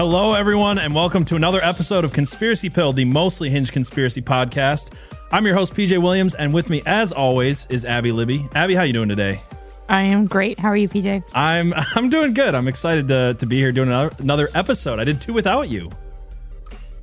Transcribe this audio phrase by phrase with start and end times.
[0.00, 4.94] Hello, everyone, and welcome to another episode of Conspiracy Pilled, the mostly hinged conspiracy podcast.
[5.30, 8.48] I'm your host, PJ Williams, and with me, as always, is Abby Libby.
[8.54, 9.42] Abby, how are you doing today?
[9.90, 10.58] I am great.
[10.58, 11.22] How are you, PJ?
[11.34, 12.54] I'm I'm doing good.
[12.54, 15.00] I'm excited to, to be here doing another, another episode.
[15.00, 15.90] I did two without you.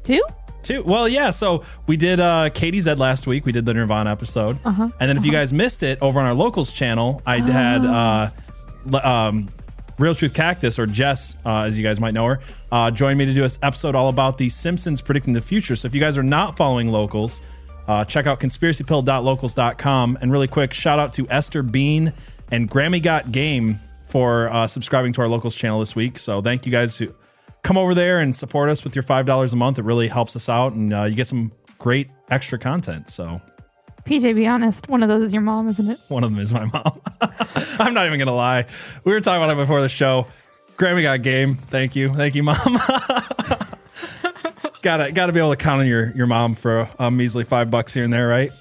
[0.04, 0.24] Two?
[0.64, 0.82] Two.
[0.82, 1.30] Well, yeah.
[1.30, 3.46] So we did uh, Katie Zed last week.
[3.46, 4.90] We did the Nirvana episode, Uh-huh.
[5.00, 8.32] and then if you guys missed it over on our locals channel, I had uh,
[9.08, 9.50] um,
[10.00, 12.40] Real Truth Cactus or Jess, uh, as you guys might know her,
[12.72, 15.76] uh, join me to do this episode all about the Simpsons predicting the future.
[15.76, 17.42] So if you guys are not following locals,
[17.88, 20.18] uh, check out conspiracypilled.locals.com.
[20.22, 22.14] And really quick, shout out to Esther Bean
[22.52, 26.18] and Grammy Got Game for uh, subscribing to our locals channel this week.
[26.18, 27.14] So thank you guys who
[27.64, 29.80] come over there and support us with your five dollars a month.
[29.80, 33.10] It really helps us out, and uh, you get some great extra content.
[33.10, 33.42] So
[34.08, 34.88] PJ, be honest.
[34.88, 36.00] One of those is your mom, isn't it?
[36.08, 37.02] one of them is my mom.
[37.80, 38.66] I'm not even gonna lie.
[39.04, 40.28] We were talking about it before the show.
[40.78, 41.56] Grammy got game.
[41.56, 42.58] Thank you, thank you, mom.
[44.82, 47.94] gotta gotta be able to count on your your mom for a, measly five bucks
[47.94, 48.52] here and there, right?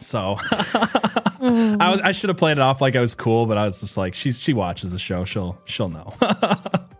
[0.00, 3.64] So I was I should have played it off like I was cool, but I
[3.64, 5.24] was just like she's she watches the show.
[5.24, 6.12] She'll she'll know.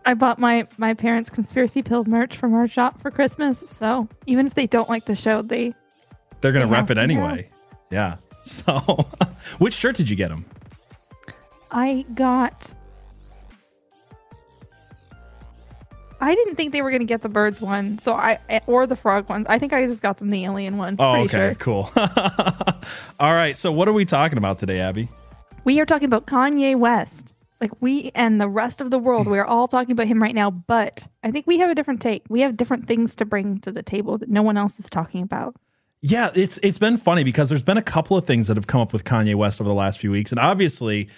[0.05, 3.65] I bought my my parents' conspiracy pilled merch from our shop for Christmas.
[3.67, 5.75] So even if they don't like the show, they
[6.41, 7.05] They're gonna They rep it to, yeah.
[7.05, 7.49] anyway.
[7.91, 8.17] Yeah.
[8.43, 9.07] So,
[9.59, 10.47] which shirt did you get them?
[11.71, 12.75] I got.
[16.23, 18.97] I didn't think they were going to get the birds one, so I or the
[18.97, 19.47] frog one.
[19.49, 20.97] I think I just got them the alien one.
[20.99, 21.55] Oh, okay, sure.
[21.57, 21.93] cool.
[23.21, 23.57] All right.
[23.57, 25.09] So, what are we talking about today, Abby?
[25.65, 27.33] We are talking about Kanye West.
[27.61, 30.35] Like we and the rest of the world, we are all talking about him right
[30.35, 30.51] now.
[30.51, 32.25] But I think we have a different take.
[32.31, 35.23] We have different things to bring to the table that no one else is talking
[35.23, 35.55] about.
[36.03, 38.81] Yeah, it's it's been funny because there's been a couple of things that have come
[38.81, 41.09] up with Kanye West over the last few weeks, and obviously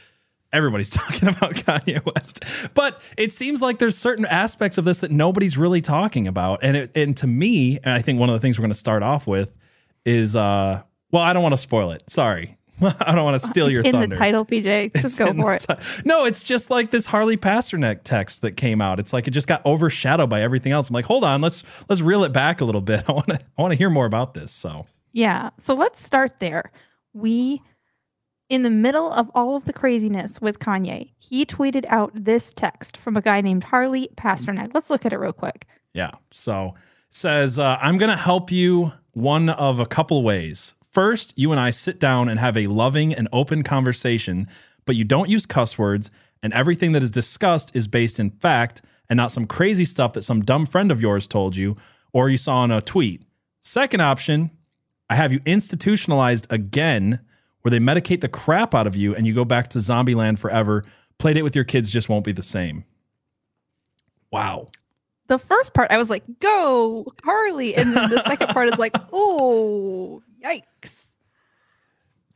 [0.52, 2.44] everybody's talking about Kanye West.
[2.74, 6.76] But it seems like there's certain aspects of this that nobody's really talking about, and
[6.76, 9.02] it, and to me, and I think one of the things we're going to start
[9.04, 9.54] off with
[10.04, 10.82] is uh,
[11.12, 12.02] well, I don't want to spoil it.
[12.08, 14.06] Sorry, I don't want to steal your in thunder.
[14.14, 15.00] the title, PJ.
[15.00, 15.66] Just go for it.
[16.04, 18.98] No, it's just like this Harley Pasternak text that came out.
[18.98, 20.88] It's like it just got overshadowed by everything else.
[20.88, 23.04] I'm like, hold on, let's let's reel it back a little bit.
[23.08, 24.52] I want to I want to hear more about this.
[24.52, 25.50] So Yeah.
[25.58, 26.72] So let's start there.
[27.12, 27.60] We,
[28.48, 32.96] in the middle of all of the craziness with Kanye, he tweeted out this text
[32.96, 34.70] from a guy named Harley Pasternak.
[34.72, 35.66] Let's look at it real quick.
[35.92, 36.74] yeah, so
[37.10, 40.74] says uh, I'm gonna help you one of a couple ways.
[40.92, 44.46] First, you and I sit down and have a loving and open conversation,
[44.84, 46.10] but you don't use cuss words,
[46.42, 50.22] and everything that is discussed is based in fact and not some crazy stuff that
[50.22, 51.76] some dumb friend of yours told you
[52.12, 53.22] or you saw in a tweet.
[53.60, 54.50] Second option,
[55.08, 57.20] I have you institutionalized again,
[57.62, 60.40] where they medicate the crap out of you and you go back to zombie land
[60.40, 60.84] forever.
[61.18, 62.84] Play date with your kids just won't be the same.
[64.30, 64.68] Wow.
[65.32, 67.74] The first part, I was like, go, Harley.
[67.74, 71.06] And then the second part is like, oh, yikes.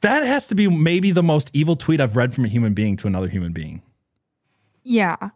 [0.00, 2.96] That has to be maybe the most evil tweet I've read from a human being
[2.96, 3.82] to another human being.
[4.82, 5.28] Yeah.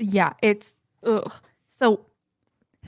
[0.00, 0.32] Yeah.
[0.42, 0.74] It's,
[1.04, 1.32] ugh.
[1.68, 2.04] So,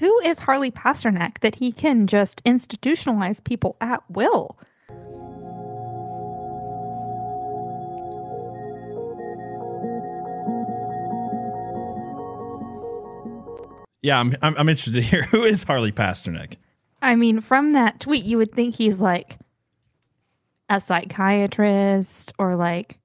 [0.00, 4.58] who is Harley Pasternak that he can just institutionalize people at will?
[14.08, 16.54] Yeah, I'm, I'm, I'm interested to hear who is Harley Pasternak?
[17.02, 19.36] I mean, from that tweet, you would think he's like
[20.70, 22.98] a psychiatrist or like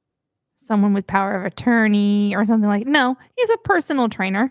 [0.65, 2.87] someone with power of attorney or something like.
[2.87, 4.49] No, he's a personal trainer.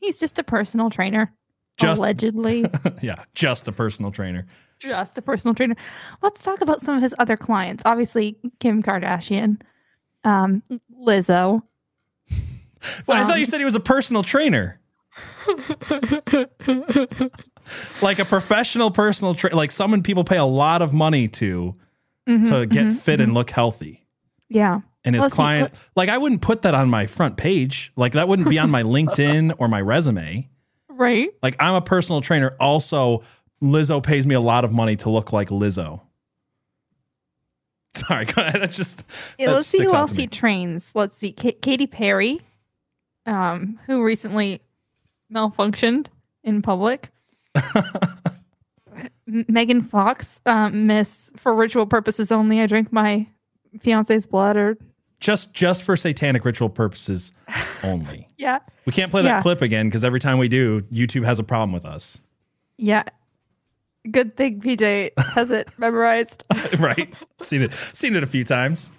[0.00, 1.32] He's just a personal trainer,
[1.78, 2.64] Just- allegedly,
[3.02, 4.46] yeah, just a personal trainer.
[4.78, 5.74] just a personal trainer.
[6.22, 7.82] Let's talk about some of his other clients.
[7.84, 9.60] Obviously, Kim Kardashian,
[10.22, 10.62] um,
[10.96, 11.62] Lizzo.
[13.08, 14.78] Well, I thought you Um, said he was a personal trainer.
[18.02, 21.74] Like a professional personal trainer, like someone people pay a lot of money to
[22.28, 23.24] Mhm, to get mhm, fit mhm.
[23.24, 24.06] and look healthy.
[24.48, 24.80] Yeah.
[25.04, 27.92] And his Well, see, client, like I wouldn't put that on my front page.
[27.96, 30.48] Like that wouldn't be on my LinkedIn or my resume.
[30.90, 31.30] Right.
[31.42, 32.54] Like I'm a personal trainer.
[32.60, 33.22] Also,
[33.62, 36.02] Lizzo pays me a lot of money to look like Lizzo.
[37.96, 38.60] Sorry, go ahead.
[38.60, 39.04] That's just
[39.38, 40.92] Yeah, that let's see who else he trains.
[40.94, 42.40] Let's see, Ka- Katy Perry,
[43.26, 44.60] um, who recently
[45.32, 46.06] malfunctioned
[46.44, 47.10] in public.
[49.26, 52.60] Megan Fox, um, Miss for ritual purposes only.
[52.60, 53.26] I drink my
[53.78, 54.78] fiance's blood, or
[55.20, 57.32] just just for satanic ritual purposes
[57.82, 58.26] only.
[58.38, 59.42] yeah, We can't play that Yeah.
[59.42, 62.20] clip again because every time we do, YouTube has a problem with us.
[62.78, 63.02] yeah.
[64.10, 66.42] Good thing PJ has it memorized.
[66.78, 67.12] right?
[67.40, 68.90] seen it seen it a few times.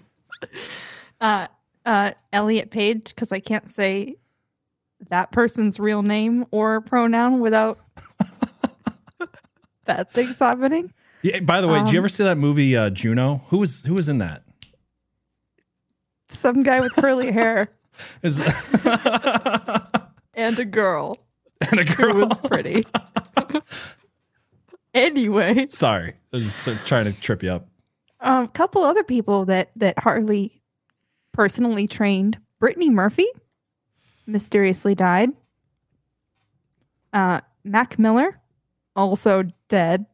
[1.20, 1.48] Uh,
[1.86, 4.18] uh, Elliot Page, because I can't say
[5.10, 7.80] that person's real name or pronoun without
[9.86, 10.94] that things happening.
[11.22, 11.40] Yeah.
[11.42, 13.42] By the way, did you Um, ever see that movie uh, Juno?
[13.48, 14.44] Who was who was in that?
[16.30, 17.70] Some guy with curly hair
[18.22, 18.40] Is
[20.36, 21.18] and a girl
[21.72, 22.28] and a who girl.
[22.28, 22.86] was pretty.
[24.94, 27.68] anyway, Sorry, I was just uh, trying to trip you up.
[28.22, 30.62] a um, couple other people that that Harley
[31.34, 32.38] personally trained.
[32.60, 33.28] Brittany Murphy
[34.30, 35.32] mysteriously died.
[37.12, 38.40] Uh, Mac Miller
[38.96, 40.06] also dead.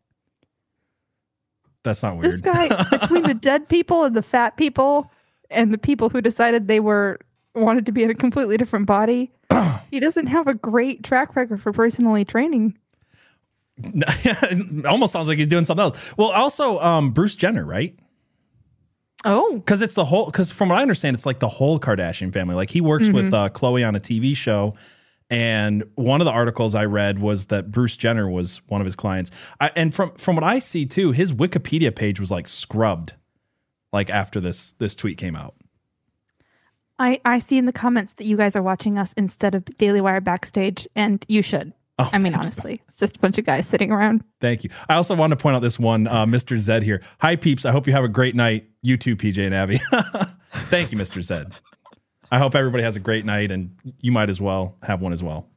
[1.84, 2.34] That's not weird.
[2.34, 5.12] This guy between the dead people and the fat people
[5.50, 7.20] and the people who decided they were
[7.54, 9.32] wanted to be in a completely different body.
[9.92, 12.78] he doesn't have a great track record for personally training.
[14.86, 16.00] almost sounds like he's doing something else.
[16.18, 17.98] Well, also um, Bruce Jenner, right?
[19.26, 20.28] Oh, Because it's the whole.
[20.28, 22.56] Because from what I understand, it's like the whole Kardashian family.
[22.56, 24.74] Like he works with uh, Khloe on a TV show,
[25.30, 28.96] and one of the articles I read was that Bruce Jenner was one of his
[28.96, 29.32] clients.
[29.60, 33.14] I, and from from what I see too, his Wikipedia page was like scrubbed,
[33.92, 35.56] like after this this tweet came out.
[37.00, 40.02] I I see in the comments that you guys are watching us instead of Daily
[40.02, 41.74] Wire backstage, and you should.
[41.98, 44.22] Oh, I mean, honestly, it's just a bunch of guys sitting around.
[44.42, 44.70] Thank you.
[44.90, 46.58] I also want to point out this one, uh, Mr.
[46.58, 47.02] Zed here.
[47.20, 47.64] Hi, peeps.
[47.66, 48.66] I hope you have a great night.
[48.82, 49.78] You too, PJ and Abby.
[50.70, 51.22] Thank you, Mr.
[51.24, 51.54] Zed.
[52.32, 53.72] I hope everybody has a great night, and
[54.02, 55.48] you might as well have one as well.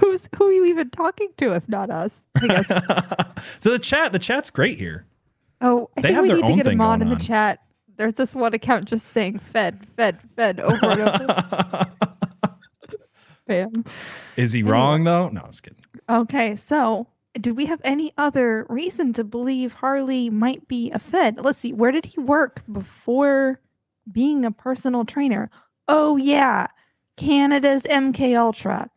[0.00, 2.24] Who's who are you even talking to if not us?
[3.60, 5.06] So the chat, the chat's great here.
[5.60, 7.08] Oh, I They think have we their need to own get a thing mod in
[7.08, 7.20] the on.
[7.20, 7.60] chat.
[7.96, 11.86] There's this one account just saying "fed, fed, fed" over and over.
[13.48, 13.86] Spam.
[14.36, 15.28] Is he wrong though?
[15.28, 15.78] No, I was kidding.
[16.08, 17.06] Okay, so
[17.40, 21.40] do we have any other reason to believe Harley might be a Fed?
[21.40, 23.60] Let's see, where did he work before
[24.10, 25.50] being a personal trainer?
[25.86, 26.68] Oh yeah,
[27.16, 28.90] Canada's MK Ultra.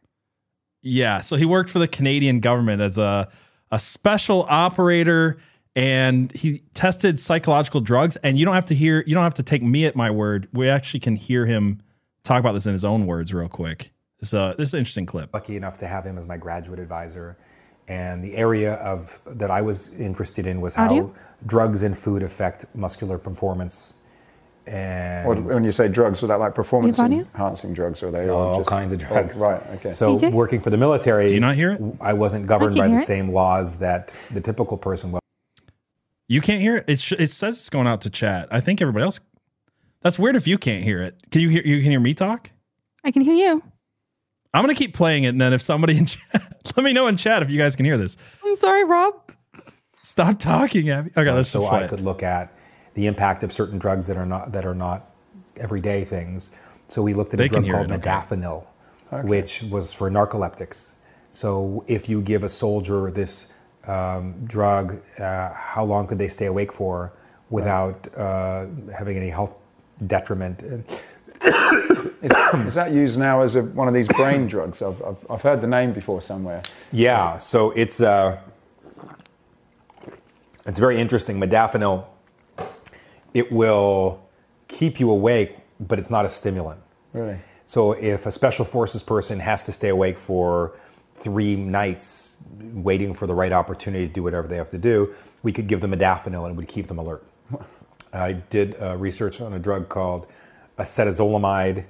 [0.82, 3.30] Yeah, so he worked for the Canadian government as a
[3.72, 5.38] a special operator
[5.76, 9.44] and he tested psychological drugs and you don't have to hear you don't have to
[9.44, 10.48] take me at my word.
[10.54, 11.82] We actually can hear him
[12.24, 13.92] talk about this in his own words real quick.
[14.24, 15.34] So this is an interesting clip.
[15.34, 17.38] lucky enough to have him as my graduate advisor.
[17.88, 21.14] And the area of that I was interested in was how Audio?
[21.48, 23.96] drugs and food affect muscular performance
[24.68, 27.26] and Or when you say drugs, are that like performance You have audio?
[27.34, 28.04] enhancing drugs?
[28.04, 29.38] Or are they all just- kinds of oh, drugs.
[29.40, 29.62] right.
[29.78, 29.94] Okay.
[29.94, 30.32] So DJ?
[30.32, 31.82] working for the military, Do you not hear it?
[32.00, 33.06] I wasn't governed can by the it.
[33.06, 35.22] same laws that the typical person was.
[36.28, 36.86] You can't hear it.
[36.88, 38.48] It, sh- it says it's going out to chat.
[38.52, 39.20] I think everybody else.
[40.02, 41.20] That's weird if you can't hear it.
[41.32, 41.64] Can you hear?
[41.64, 42.52] You can hear me talk.
[43.04, 43.64] I can hear you.
[44.54, 47.18] I'm gonna keep playing it, and then if somebody in chat, let me know in
[47.18, 48.18] chat if you guys can hear this.
[48.44, 49.32] I'm sorry, Rob.
[50.02, 51.12] Stop talking, Abby.
[51.16, 51.90] Okay, let's so just I it.
[51.90, 52.54] could look at
[52.96, 55.10] the impact of certain drugs that are not that are not
[55.58, 56.52] everyday things.
[56.88, 58.02] So we looked at They a drug called it,
[59.14, 59.28] okay.
[59.28, 60.96] which was for narcoleptics.
[61.32, 63.48] So if you give a soldier this
[63.88, 67.14] um, drug, uh, how long could they stay awake for
[67.50, 68.66] without uh,
[68.98, 69.54] having any health
[70.08, 70.62] detriment?
[71.44, 72.32] Is,
[72.68, 74.82] is that used now as a, one of these brain drugs?
[74.82, 76.62] I've, I've, I've heard the name before somewhere.
[76.92, 78.40] Yeah, so it's uh,
[80.66, 81.40] it's very interesting.
[81.40, 82.06] Modafinil,
[83.34, 84.22] it will
[84.68, 86.80] keep you awake, but it's not a stimulant.
[87.14, 87.40] Really?
[87.66, 90.74] So if a special forces person has to stay awake for
[91.18, 95.52] three nights waiting for the right opportunity to do whatever they have to do, we
[95.52, 97.24] could give them modafinil and it would keep them alert.
[98.14, 100.28] I did uh, research on a drug called
[100.78, 101.86] acetazolamide,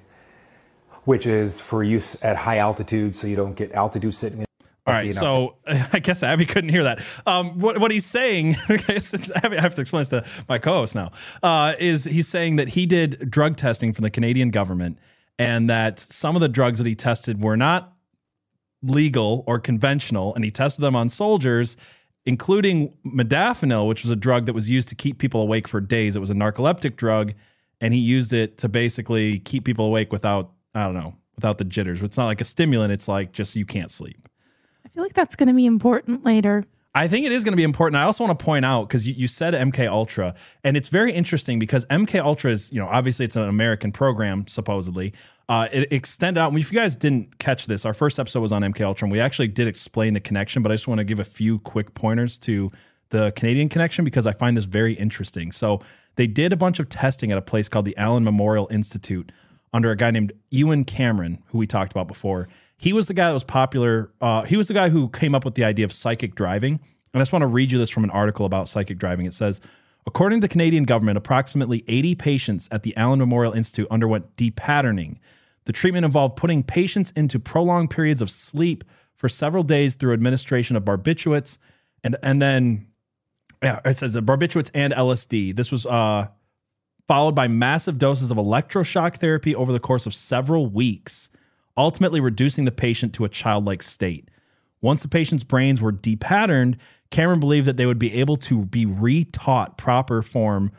[1.06, 4.48] which is for use at high altitude, so you don't get altitude sickness.
[4.88, 5.56] All right, so
[5.94, 7.04] I guess Abby couldn't hear that.
[7.28, 9.02] Um, what what he's saying, I
[9.44, 11.12] Abby, I have to explain this to my co-host now.
[11.44, 14.98] Uh, is he's saying that he did drug testing for the Canadian government,
[15.38, 17.94] and that some of the drugs that he tested were not
[18.82, 21.78] legal or conventional, and he tested them on soldiers,
[22.26, 26.16] including modafinil, which was a drug that was used to keep people awake for days.
[26.16, 27.34] It was a narcoleptic drug,
[27.82, 31.66] and he used it to basically keep people awake without I don't know without the
[31.66, 32.02] jitters.
[32.02, 34.28] It's not like a stimulant; it's like just you can't sleep.
[34.86, 36.66] I feel like that's going to be important later.
[36.94, 37.98] I think it is going to be important.
[37.98, 41.14] I also want to point out because you, you said MK Ultra, and it's very
[41.14, 45.14] interesting because MK Ultra is, you know, obviously it's an American program supposedly.
[45.48, 46.54] Uh, it extended out.
[46.54, 49.22] If you guys didn't catch this, our first episode was on MK Ultra, and we
[49.22, 50.64] actually did explain the connection.
[50.64, 52.72] But I just want to give a few quick pointers to
[53.10, 55.52] the Canadian connection because I find this very interesting.
[55.54, 55.82] So
[56.15, 59.32] they did a bunch of testing at a place called the Allen Memorial Institute
[59.74, 62.48] under a guy named Ewen Cameron, who we talked about before.
[62.77, 64.12] He was the guy that was popular.
[64.20, 66.80] Uh, he was the guy who came up with the idea of psychic driving.
[67.13, 69.25] And I just want to read you this from an article about psychic driving.
[69.25, 69.62] It says,
[70.06, 75.20] according to the Canadian government, approximately 80 patients at the Allen Memorial Institute underwent depatterning.
[75.65, 78.84] The treatment involved putting patients into prolonged periods of sleep
[79.15, 81.58] for several days through administration of barbiturates
[82.03, 82.88] and and then
[83.62, 85.56] yeah, it says barbiturates and LSD.
[85.56, 86.27] This was uh,
[87.08, 91.30] followed by massive doses of electroshock therapy over the course of several weeks,
[91.77, 94.30] ultimately reducing the patient to a childlike state.
[94.82, 96.75] Once the patient's brains were depatterned,
[97.12, 100.72] Cameron believed that they would be able to be retaught proper form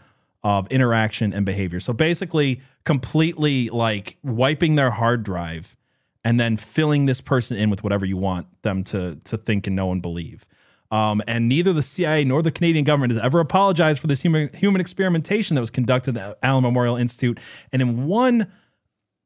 [0.43, 1.79] of interaction and behavior.
[1.79, 5.77] So basically, completely like wiping their hard drive
[6.25, 9.77] and then filling this person in with whatever you want them to to think and
[9.77, 10.47] know and believe.
[10.93, 14.51] Um, and neither the CIA nor the Canadian government has ever apologized for this human
[14.55, 17.41] human experimentation that was conducted at the Allen Memorial Institute.
[17.73, 18.53] And in one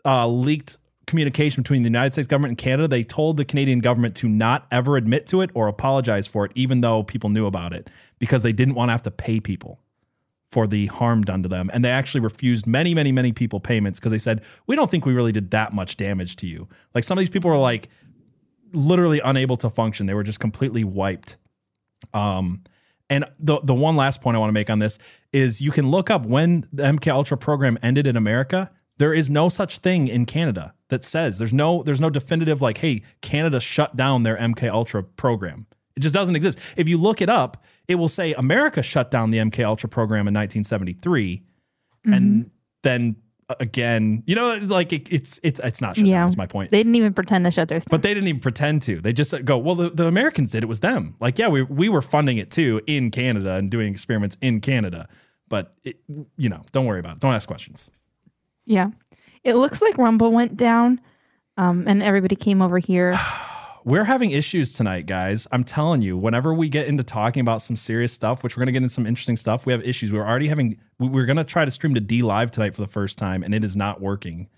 [0.05, 0.77] uh, leaked
[1.09, 4.67] communication between the United States government and Canada, they told the Canadian government to not
[4.71, 8.45] ever admit to it or apologize for it, even though people knew about it, because
[8.45, 9.81] they didn't want to have to pay people
[10.49, 11.69] for the harm done to them.
[11.73, 15.05] And they actually refused many, many, many people payments because they said, we don't think
[15.05, 16.69] we really did that much damage to you.
[16.95, 17.89] Like some of these people were like
[18.73, 21.37] literally unable to function, they were just completely wiped.
[22.15, 22.63] Um,
[23.09, 24.99] and the the one last point I want to make on this
[25.33, 28.71] is you can look up when the MK Ultra program ended in America.
[28.99, 32.79] There is no such thing in Canada that says there's no there's no definitive like
[32.79, 35.67] hey Canada shut down their MK Ultra program.
[35.97, 36.59] It just doesn't exist.
[36.77, 40.29] If you look it up, it will say America shut down the MK Ultra program
[40.29, 41.43] in 1973,
[42.05, 42.51] and
[42.83, 43.17] then
[43.61, 46.21] again, you know, like it, it's it's it's not shut Yeah.
[46.21, 46.29] down.
[46.29, 46.71] Is my point.
[46.71, 49.01] They didn't even pretend to shut their But they didn't even pretend to.
[49.01, 50.63] They just go, well, the, the Americans did.
[50.63, 51.15] It was them.
[51.21, 55.09] Like, yeah, we, we were funding it too in Canada and doing experiments in Canada.
[55.49, 56.01] But, it,
[56.37, 57.21] you know, don't worry about it.
[57.21, 57.91] Don't ask questions.
[58.65, 58.91] Yeah.
[59.45, 61.01] It looks like Rumble went down
[61.57, 63.17] um, and everybody came over here.
[63.87, 65.47] We're having issues tonight, guys.
[65.53, 68.67] I'm telling you, whenever we get into talking about some serious stuff, which we're going
[68.67, 70.11] to get into some interesting stuff, we have issues.
[70.11, 72.89] We're already having, we- we're going to try to stream to DLive tonight for the
[72.89, 74.49] first time, and it is not working.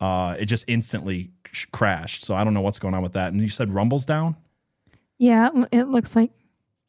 [0.00, 1.30] Uh, it just instantly
[1.70, 2.24] crashed.
[2.24, 3.32] So I don't know what's going on with that.
[3.32, 4.34] And you said Rumble's down?
[5.16, 6.32] Yeah, it- looks like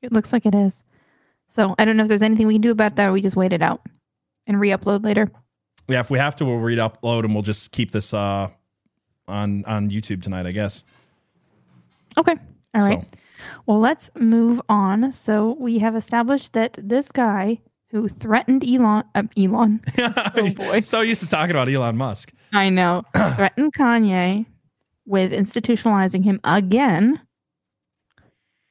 [0.01, 0.83] it looks like it is.
[1.47, 3.13] So I don't know if there's anything we can do about that.
[3.13, 3.81] We just wait it out
[4.47, 5.29] and re-upload later.
[5.87, 8.49] Yeah, if we have to, we'll re-upload and we'll just keep this uh,
[9.27, 10.83] on on YouTube tonight, I guess.
[12.17, 12.35] Okay.
[12.75, 13.01] All right.
[13.01, 13.17] So,
[13.65, 15.11] Well, let's move on.
[15.11, 17.59] So we have established that this guy
[17.89, 20.79] who threatened Elon, uh, Elon, Oh, boy.
[20.81, 22.33] so used to talking about Elon Musk.
[22.53, 23.03] I know,
[23.35, 24.45] threatened Kanye
[25.05, 27.19] with institutionalizing him again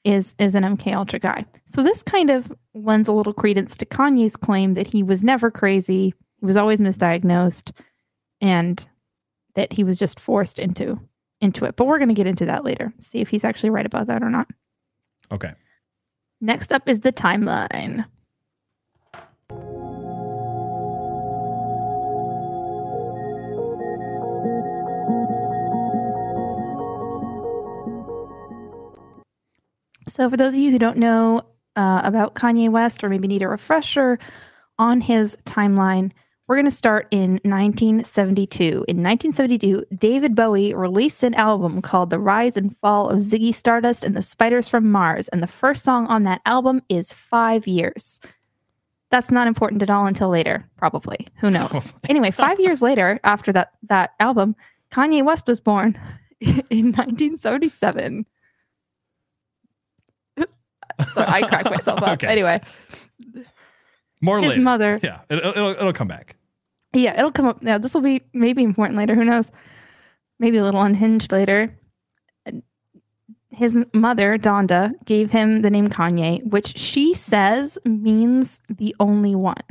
[0.04, 1.44] is is an MK Ultra guy.
[1.64, 5.50] So this kind of lends a little credence to Kanye's claim that he was never
[5.50, 7.72] crazy, he was always misdiagnosed,
[8.40, 8.86] and
[9.54, 11.00] that he was just forced into
[11.40, 11.76] into it.
[11.76, 12.92] But we're going to get into that later.
[13.00, 14.48] See if he's actually right about that or not.
[15.30, 15.52] Okay.
[16.40, 18.04] Next up is the timeline.
[30.08, 31.42] So, for those of you who don't know
[31.74, 34.18] uh, about Kanye West or maybe need a refresher
[34.78, 36.12] on his timeline,
[36.46, 38.64] we're going to start in 1972.
[38.64, 44.04] In 1972, David Bowie released an album called The Rise and Fall of Ziggy Stardust
[44.04, 45.28] and the Spiders from Mars.
[45.28, 48.20] And the first song on that album is Five Years.
[49.10, 51.26] That's not important at all until later, probably.
[51.40, 51.92] Who knows?
[52.08, 54.54] anyway, five years later, after that, that album,
[54.92, 55.98] Kanye West was born
[56.40, 58.24] in 1977.
[60.38, 60.44] so
[61.16, 62.12] I cracked myself up.
[62.14, 62.28] Okay.
[62.28, 62.60] Anyway,
[64.20, 64.62] More his later.
[64.62, 65.00] mother.
[65.02, 66.35] Yeah, it, it'll, it'll come back.
[67.02, 67.58] Yeah, it'll come up.
[67.62, 69.14] Yeah, this will be maybe important later.
[69.14, 69.50] Who knows?
[70.38, 71.76] Maybe a little unhinged later.
[73.50, 79.62] His mother, Donda, gave him the name Kanye, which she says means the only one.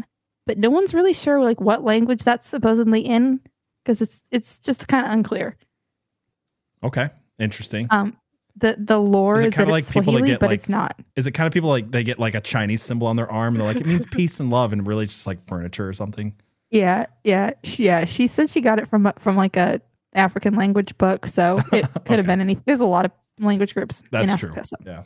[0.47, 3.39] But no one's really sure like what language that's supposedly in
[3.83, 5.57] because it's it's just kind of unclear.
[6.83, 7.87] Okay, interesting.
[7.89, 8.17] Um,
[8.55, 10.69] the the lore Is is, that like it's people that Swahili, get, but like- it's
[10.69, 10.99] not.
[11.15, 13.55] Is it kind of people like they get like a Chinese symbol on their arm
[13.55, 15.93] and they're like it means peace and love and really it's just like furniture or
[15.93, 16.35] something?
[16.75, 18.05] Yeah, yeah, she, yeah.
[18.05, 19.81] She said she got it from from like a
[20.13, 22.15] African language book, so it could Okay.
[22.17, 22.59] have been any.
[22.65, 24.49] There's a lot of language groups That's in true.
[24.49, 24.67] Africa.
[24.67, 24.75] So.
[24.85, 25.03] Yeah.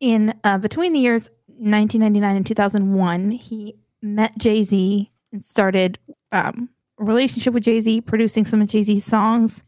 [0.00, 5.98] In uh, between the years 1999 and 2001, he met Jay Z and started
[6.32, 9.62] um, a relationship with Jay Z, producing some of Jay Z's songs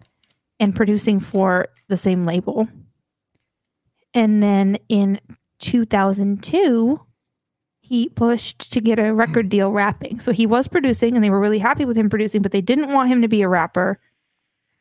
[0.61, 2.67] and producing for the same label.
[4.15, 5.19] And then in
[5.61, 7.01] 2002,
[7.93, 10.19] he pushed to get a record deal rapping.
[10.19, 12.91] So he was producing and they were really happy with him producing, but they didn't
[12.91, 14.01] want him to be a rapper,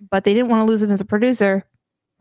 [0.10, 1.66] but they didn't want to lose him as a producer.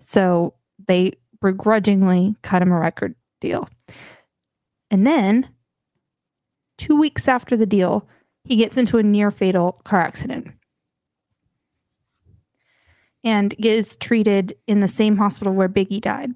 [0.00, 0.52] So
[0.88, 3.68] they begrudgingly cut him a record deal.
[4.90, 5.48] And then
[6.76, 8.08] two weeks after the deal,
[8.42, 10.48] he gets into a near fatal car accident.
[13.22, 16.30] and is treated in the same hospital where Biggie died.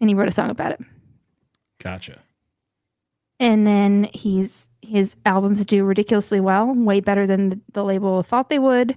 [0.00, 0.80] And he wrote a song about it.
[1.82, 2.22] Gotcha.
[3.38, 8.48] And then he's his albums do ridiculously well, way better than the, the label thought
[8.48, 8.96] they would.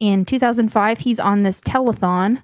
[0.00, 2.42] In 2005, he's on this telethon.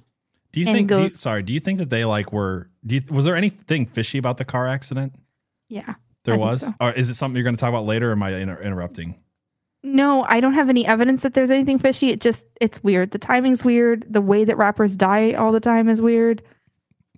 [0.52, 0.88] Do you think?
[0.88, 1.42] do you- sorry.
[1.42, 2.68] Do you think that they like were?
[2.86, 5.14] Do you, was there anything fishy about the car accident?
[5.68, 5.94] Yeah.
[6.24, 6.62] There I was.
[6.62, 6.70] so.
[6.80, 8.08] Or is it something you're going to talk about later?
[8.10, 9.16] Or am I inter- interrupting?
[9.82, 12.08] No, I don't have any evidence that there's anything fishy.
[12.08, 13.10] It just it's weird.
[13.10, 14.06] The timing's weird.
[14.08, 16.42] The way that rappers die all the time is weird.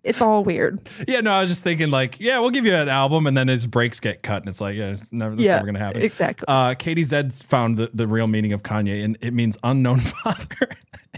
[0.06, 0.78] It's all weird.
[1.06, 3.48] Yeah, no, I was just thinking like, yeah, we'll give you an album, and then
[3.48, 6.02] his brakes get cut, and it's like, yeah, it's never, this Yeah, never gonna happen.
[6.02, 6.44] Exactly.
[6.48, 10.68] Uh, Katie Zeds found the, the real meaning of Kanye, and it means unknown father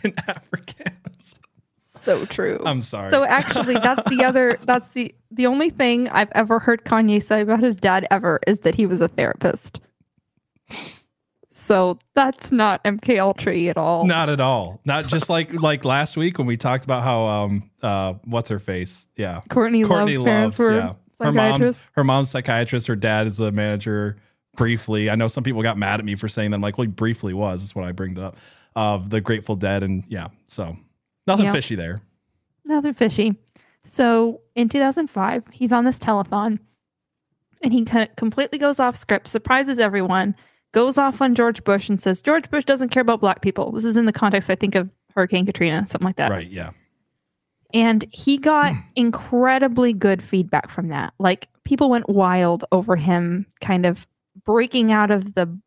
[0.02, 1.34] in Afrikaans.
[2.02, 2.60] so true.
[2.64, 3.10] I'm sorry.
[3.12, 4.58] So actually, that's the other.
[4.64, 8.60] That's the the only thing I've ever heard Kanye say about his dad ever is
[8.60, 9.80] that he was a therapist.
[11.68, 14.06] So that's not MK Ultra at all.
[14.06, 14.80] Not at all.
[14.86, 18.58] Not just like like last week when we talked about how um uh what's her
[18.58, 19.06] face?
[19.16, 19.42] Yeah.
[19.50, 20.92] Courtney, Courtney Love's parents Love, were yeah.
[21.20, 24.16] Her mom's her mom's psychiatrist, her dad is the manager
[24.56, 25.10] briefly.
[25.10, 26.54] I know some people got mad at me for saying that.
[26.54, 27.60] I'm like, well, he briefly was.
[27.62, 28.38] That's what I bring it up.
[28.74, 30.28] Of the Grateful Dead and yeah.
[30.46, 30.74] So
[31.26, 31.52] nothing Yeah.
[31.52, 31.98] fishy there.
[32.64, 33.36] Nothing fishy.
[33.84, 36.60] So in 2005, he's on this telethon
[37.62, 37.84] and he
[38.16, 40.34] completely goes off script, surprises everyone,
[40.72, 43.72] goes off on George Bush and says, George Bush doesn't care about black people.
[43.72, 46.30] This is in the context, I think, of Hurricane Katrina, something like that.
[46.30, 46.70] Right, yeah.
[47.72, 51.14] And he got incredibly good feedback from that.
[51.18, 54.06] Like people went wild over him kind of
[54.44, 55.58] breaking out of the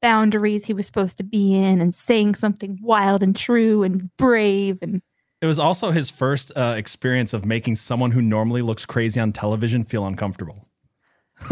[0.00, 4.78] boundaries he was supposed to be in and saying something wild and true and brave
[4.82, 5.00] and
[5.40, 9.32] It was also his first uh, experience of making someone who normally looks crazy on
[9.32, 10.68] television feel uncomfortable.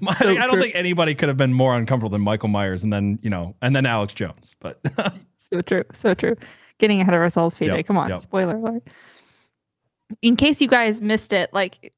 [0.00, 3.18] My- I don't think anybody could have been more uncomfortable than Michael Myers, and then
[3.22, 4.54] you know, and then Alex Jones.
[4.60, 4.80] But
[5.38, 5.84] So true.
[5.92, 6.36] So true.
[6.78, 7.76] Getting ahead of ourselves, PJ.
[7.76, 8.08] Yep, Come on.
[8.08, 8.20] yep.
[8.20, 8.82] Spoiler alert.
[10.22, 11.92] In case you guys missed it, like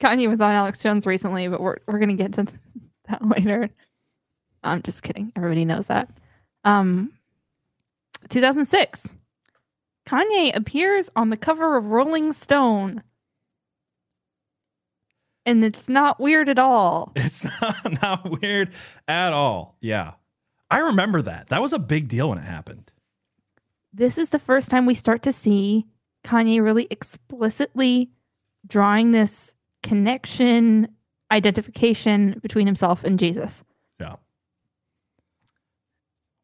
[0.00, 2.46] Kanye was on Alex Jones recently, but we're we're gonna get to
[3.08, 3.70] that later.
[4.64, 5.32] I'm just kidding.
[5.36, 6.08] Everybody knows that.
[6.64, 7.12] Um
[8.28, 9.14] 2006.
[10.06, 13.02] Kanye appears on the cover of Rolling Stone.
[15.44, 17.12] And it's not weird at all.
[17.16, 18.70] it's not, not weird
[19.08, 19.76] at all.
[19.80, 20.12] Yeah,
[20.70, 21.48] I remember that.
[21.48, 22.92] That was a big deal when it happened.
[23.92, 25.86] this is the first time we start to see
[26.24, 28.10] Kanye really explicitly
[28.66, 30.86] drawing this connection,
[31.32, 33.64] identification between himself and Jesus.
[34.00, 34.16] Yeah.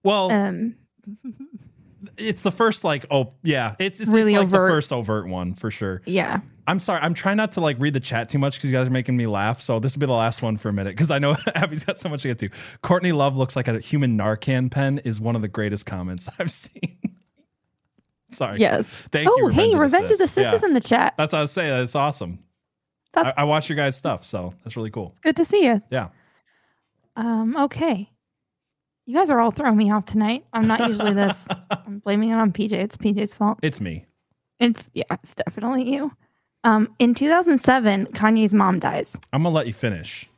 [0.03, 0.75] Well, Um,
[2.17, 4.69] it's the first like oh yeah, it's it's, Really it's like overt.
[4.69, 6.03] the first overt one for sure.
[6.07, 7.01] yeah, I'm sorry.
[7.01, 9.17] I'm trying not to like read the chat too much because you guys are making
[9.17, 9.61] me laugh.
[9.61, 11.99] So this will be the last one for a minute because I know Abby's got
[11.99, 12.51] so much to get to.
[12.83, 16.51] Courtney Love looks like a human Narcan pen is one of the greatest comments I've
[16.51, 16.99] seen.
[18.31, 18.61] sorry.
[18.61, 18.89] yes.
[19.11, 19.49] Thank oh, you.
[19.49, 20.55] hey, Revenge of the Cis Yeah.
[20.55, 21.15] is in the chat.
[21.17, 21.71] That's what I was saying.
[21.71, 22.39] That's awesome.
[23.15, 25.15] I, That's I watch your guys' stuff, so that's really cool.
[25.23, 25.83] good to see you.
[25.91, 26.09] Yeah.
[27.17, 28.11] Um, okay.
[29.07, 30.45] You guys are all throwing me off tonight.
[30.53, 31.49] I'm not usually this.
[31.71, 32.73] I'm blaming it on PJ.
[32.73, 33.59] It's PJ's fault.
[33.63, 34.05] It's me.
[34.61, 36.13] It's yeah, it's definitely you.
[36.65, 39.17] Um, in 2007, Kanye's mom dies.
[39.33, 40.29] I'm gonna let you finish.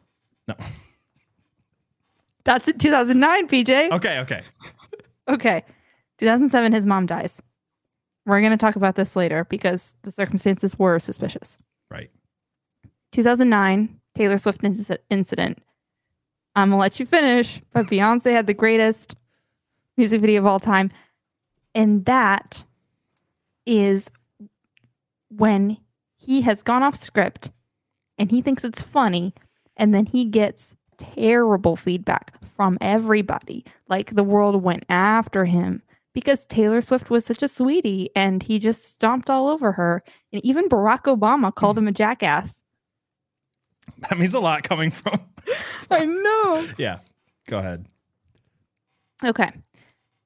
[0.46, 0.54] No.
[2.44, 3.92] That's in 2009, PJ.
[3.92, 4.18] Okay.
[4.20, 4.42] Okay.
[5.28, 5.64] Okay.
[6.18, 7.40] 2007, his mom dies.
[8.26, 11.58] We're going to talk about this later because the circumstances were suspicious.
[11.90, 12.10] Right.
[13.12, 15.58] 2009, Taylor Swift inci- incident.
[16.54, 19.16] I'm going to let you finish, but Beyonce had the greatest
[19.96, 20.90] music video of all time.
[21.74, 22.64] And that
[23.66, 24.10] is
[25.30, 25.78] when
[26.20, 27.50] he has gone off script
[28.18, 29.34] and he thinks it's funny.
[29.76, 33.64] And then he gets terrible feedback from everybody.
[33.88, 38.58] Like the world went after him because Taylor Swift was such a sweetie and he
[38.58, 40.02] just stomped all over her.
[40.32, 42.60] And even Barack Obama called him a jackass.
[44.08, 45.18] That means a lot coming from.
[45.90, 46.66] I know.
[46.76, 46.98] yeah.
[47.48, 47.86] Go ahead.
[49.24, 49.50] Okay.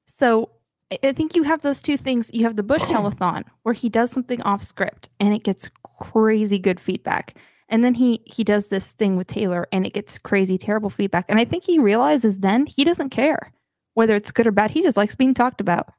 [0.07, 0.49] So
[0.91, 2.29] I- I think you have those two things.
[2.33, 5.69] You have the Bush telethon where he does something off script and it gets
[5.99, 7.37] crazy good feedback.
[7.67, 11.25] And then he he does this thing with Taylor and it gets crazy terrible feedback.
[11.29, 13.51] And I think he realizes then he doesn't care
[13.95, 14.71] whether it's good or bad.
[14.71, 15.91] He just likes being talked about.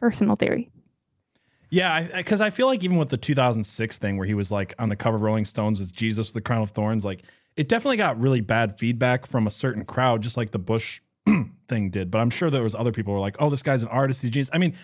[0.00, 0.70] Personal theory.
[1.70, 4.90] Yeah, because I, feel like even with the 2006 thing where he was like on
[4.90, 7.22] the cover of Rolling Stones as Jesus with the crown of thorns, like
[7.56, 11.00] it definitely got really bad feedback from a certain crowd, just like the Bush
[11.72, 12.10] thing did.
[12.10, 14.22] But I'm sure there was other people who were like, "Oh, this guy's an artist,
[14.22, 14.74] he's genius." I mean,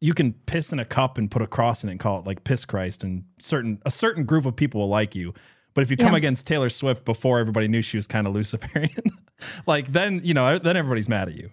[0.00, 2.26] you can piss in a cup and put a cross in it and call it
[2.26, 5.32] like piss Christ, and certain a certain group of people will like you.
[5.74, 6.18] But if you come Yeah.
[6.18, 9.02] against Taylor Swift before everybody knew she was kind of Luciferian,
[9.66, 11.50] like then you know then everybody's mad at you.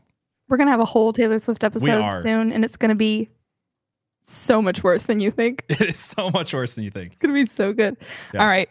[0.48, 3.30] We're gonna have a whole Taylor Swift episode soon, and it's gonna be
[4.24, 5.64] so much worse than you think.
[5.70, 7.12] It is so much worse than you think.
[7.14, 7.98] It's gonna be so good.
[8.34, 8.42] Yeah.
[8.42, 8.70] All right.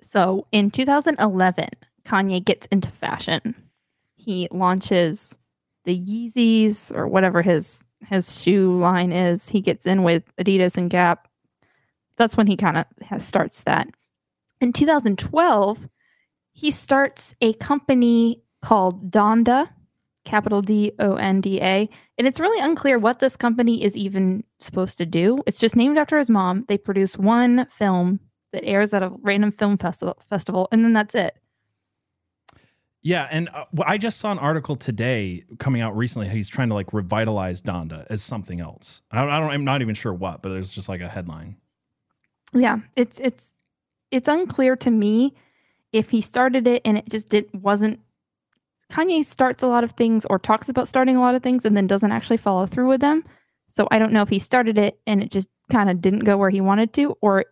[0.00, 1.68] So in 2011,
[2.04, 3.54] Kanye gets into fashion.
[4.24, 5.36] He launches
[5.84, 9.48] the Yeezys or whatever his his shoe line is.
[9.48, 11.28] He gets in with Adidas and Gap.
[12.16, 13.88] That's when he kind of starts that.
[14.60, 15.88] In 2012,
[16.52, 19.68] he starts a company called Donda,
[20.24, 24.44] capital D O N D A, and it's really unclear what this company is even
[24.60, 25.38] supposed to do.
[25.46, 26.64] It's just named after his mom.
[26.68, 28.20] They produce one film
[28.52, 31.36] that airs at a random film festival, festival, and then that's it.
[33.04, 36.26] Yeah, and uh, I just saw an article today coming out recently.
[36.30, 39.02] He's trying to like revitalize Donda as something else.
[39.10, 39.50] I don't, I don't.
[39.50, 41.56] I'm not even sure what, but there's just like a headline.
[42.54, 43.52] Yeah, it's it's
[44.10, 45.34] it's unclear to me
[45.92, 48.00] if he started it and it just did wasn't.
[48.90, 51.76] Kanye starts a lot of things or talks about starting a lot of things and
[51.76, 53.22] then doesn't actually follow through with them.
[53.68, 56.38] So I don't know if he started it and it just kind of didn't go
[56.38, 57.46] where he wanted to, or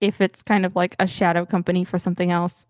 [0.00, 2.66] if it's kind of like a shadow company for something else.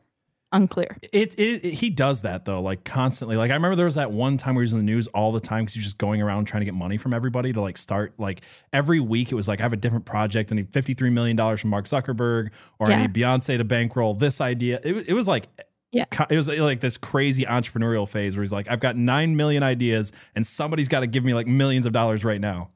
[0.51, 0.97] Unclear.
[1.13, 3.37] It, it, it- he does that though, like constantly.
[3.37, 5.31] Like I remember there was that one time where he was in the news all
[5.33, 7.61] the time because he was just going around trying to get money from everybody to
[7.61, 8.41] like start like
[8.73, 9.31] every week.
[9.31, 10.51] It was like I have a different project.
[10.51, 14.15] I need fifty three million dollars from Mark Zuckerberg, or I need Beyonce to bankroll
[14.15, 14.81] this idea.
[14.83, 15.49] It, it was like.
[15.91, 16.05] Yeah.
[16.29, 20.13] It was like this crazy entrepreneurial phase where he's like, I've got nine million ideas
[20.35, 22.69] and somebody's got to give me like millions of dollars right now.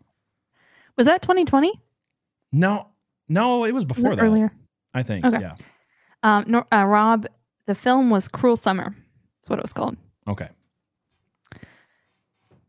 [0.97, 1.79] Was that 2020?
[2.53, 2.89] No,
[3.29, 4.25] no, it was Was before that that.
[4.27, 4.51] earlier?
[4.95, 5.27] I think.
[5.27, 5.41] Okay.
[5.43, 5.57] Yeah.
[6.23, 7.27] Um, no, uh, Rob,
[7.67, 8.95] the film was Cruel Summer.
[9.41, 9.97] That's what it was called.
[10.29, 10.49] Okay.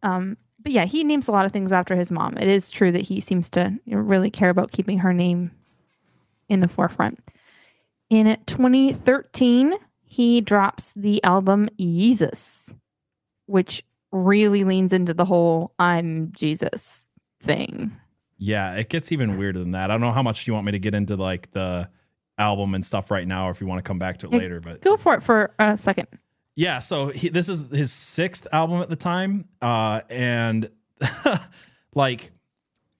[0.01, 2.37] Um, but yeah, he names a lot of things after his mom.
[2.37, 5.51] It is true that he seems to really care about keeping her name
[6.49, 7.19] in the forefront.
[8.09, 12.73] In 2013, he drops the album Yeezus,
[13.47, 17.05] which really leans into the whole I'm Jesus
[17.41, 17.91] thing.
[18.37, 19.89] Yeah, it gets even weirder than that.
[19.89, 21.89] I don't know how much you want me to get into like the
[22.37, 24.39] album and stuff right now, or if you want to come back to it Yeah,
[24.39, 24.59] later.
[24.59, 26.07] But Go for it for a second.
[26.55, 30.69] yeah, so he, this is his sixth album at the time, uh, and
[31.95, 32.31] like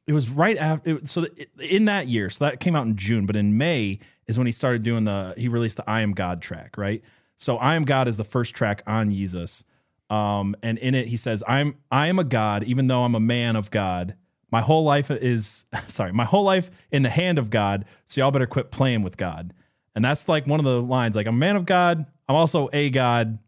[0.08, 0.98] it was right after.
[0.98, 4.00] It, so that- in that year, so that came out in June, but in May
[4.28, 5.34] is when he started doing the.
[5.38, 7.02] He released the "I Am God" track, right?
[7.38, 9.64] So "I Am God" is the first track on Yeezus.
[10.10, 13.20] um, and in it he says, "I'm I am a God, even though I'm a
[13.20, 14.16] man of God."
[14.54, 17.86] My whole life is sorry, my whole life in the hand of God.
[18.06, 19.52] So y'all better quit playing with God.
[19.96, 21.16] And that's like one of the lines.
[21.16, 22.06] Like I'm a man of God.
[22.30, 23.40] I'm also a God.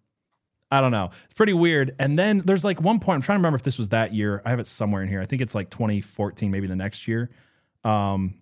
[0.72, 1.12] I don't know.
[1.26, 1.94] It's pretty weird.
[2.00, 3.18] And then there's like one point.
[3.18, 4.41] I'm trying to remember if this was that year.
[4.46, 5.22] I have it somewhere in here.
[5.22, 7.30] I think it's like 2014, maybe the next year.
[7.84, 8.39] Um,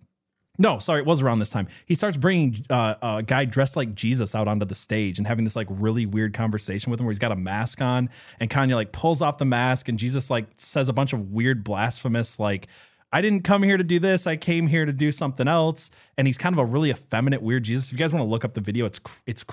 [0.56, 1.66] no, sorry, it was around this time.
[1.86, 5.44] He starts bringing uh, a guy dressed like Jesus out onto the stage and having
[5.44, 8.74] this like really weird conversation with him where he's got a mask on and Kanye
[8.74, 12.68] like pulls off the mask and Jesus like says a bunch of weird blasphemous like
[13.14, 14.26] I didn't come here to do this.
[14.26, 15.88] I came here to do something else.
[16.18, 17.86] And he's kind of a really effeminate weird Jesus.
[17.86, 19.44] If you guys want to look up the video, it's it's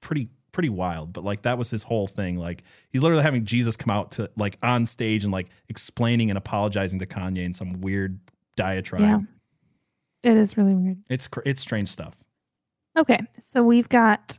[0.00, 1.12] pretty pretty wild.
[1.12, 2.38] But like that was his whole thing.
[2.38, 6.38] Like he's literally having Jesus come out to like on stage and like explaining and
[6.38, 8.18] apologizing to Kanye in some weird
[8.56, 9.02] diatribe.
[9.02, 9.20] Yeah.
[10.22, 10.98] It is really weird.
[11.08, 12.14] It's cr- it's strange stuff.
[12.98, 14.38] Okay, so we've got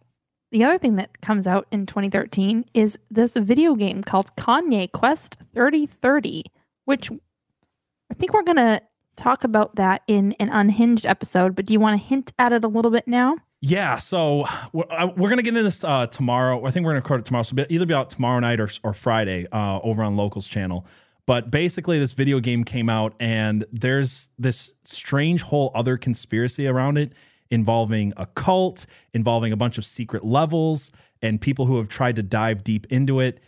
[0.52, 5.38] the other thing that comes out in 2013 is this video game called Kanye Quest
[5.54, 6.44] 3030,
[6.86, 8.82] which I think we're going to
[9.16, 12.64] talk about that in an unhinged episode, but do you want to hint at it
[12.64, 13.36] a little bit now?
[13.64, 16.66] Yeah, so we're, we're gonna get into this uh, tomorrow.
[16.66, 17.44] I think we're gonna record it tomorrow.
[17.44, 20.88] So it'll either be out tomorrow night or, or Friday uh, over on Locals channel.
[21.26, 26.98] But basically, this video game came out, and there's this strange whole other conspiracy around
[26.98, 27.14] it
[27.52, 32.24] involving a cult, involving a bunch of secret levels, and people who have tried to
[32.24, 33.40] dive deep into it.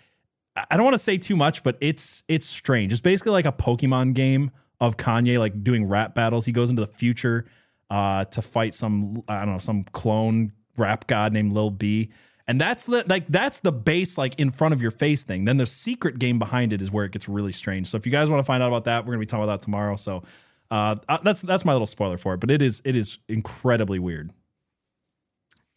[0.56, 2.92] I don't want to say too much, but it's it's strange.
[2.92, 6.46] It's basically like a Pokemon game of Kanye like doing rap battles.
[6.46, 7.46] He goes into the future
[7.90, 12.12] uh, to fight some I don't know some clone rap god named Lil B.
[12.54, 15.46] And that's the like that's the base like in front of your face thing.
[15.46, 17.88] Then the secret game behind it is where it gets really strange.
[17.88, 19.60] So if you guys want to find out about that, we're gonna be talking about
[19.60, 19.96] that tomorrow.
[19.96, 20.22] So
[20.70, 22.40] uh, uh, that's that's my little spoiler for it.
[22.40, 24.34] But it is it is incredibly weird.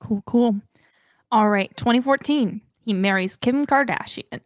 [0.00, 0.60] Cool, cool.
[1.32, 4.42] All right, 2014, he marries Kim Kardashian.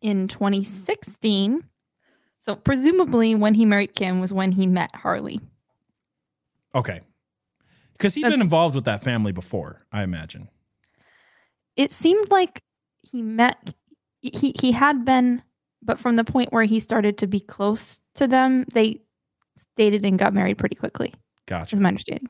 [0.00, 1.64] In 2016,
[2.38, 5.38] so presumably when he married Kim was when he met Harley.
[6.74, 7.02] Okay,
[7.92, 10.48] because he'd been involved with that family before, I imagine.
[11.76, 12.62] It seemed like
[13.02, 13.74] he met
[14.20, 15.42] he he had been
[15.82, 19.00] but from the point where he started to be close to them, they
[19.76, 21.12] dated and got married pretty quickly.
[21.46, 21.74] Gotcha.
[21.74, 22.28] is my understanding.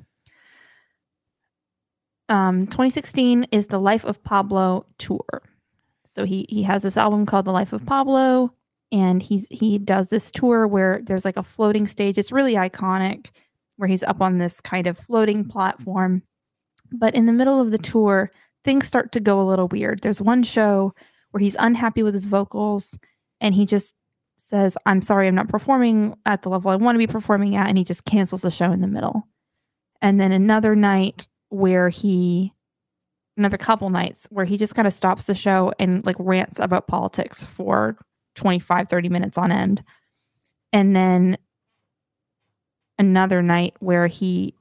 [2.29, 5.43] Um, 2016 is the Life of Pablo tour.
[6.07, 8.55] So he he has this album called The Life of Pablo,
[8.91, 12.17] and he's he does this tour where there's like a floating stage.
[12.17, 13.29] It's really iconic,
[13.77, 16.23] where he's up on this kind of floating platform.
[16.91, 18.31] But in the middle of the tour,
[18.65, 20.01] things start to go a little weird.
[20.01, 20.95] There's one show
[21.31, 22.97] where he's unhappy with his vocals,
[23.41, 23.95] and he just
[24.37, 27.69] says, "I'm sorry, I'm not performing at the level I want to be performing at,"
[27.69, 29.27] and he just cancels the show in the middle.
[30.01, 32.53] And then another night where he
[33.37, 36.87] another couple nights where he just kind of stops the show and like rants about
[36.87, 37.97] politics for
[38.35, 39.83] 25 30 minutes on end
[40.73, 41.37] and then
[42.99, 44.55] another night where he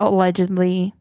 [0.00, 0.92] allegedly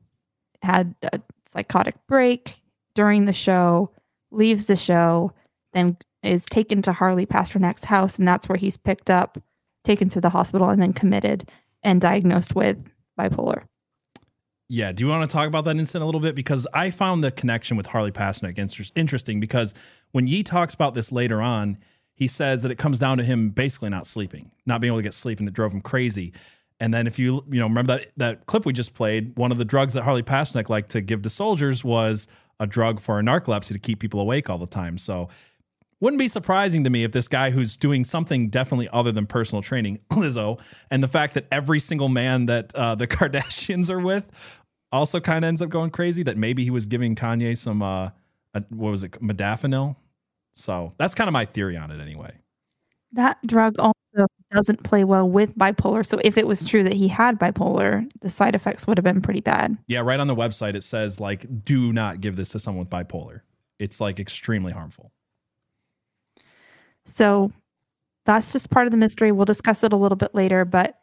[0.61, 1.19] had a
[1.53, 2.59] psychotic break
[2.95, 3.89] during the show
[4.31, 5.31] leaves the show
[5.73, 9.37] then is taken to harley pasternak's house and that's where he's picked up
[9.83, 11.49] taken to the hospital and then committed
[11.83, 12.77] and diagnosed with
[13.19, 13.63] bipolar
[14.69, 14.91] Yeah.
[14.91, 16.35] Do you want to talk about that incident a little bit?
[16.35, 19.73] Because I found the connection with Harley Pasternak inter- interesting because
[20.13, 21.77] when Ye talks about this later on,
[22.15, 25.03] he says that it comes down to him basically not sleeping, not being able to
[25.03, 26.31] get sleep, and it drove him crazy.
[26.83, 29.57] And then if you you know remember that that clip we just played, one of
[29.57, 32.27] the drugs that Harley Pasternak liked to give to soldiers was
[32.59, 34.97] a drug for narcolepsy to keep people awake all the time.
[34.97, 35.29] So
[36.01, 39.61] wouldn't be surprising to me if this guy who's doing something definitely other than personal
[39.61, 40.59] training, Lizzo,
[40.91, 44.25] and the fact that every single man that uh, the Kardashians are with
[44.91, 46.21] also kind of ends up going crazy.
[46.21, 48.09] That maybe he was giving Kanye some uh,
[48.53, 49.95] uh what was it, modafinil.
[50.53, 52.33] So that's kind of my theory on it, anyway.
[53.13, 53.75] That drug
[54.53, 56.05] doesn't play well with bipolar.
[56.05, 59.21] So if it was true that he had bipolar, the side effects would have been
[59.21, 59.77] pretty bad.
[59.87, 62.89] Yeah, right on the website it says like, do not give this to someone with
[62.89, 63.41] bipolar.
[63.79, 65.11] It's like extremely harmful.
[67.05, 67.51] So
[68.25, 69.31] that's just part of the mystery.
[69.31, 70.99] We'll discuss it a little bit later, but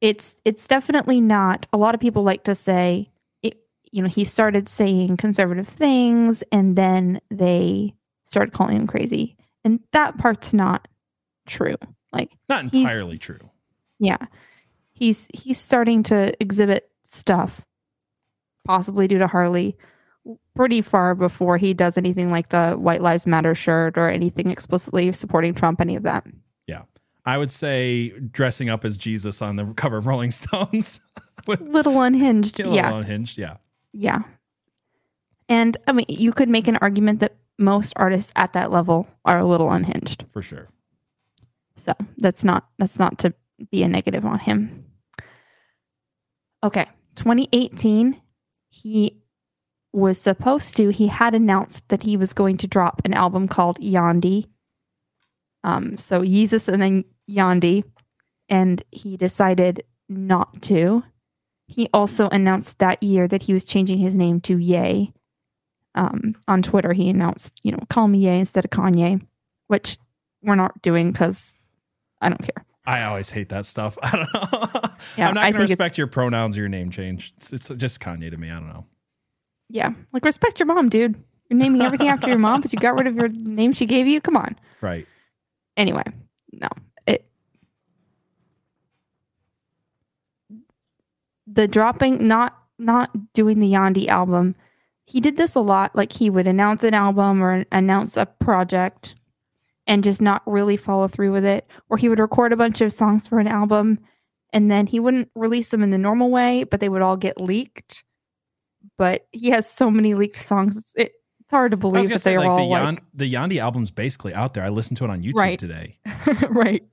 [0.00, 1.66] it's it's definitely not.
[1.72, 3.10] A lot of people like to say
[3.42, 3.56] it,
[3.90, 9.36] you know, he started saying conservative things and then they started calling him crazy.
[9.64, 10.88] And that part's not
[11.46, 11.76] true.
[12.12, 13.50] Like Not entirely true.
[13.98, 14.18] Yeah.
[14.92, 17.64] He's he's starting to exhibit stuff
[18.64, 19.76] possibly due to Harley
[20.54, 25.10] pretty far before he does anything like the White Lives Matter shirt or anything explicitly
[25.12, 26.24] supporting Trump any of that.
[26.66, 26.82] Yeah.
[27.24, 31.00] I would say dressing up as Jesus on the cover of Rolling Stones.
[31.46, 32.60] with Little unhinged.
[32.60, 32.92] a little Yeah.
[32.94, 33.38] unhinged.
[33.38, 33.56] Yeah.
[33.92, 34.20] Yeah.
[35.48, 39.38] And I mean you could make an argument that most artists at that level are
[39.38, 40.24] a little unhinged.
[40.32, 40.68] For sure.
[41.76, 43.34] So that's not that's not to
[43.70, 44.84] be a negative on him.
[46.64, 48.20] Okay, 2018,
[48.68, 49.22] he
[49.92, 50.90] was supposed to.
[50.90, 54.46] He had announced that he was going to drop an album called Yandhi.
[55.64, 57.84] Um, so Yeezus and then Yandhi,
[58.48, 61.02] and he decided not to.
[61.66, 65.12] He also announced that year that he was changing his name to Ye.
[65.94, 69.24] Um, on Twitter, he announced, you know, call me Ye instead of Kanye,
[69.66, 69.98] which
[70.42, 71.54] we're not doing because
[72.22, 72.64] I don't care.
[72.86, 73.98] I always hate that stuff.
[74.02, 74.90] I don't know.
[75.16, 77.34] Yeah, I'm not going to respect your pronouns or your name change.
[77.36, 78.50] It's, it's just Kanye to me.
[78.50, 78.86] I don't know.
[79.68, 79.92] Yeah.
[80.12, 81.22] Like respect your mom, dude.
[81.48, 84.06] You're naming everything after your mom, but you got rid of your name she gave
[84.06, 84.20] you.
[84.20, 84.56] Come on.
[84.80, 85.06] Right.
[85.76, 86.04] Anyway,
[86.52, 86.68] no.
[87.06, 87.26] It
[91.46, 94.54] the dropping not not doing the Yandhi album.
[95.04, 95.94] He did this a lot.
[95.94, 99.14] Like he would announce an album or announce a project
[99.92, 101.66] and just not really follow through with it.
[101.90, 103.98] Or he would record a bunch of songs for an album
[104.50, 107.38] and then he wouldn't release them in the normal way, but they would all get
[107.38, 108.02] leaked.
[108.96, 110.78] But he has so many leaked songs.
[110.78, 113.30] It's, it, it's hard to believe that say, they are like, the, all like, the
[113.30, 114.64] Yandhi album's basically out there.
[114.64, 115.58] I listened to it on YouTube Right.
[115.58, 115.98] today.
[116.48, 116.84] right.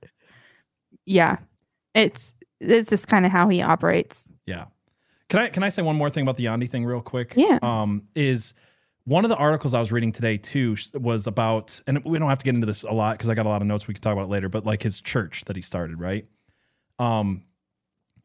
[1.06, 1.38] Yeah.
[1.94, 4.28] It's it's just kind of how he operates.
[4.44, 4.66] Yeah.
[5.30, 7.32] Can I can I say one more thing about the Yandhi thing real quick?
[7.34, 7.60] Yeah.
[7.62, 8.52] Um, is
[9.04, 12.38] one of the articles I was reading today too was about, and we don't have
[12.38, 13.88] to get into this a lot because I got a lot of notes.
[13.88, 16.26] We could talk about it later, but like his church that he started, right?
[16.98, 17.44] Um,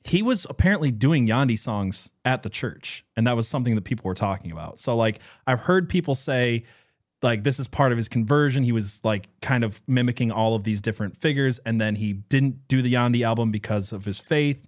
[0.04, 4.08] he was apparently doing Yandhi songs at the church, and that was something that people
[4.08, 4.80] were talking about.
[4.80, 6.66] So like I've heard people say
[7.22, 8.64] like this is part of his conversion.
[8.64, 12.68] He was like kind of mimicking all of these different figures, and then he didn't
[12.68, 14.68] do the Yandhi album because of his faith.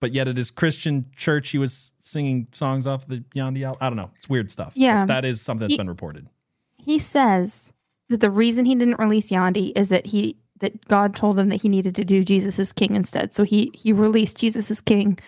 [0.00, 3.78] But yet at his Christian church, he was singing songs off the Yandhi album.
[3.80, 4.10] I don't know.
[4.16, 4.74] It's weird stuff.
[4.74, 5.06] but Yeah.
[5.06, 6.28] that is something that's He- been reported.
[6.76, 7.72] He says
[8.10, 11.60] that the reason he didn't release Yandhi is that he that God told him that
[11.60, 13.34] he needed to do Jesus is King instead.
[13.34, 15.18] So he he released Jesus is King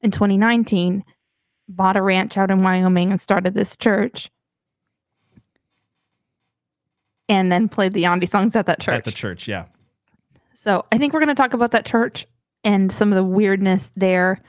[0.00, 1.04] in 2019,
[1.68, 4.30] bought a ranch out in Wyoming and started this church.
[7.28, 8.94] And then played the Yandhi songs at that church.
[8.96, 9.66] At the church, yeah.
[10.54, 12.26] So I think we're going to talk about that church
[12.64, 14.40] and some of the weirdness there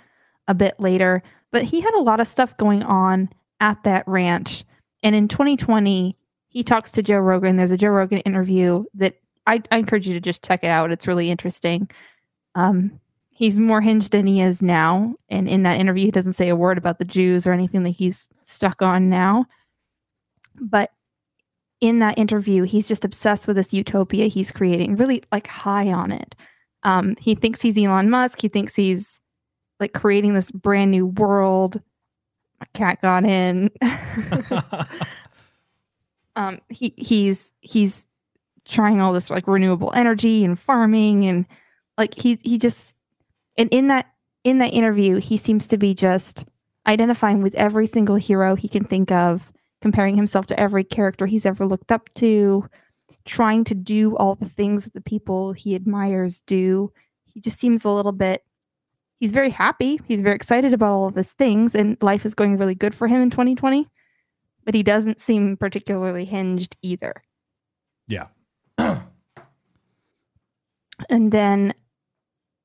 [0.48, 1.22] a bit later.
[1.52, 4.64] But he had a lot of stuff going on at that ranch.
[5.04, 7.58] And in 2020, he talks to Joe Rogan.
[7.58, 9.16] There's a Joe Rogan interview that
[9.48, 10.92] I, I encourage you to just check it out.
[10.92, 11.90] It's really interesting.
[12.56, 13.00] Um,
[13.30, 15.14] he's more hinged than he is now.
[15.30, 17.90] And in that interview, he doesn't say a word about the Jews or anything that
[17.92, 19.46] he's stuck on now.
[20.60, 20.92] But
[21.82, 26.12] in that interview, he's just obsessed with this utopia he's creating, really like high on
[26.12, 26.36] it.
[26.86, 28.40] Um, he thinks he's Elon Musk.
[28.40, 29.20] He thinks he's
[29.80, 31.82] like creating this brand new world.
[32.62, 33.72] My cat got in.
[36.36, 38.06] um, he he's he's
[38.66, 41.46] trying all this like renewable energy and farming and
[41.98, 42.96] like he he just
[43.58, 44.08] and in that
[44.44, 46.46] in that interview he seems to be just
[46.88, 51.46] identifying with every single hero he can think of comparing himself to every character he's
[51.46, 52.68] ever looked up to
[53.26, 56.92] trying to do all the things that the people he admires do
[57.26, 58.44] he just seems a little bit
[59.20, 62.58] he's very happy he's very excited about all of his things and life is going
[62.58, 63.88] really good for him in 2020
[64.64, 67.14] but he doesn't seem particularly hinged either
[68.08, 68.28] Yeah.
[71.10, 71.74] And then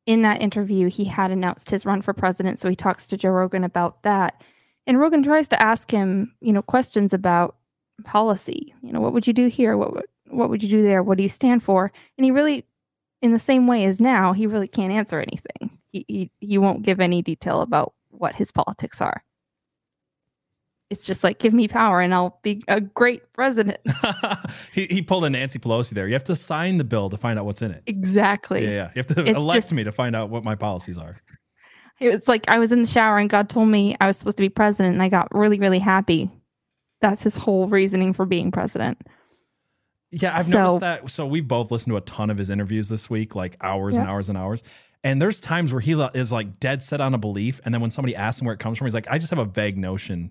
[0.06, 2.58] in that interview, he had announced his run for president.
[2.58, 4.42] So he talks to Joe Rogan about that.
[4.86, 7.56] And Rogan tries to ask him, you know, questions about
[8.04, 8.74] policy.
[8.82, 9.76] You know, what would you do here?
[9.76, 11.02] What would what would you do there?
[11.02, 11.92] What do you stand for?
[12.16, 12.64] And he really,
[13.22, 15.78] in the same way as now, he really can't answer anything.
[15.88, 19.22] He he, he won't give any detail about what his politics are.
[20.90, 23.78] It's just like give me power and I'll be a great president.
[24.72, 26.08] he, he pulled a Nancy Pelosi there.
[26.08, 27.84] You have to sign the bill to find out what's in it.
[27.86, 28.64] Exactly.
[28.64, 28.90] Yeah, yeah.
[28.96, 31.20] You have to It's elect just- me to find out what my policies are.
[32.00, 34.42] It's like I was in the shower and God told me I was supposed to
[34.42, 36.30] be president and I got really, really happy.
[37.02, 39.02] That's his whole reasoning for being president.
[40.12, 41.10] Yeah, I've So- noticed that.
[41.10, 44.08] So we've both listened to a ton of his interviews this week, like hours and
[44.08, 44.62] hours and hours.
[45.02, 47.90] And there's times where he is like dead set on a belief, and then when
[47.90, 50.30] somebody asks him where it comes from, he's like, "I just have a vague notion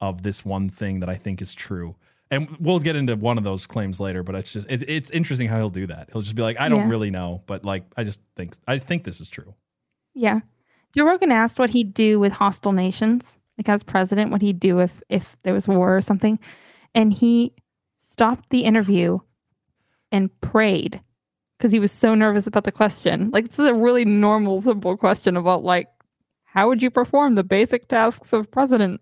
[0.00, 1.94] of this one thing that I think is true."
[2.32, 5.48] And we'll get into one of those claims later, but it's just it, it's interesting
[5.48, 6.08] how he'll do that.
[6.12, 6.88] He'll just be like, "I don't Yeah.
[6.88, 9.54] really know, but like I just think I think this is true."
[10.14, 10.40] Yeah.
[10.96, 14.80] Joe Rogan asked what he'd do with hostile nations, like as president, what he'd do
[14.80, 16.38] if if there was war or something.
[16.96, 17.52] And he
[18.10, 19.18] stopped the interview
[20.10, 21.00] and prayed
[21.56, 23.30] because he was so nervous about the question.
[23.30, 25.86] Like this is a really normal, simple question about like
[26.44, 29.00] how would you perform the basic tasks of president?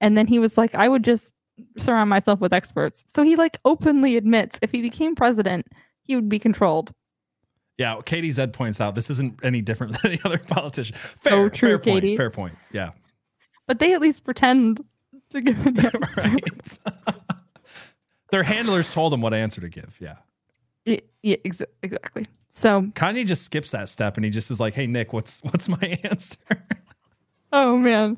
[0.00, 1.32] And then he was like, I would just
[1.78, 3.04] surround myself with experts.
[3.06, 5.66] So he like openly admits if he became president,
[6.02, 6.92] he would be controlled.
[7.78, 10.96] Yeah, Katie Zed points out this isn't any different than any other politician.
[10.96, 12.16] So Fair, true, fair point, Katie.
[12.16, 12.54] Fair point.
[12.72, 12.90] Yeah,
[13.68, 14.84] But they at least pretend
[15.30, 15.92] to give answer.
[16.16, 16.78] right.
[18.30, 19.96] Their handlers told them what answer to give.
[20.00, 20.16] Yeah.
[21.22, 22.26] Yeah, exa- exactly.
[22.48, 25.68] So, Kanye just skips that step and he just is like, "Hey Nick, what's what's
[25.68, 26.38] my answer?"
[27.52, 28.16] oh man.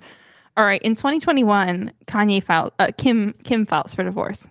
[0.56, 0.82] All right.
[0.82, 4.48] In 2021, Kanye filed, uh, Kim Kim files for divorce.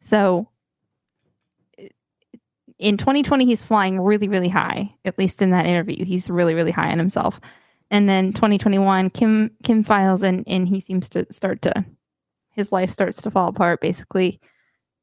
[0.00, 0.48] So,
[2.78, 4.94] in 2020, he's flying really, really high.
[5.04, 7.40] At least in that interview, he's really, really high on himself.
[7.90, 11.84] And then 2021, Kim Kim files and and he seems to start to,
[12.50, 14.40] his life starts to fall apart basically.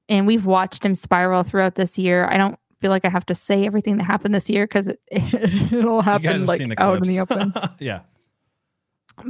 [0.10, 2.26] And we've watched him spiral throughout this year.
[2.26, 5.00] I don't feel like I have to say everything that happened this year because it,
[5.08, 7.54] it, will happen like out in the open.
[7.80, 8.02] yeah.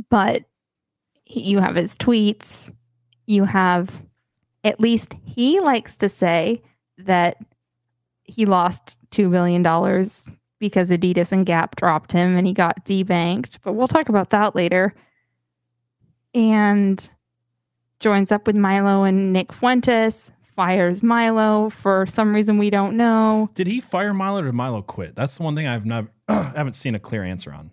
[0.10, 0.44] but
[1.24, 2.72] he, you have his tweets.
[3.26, 3.90] You have,
[4.64, 6.62] at least he likes to say
[6.98, 7.38] that
[8.24, 9.64] he lost $2 billion
[10.60, 13.58] because Adidas and Gap dropped him and he got debanked.
[13.64, 14.94] But we'll talk about that later.
[16.34, 17.08] And
[18.00, 23.50] joins up with Milo and Nick Fuentes, fires Milo for some reason we don't know.
[23.54, 25.16] Did he fire Milo or did Milo quit?
[25.16, 27.72] That's the one thing I've never haven't seen a clear answer on.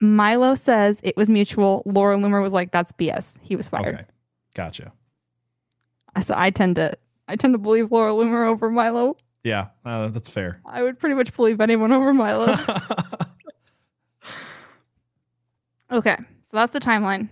[0.00, 1.82] Milo says it was mutual.
[1.86, 3.34] Laura Loomer was like, that's BS.
[3.40, 3.94] He was fired.
[3.94, 4.04] Okay.
[4.54, 4.92] Gotcha.
[6.22, 9.16] So I tend to I tend to believe Laura Loomer over Milo.
[9.42, 10.60] Yeah, uh, that's fair.
[10.66, 12.54] I would pretty much believe anyone over Milo.
[15.92, 17.28] okay, so that's the timeline.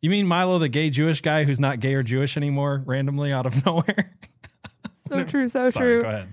[0.00, 3.46] You mean Milo, the gay Jewish guy who's not gay or Jewish anymore, randomly out
[3.46, 4.14] of nowhere?
[5.08, 6.02] So true, so Sorry, true.
[6.02, 6.28] go ahead.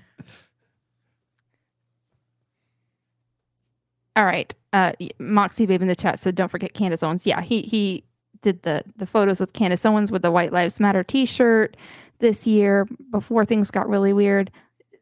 [4.15, 7.63] All right, uh, Moxie Babe in the chat said, "Don't forget Candace Owens." Yeah, he
[7.63, 8.03] he
[8.41, 11.75] did the the photos with Candace Owens with the White Lives Matter T-shirt
[12.19, 14.51] this year before things got really weird.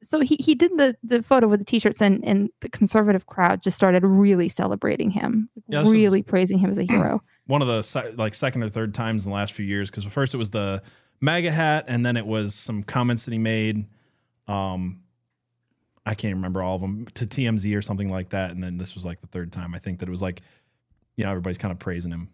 [0.04, 3.62] So he he did the the photo with the T-shirts and and the conservative crowd
[3.64, 7.22] just started really celebrating him, Yeah, really praising him as a hero.
[7.48, 10.34] One of the like second or third times in the last few years, because first
[10.34, 10.82] it was the
[11.20, 13.86] MAGA hat, and then it was some comments that he made.
[14.48, 15.02] Um,
[16.06, 18.96] I can't remember all of them to TMZ or something like that, and then this
[18.96, 19.76] was like the third time.
[19.76, 20.42] I think that it was like,
[21.16, 22.30] you know, everybody's kind of praising him.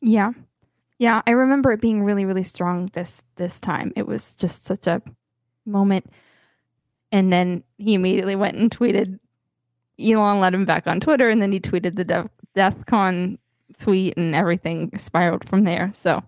[0.00, 0.32] Yeah.
[0.98, 3.92] Yeah, I remember it being really, really strong this this time.
[3.96, 5.02] It was just such a
[5.66, 6.06] moment.
[7.10, 9.18] And then he immediately went and tweeted.
[10.00, 13.38] Elon let him back on Twitter, and then he tweeted the Def, DEFCON
[13.78, 15.90] tweet, and everything spiraled from there.
[15.94, 16.22] So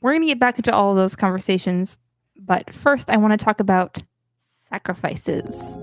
[0.00, 1.98] we're gonna get back into all those conversations,
[2.36, 4.02] but first, I want to talk about
[4.68, 5.78] sacrifices.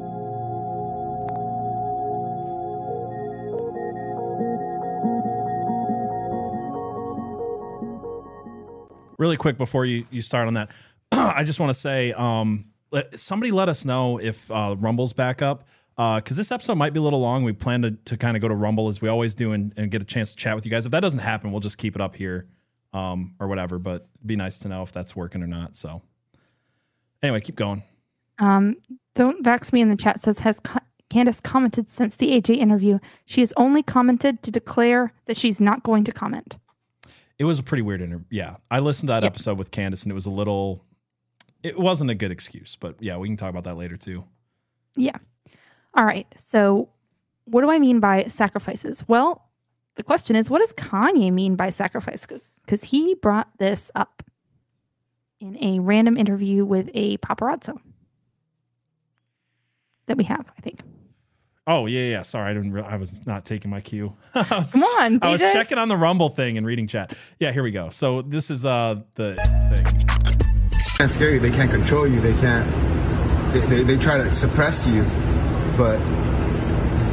[9.22, 10.72] really quick before you, you start on that,
[11.12, 15.44] I just want to say um, let, somebody let us know if uh, Rumble's back
[15.44, 15.64] up
[15.96, 17.44] because uh, this episode might be a little long.
[17.44, 19.92] We plan to, to kind of go to Rumble as we always do and, and,
[19.92, 20.86] get a chance to chat with you guys.
[20.86, 22.48] If that doesn't happen, we'll just keep it up here
[22.94, 23.78] um, or whatever.
[23.78, 25.76] But it'd be nice to know if that's working or not.
[25.76, 26.02] So
[27.22, 27.84] anyway, keep going.
[28.40, 28.78] Um,
[29.16, 30.62] don't vex me in the chat says has
[31.10, 32.98] Candace commented since the AJ interview.
[33.26, 36.58] She has only commented to declare that she's not going to comment.
[37.38, 38.26] It was a pretty weird interview.
[38.30, 39.34] Yeah, I listened to that yep.
[39.34, 40.86] episode with Candace, and it was a little.
[41.64, 44.24] It wasn't a good excuse, but yeah, we can talk about that later too.
[44.96, 45.18] Yeah.
[45.94, 46.28] All right.
[46.38, 46.90] So,
[47.46, 49.04] what do I mean by sacrifices?
[49.08, 49.50] Well,
[49.96, 52.26] the question is, what does Kanye mean by sacrifice?
[52.26, 54.24] Because he brought this up
[55.40, 57.78] in a random interview with a paparazzo
[60.06, 60.82] that we have, I think.
[61.68, 62.22] Oh yeah, yeah.
[62.24, 62.72] Sorry, I didn't.
[62.72, 64.14] Re- I was not taking my cue.
[64.36, 67.16] was, Come on, I was checking on the Rumble thing and reading chat.
[67.40, 67.90] Yeah, here we go.
[67.90, 69.36] So this is uh the
[69.74, 71.06] thing.
[71.06, 71.40] It's scary.
[71.40, 72.20] They can't control you.
[72.20, 72.68] They can't.
[73.54, 75.04] They, they, they try to suppress you,
[75.78, 75.98] but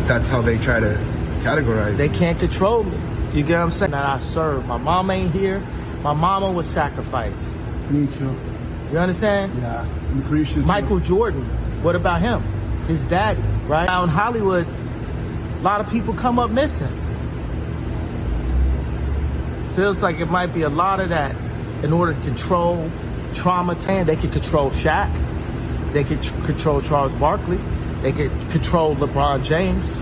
[0.06, 0.94] that's how they try to
[1.40, 1.96] categorize.
[1.96, 2.96] They can't control me.
[3.34, 3.92] You get what I'm saying?
[3.92, 4.66] That I serve.
[4.66, 5.62] My mom ain't here.
[6.02, 7.54] My mama was sacrificed.
[7.90, 8.34] Me too.
[8.92, 9.52] You understand?
[9.60, 10.62] Yeah, I'm pretty sure.
[10.62, 11.44] Michael Jordan.
[11.82, 12.42] What about him?
[12.88, 13.86] his daddy, right?
[13.86, 16.88] Now in Hollywood, a lot of people come up missing.
[19.76, 21.36] Feels like it might be a lot of that
[21.84, 22.90] in order to control
[23.34, 23.74] trauma.
[23.74, 25.12] They could control Shaq.
[25.92, 27.58] They could control Charles Barkley.
[28.02, 29.96] They could control LeBron James.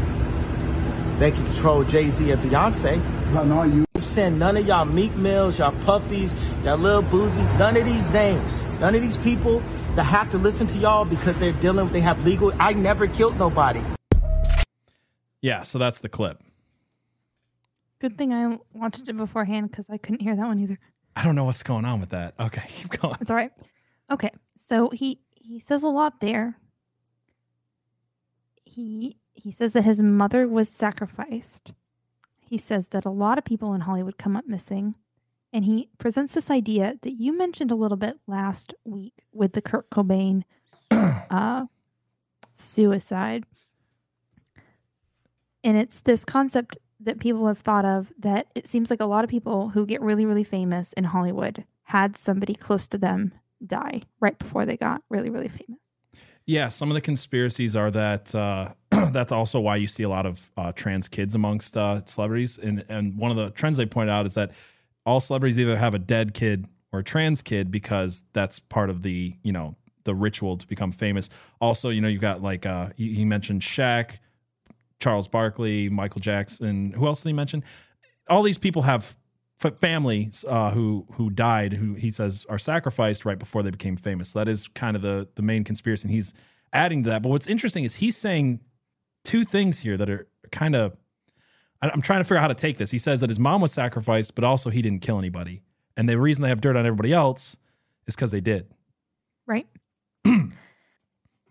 [1.19, 3.01] They could control Jay Z and Beyonce.
[3.33, 3.85] But not you.
[3.97, 6.35] Send none of y'all Meek Mills, y'all Puffies,
[6.65, 9.63] y'all Lil Boosie, none of these names, none of these people
[9.95, 12.53] that have to listen to y'all because they're dealing, they have legal.
[12.61, 13.83] I never killed nobody.
[15.41, 16.43] Yeah, so that's the clip.
[17.99, 20.79] Good thing I watched it beforehand because I couldn't hear that one either.
[21.15, 22.35] I don't know what's going on with that.
[22.39, 23.17] Okay, keep going.
[23.21, 23.53] It's all right.
[24.11, 26.59] Okay, so he he says a lot there.
[28.77, 31.73] He he says that his mother was sacrificed.
[32.39, 34.95] He says that a lot of people in Hollywood come up missing.
[35.51, 39.63] And he presents this idea that you mentioned a little bit last week with the
[39.63, 40.43] Kurt Cobain
[40.91, 41.65] uh,
[42.53, 43.47] suicide.
[45.65, 49.25] And it's this concept that people have thought of that it seems like a lot
[49.25, 53.33] of people who get really, really famous in Hollywood had somebody close to them
[53.67, 55.86] die right before they got really, really famous.
[56.47, 58.73] Yeah, some of the conspiracies are that uh,
[59.11, 62.57] that's also why you see a lot of uh, trans kids amongst uh, celebrities.
[62.57, 64.53] And, and one of the trends they point out is that
[65.05, 69.03] all celebrities either have a dead kid or a trans kid because that's part of
[69.03, 71.29] the you know the ritual to become famous.
[71.61, 74.19] Also, you know, you've got like uh, he, he mentioned Shaq,
[75.01, 76.93] Charles Barkley, Michael Jackson.
[76.93, 77.65] Who else did he mention?
[78.29, 79.17] All these people have
[79.59, 84.31] families uh, who who died, who he says are sacrificed right before they became famous.
[84.31, 86.09] So that is kind of the the main conspiracy.
[86.09, 86.35] And he's
[86.73, 87.23] adding to that.
[87.23, 88.61] But what's interesting is he's saying
[89.25, 90.97] two things here that are kind of
[91.83, 92.91] I'm trying to figure out how to take this.
[92.91, 95.63] He says that his mom was sacrificed, but also he didn't kill anybody.
[95.97, 97.57] And the reason they have dirt on everybody else
[98.07, 98.67] is because they did.
[99.47, 99.67] Right.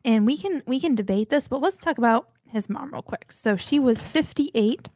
[0.06, 3.32] and we can we can debate this, but let's talk about his mom real quick.
[3.32, 4.90] So she was 58.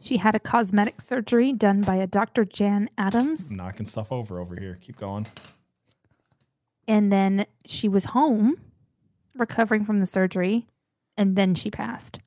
[0.00, 2.44] She had a cosmetic surgery done by a Dr.
[2.44, 3.50] Jan Adams.
[3.50, 4.78] I'm knocking stuff over over here.
[4.80, 5.26] Keep going.
[6.86, 8.56] And then she was home
[9.34, 10.66] recovering from the surgery
[11.16, 12.20] and then she passed.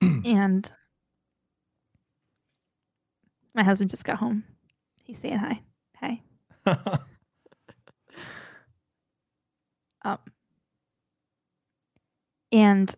[0.02, 0.70] and
[3.54, 4.44] my husband just got home.
[5.04, 5.60] He's saying hi.
[6.00, 6.22] Hi.
[10.04, 10.18] um,
[12.52, 12.94] and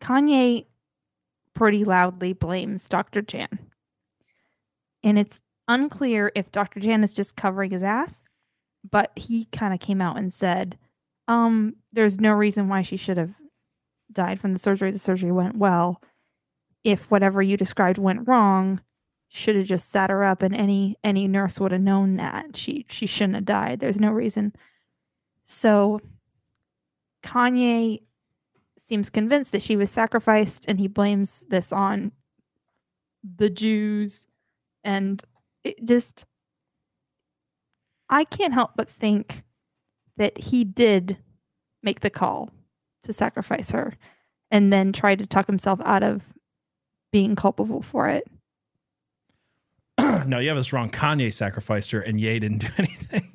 [0.00, 0.66] Kanye
[1.58, 3.20] pretty loudly blames Dr.
[3.20, 3.58] Jan.
[5.02, 6.78] And it's unclear if Dr.
[6.78, 8.22] Jan is just covering his ass,
[8.88, 10.78] but he kind of came out and said,
[11.26, 13.34] um, there's no reason why she should have
[14.12, 14.92] died from the surgery.
[14.92, 16.00] The surgery went well.
[16.84, 18.80] If whatever you described went wrong,
[19.26, 22.86] should have just sat her up and any any nurse would have known that she
[22.88, 24.54] she shouldn't have died there's no reason
[25.44, 26.00] so
[27.22, 28.00] kanye
[28.88, 32.10] seems convinced that she was sacrificed and he blames this on
[33.36, 34.26] the jews
[34.82, 35.22] and
[35.62, 36.24] it just
[38.08, 39.42] I can't help but think
[40.16, 41.18] that he did
[41.82, 42.50] make the call
[43.02, 43.92] to sacrifice her
[44.50, 46.22] and then tried to talk himself out of
[47.12, 48.26] being culpable for it.
[50.26, 50.90] no, you have this wrong.
[50.90, 53.30] Kanye sacrificed her, and Ye didn't do anything.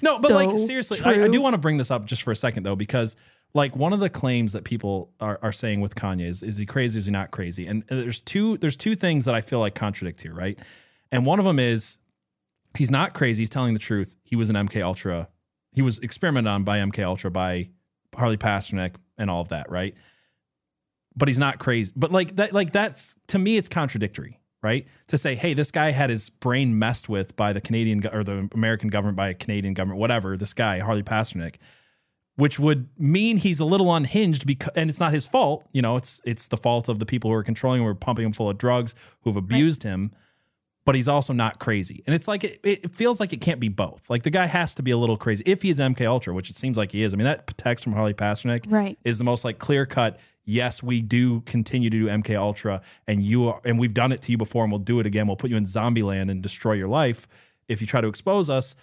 [0.00, 2.36] no, but like seriously, I, I do want to bring this up just for a
[2.36, 3.14] second though, because
[3.52, 6.66] like one of the claims that people are, are saying with Kanye is, is he
[6.66, 6.98] crazy?
[6.98, 7.66] Is he not crazy?
[7.66, 10.58] And there's two there's two things that I feel like contradict here, right?
[11.10, 11.98] And one of them is
[12.76, 13.42] he's not crazy.
[13.42, 14.16] He's telling the truth.
[14.22, 15.28] He was an MK Ultra.
[15.72, 17.70] He was experimented on by MK Ultra by
[18.14, 19.94] Harley Pasternak and all of that, right?
[21.16, 21.92] But he's not crazy.
[21.96, 24.86] But like that, like that's to me, it's contradictory, right?
[25.08, 28.48] To say, hey, this guy had his brain messed with by the Canadian or the
[28.54, 30.36] American government, by a Canadian government, whatever.
[30.36, 31.56] This guy, Harley Pasternak,
[32.40, 35.64] which would mean he's a little unhinged because, and it's not his fault.
[35.72, 37.94] You know, it's it's the fault of the people who are controlling him, who are
[37.94, 40.12] pumping him full of drugs, who have abused him.
[40.86, 43.68] But he's also not crazy, and it's like it, it feels like it can't be
[43.68, 44.08] both.
[44.08, 46.56] Like the guy has to be a little crazy if he's MK Ultra, which it
[46.56, 47.12] seems like he is.
[47.12, 48.98] I mean, that text from Harley Pasternak Right.
[49.04, 50.18] is the most like clear cut.
[50.46, 54.22] Yes, we do continue to do MK Ultra, and you are, and we've done it
[54.22, 55.26] to you before, and we'll do it again.
[55.26, 57.28] We'll put you in zombie land and destroy your life
[57.68, 58.74] if you try to expose us.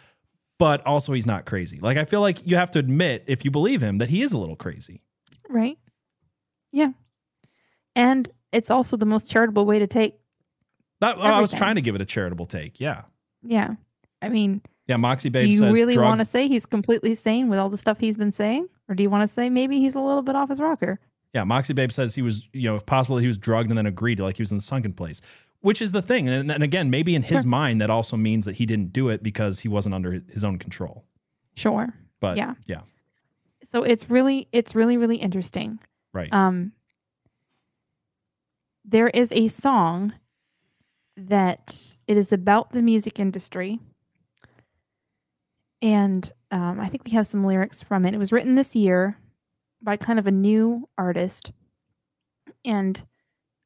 [0.59, 1.79] But also, he's not crazy.
[1.79, 4.33] Like I feel like you have to admit, if you believe him, that he is
[4.33, 5.01] a little crazy.
[5.49, 5.77] Right.
[6.71, 6.91] Yeah.
[7.95, 10.15] And it's also the most charitable way to take.
[10.99, 12.79] That, I was trying to give it a charitable take.
[12.79, 13.03] Yeah,
[13.43, 13.75] Yeah.
[14.19, 14.97] I mean, yeah.
[14.97, 15.45] Moxie Babe.
[15.45, 17.99] do you says really drug- want to say he's completely sane with all the stuff
[17.99, 18.67] he's been saying?
[18.89, 20.99] Or do you want to say maybe he's a little bit off his rocker?
[21.33, 23.85] Yeah, Moxie Babe says he was, you know, if possible he was drugged and then
[23.85, 25.21] agreed, like he was in the sunken place,
[25.61, 26.27] which is the thing.
[26.29, 27.49] And, and again, maybe in his Sure.
[27.49, 30.57] mind, that also means that he didn't do it because he wasn't under his own
[30.59, 31.05] control.
[31.55, 31.93] Sure.
[32.19, 32.53] But Yeah.
[32.67, 32.81] yeah,
[33.63, 35.79] So it's really, it's really, really interesting.
[36.13, 36.31] right.
[36.33, 36.71] Um,
[38.85, 40.13] there is a song
[41.17, 43.79] that it is about the music industry.
[45.81, 48.13] And um, I think we have some lyrics from it.
[48.13, 49.17] It was written this year
[49.81, 51.51] by kind of a new artist.
[52.63, 53.05] And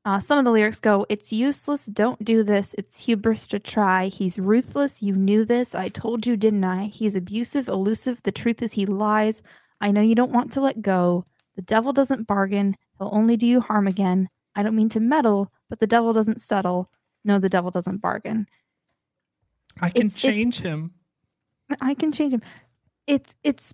[0.06, 1.86] uh, some of the lyrics go, It's useless.
[1.86, 2.74] Don't do this.
[2.78, 4.08] It's hubris to try.
[4.08, 5.02] He's ruthless.
[5.04, 5.76] You knew this.
[5.76, 6.86] I told you, didn't I?
[6.86, 8.22] He's abusive, elusive.
[8.24, 9.42] The truth is, he lies.
[9.80, 11.26] I know you don't want to let go.
[11.56, 12.76] The devil doesn't bargain.
[12.98, 14.30] He'll only do you harm again.
[14.56, 16.90] I don't mean to meddle, but the devil doesn't settle.
[17.24, 18.48] No, the devil doesn't bargain.
[19.82, 20.92] I can it's- it's- change him.
[21.80, 22.42] I can change him.
[23.08, 23.74] It's it's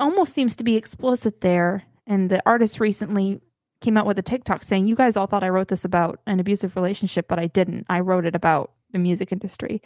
[0.00, 1.82] almost seems to be explicit there.
[2.06, 3.40] And the artist recently
[3.82, 6.40] came out with a TikTok saying, "You guys all thought I wrote this about an
[6.40, 7.84] abusive relationship, but I didn't.
[7.90, 9.82] I wrote it about the music industry."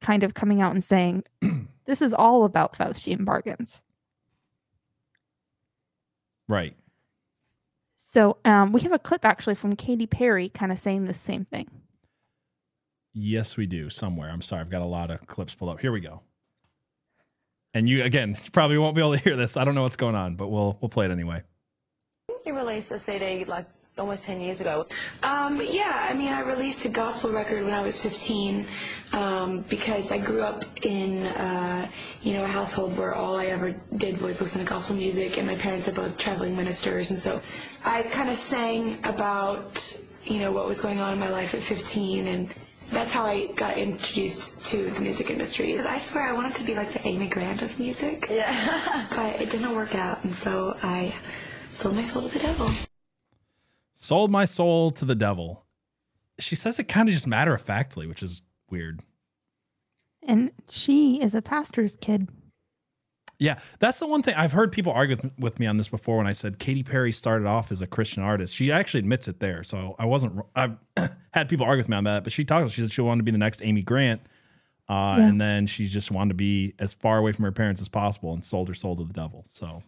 [0.00, 1.24] Kind of coming out and saying,
[1.84, 3.84] "This is all about Faustian bargains."
[6.48, 6.74] Right.
[7.96, 11.44] So um, we have a clip actually from Katy Perry, kind of saying the same
[11.44, 11.68] thing.
[13.12, 14.30] Yes, we do somewhere.
[14.30, 14.60] I'm sorry.
[14.60, 15.80] I've got a lot of clips pulled up.
[15.80, 16.22] Here we go.
[17.72, 19.56] And you again you probably won't be able to hear this.
[19.56, 21.42] I don't know what's going on, but we'll we'll play it anyway.
[22.44, 23.64] You released a CD like
[23.96, 24.86] almost 10 years ago.
[25.22, 28.66] Um, yeah, I mean, I released a gospel record when I was 15
[29.12, 31.88] um, because I grew up in, uh,
[32.22, 35.46] you know, a household where all I ever did was listen to gospel music, and
[35.46, 37.40] my parents are both traveling ministers, and so
[37.84, 41.60] I kind of sang about, you know, what was going on in my life at
[41.62, 42.52] 15, and
[42.90, 45.78] that's how I got introduced to the music industry.
[45.78, 49.06] I swear I wanted to be like the Amy Grant of music, Yeah.
[49.16, 51.14] but it didn't work out, and so I
[51.74, 52.70] sold my soul to the devil.
[53.94, 55.64] Sold my soul to the devil.
[56.38, 59.00] She says it kind of just matter of factly, which is weird.
[60.26, 62.28] And she is a pastor's kid.
[63.38, 66.18] Yeah, that's the one thing I've heard people argue with, with me on this before.
[66.18, 69.40] When I said Katy Perry started off as a Christian artist, she actually admits it
[69.40, 69.62] there.
[69.64, 70.40] So I wasn't.
[70.54, 70.76] I've
[71.32, 72.70] had people argue with me on that, but she talked.
[72.70, 74.20] She said she wanted to be the next Amy Grant,
[74.88, 75.26] uh, Yeah.
[75.26, 78.32] and then she just wanted to be as far away from her parents as possible,
[78.32, 79.44] and sold her soul to the devil.
[79.48, 79.82] So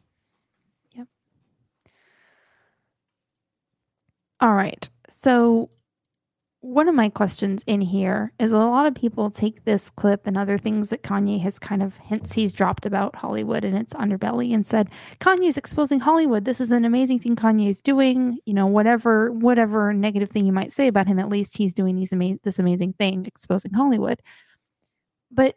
[4.41, 4.89] All right.
[5.09, 5.71] So,
[6.61, 10.37] one of my questions in here is a lot of people take this clip and
[10.37, 14.53] other things that Kanye has kind of hints he's dropped about Hollywood and its underbelly
[14.53, 16.45] and said, Kanye's exposing Hollywood.
[16.45, 18.39] This is an amazing thing Kanye is doing.
[18.47, 21.95] You know, whatever whatever negative thing you might say about him, at least he's doing
[21.95, 24.21] these ama- this amazing thing, exposing Hollywood.
[25.31, 25.57] But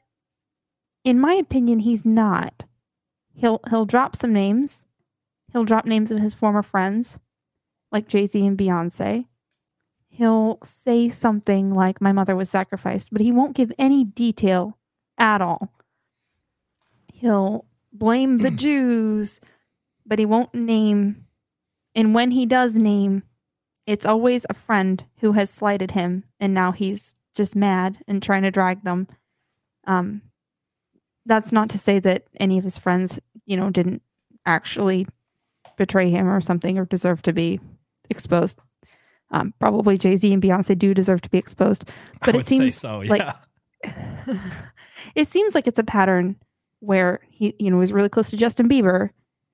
[1.04, 2.66] in my opinion, he's not.
[3.34, 4.86] He'll he'll drop some names.
[5.52, 7.20] He'll drop names of his former friends
[7.92, 9.26] like Jay Z and Beyonce.
[10.08, 14.78] He'll say something like, My mother was sacrificed, but he won't give any detail
[15.18, 15.72] at all.
[17.14, 19.40] He'll blame the Jews,
[20.06, 21.26] but he won't name.
[21.96, 23.24] And when he does name,
[23.86, 28.44] it's always a friend who has slighted him, and now he's just mad and trying
[28.44, 29.08] to drag them.
[29.86, 30.22] Um,
[31.26, 34.02] that's not to say that any of his friends, you know, didn't
[34.46, 35.08] actually
[35.78, 37.60] betray him or something or deserve to be
[38.10, 38.60] exposed.
[39.32, 41.86] Um, probably Jay Z and Beyonce do deserve to be exposed,
[42.26, 43.00] but I it seems so.
[43.00, 43.28] like-
[45.16, 46.36] it seems like it's a pattern
[46.80, 49.10] where he, you know, was really close to Justin Bieber,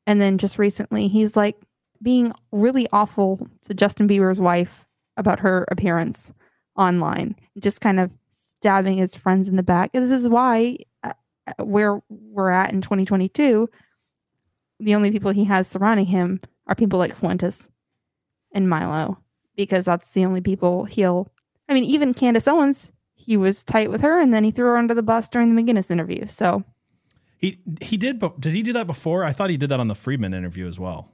[0.08, 1.58] and then just recently he's like
[2.02, 4.86] being really awful to Justin Bieber's wife
[5.18, 6.32] about her appearance
[6.78, 8.12] online, just kind of
[8.60, 9.92] stabbing his friends in the back.
[9.94, 11.14] This is why, uh,
[11.48, 13.70] uh, where we're at in 2022,
[14.80, 17.68] the only people he has surrounding him are people like Fuentes
[18.56, 19.20] and Milo,
[19.56, 21.32] because that's the only people he'll.
[21.70, 24.78] I mean, even Candace Owens, he was tight with her, and then he threw her
[24.78, 26.26] under the bus during the McInnes interview.
[26.26, 26.64] So
[27.38, 29.24] He he did, but did he do that before?
[29.24, 31.12] I thought he did that on the Fridman interview as well.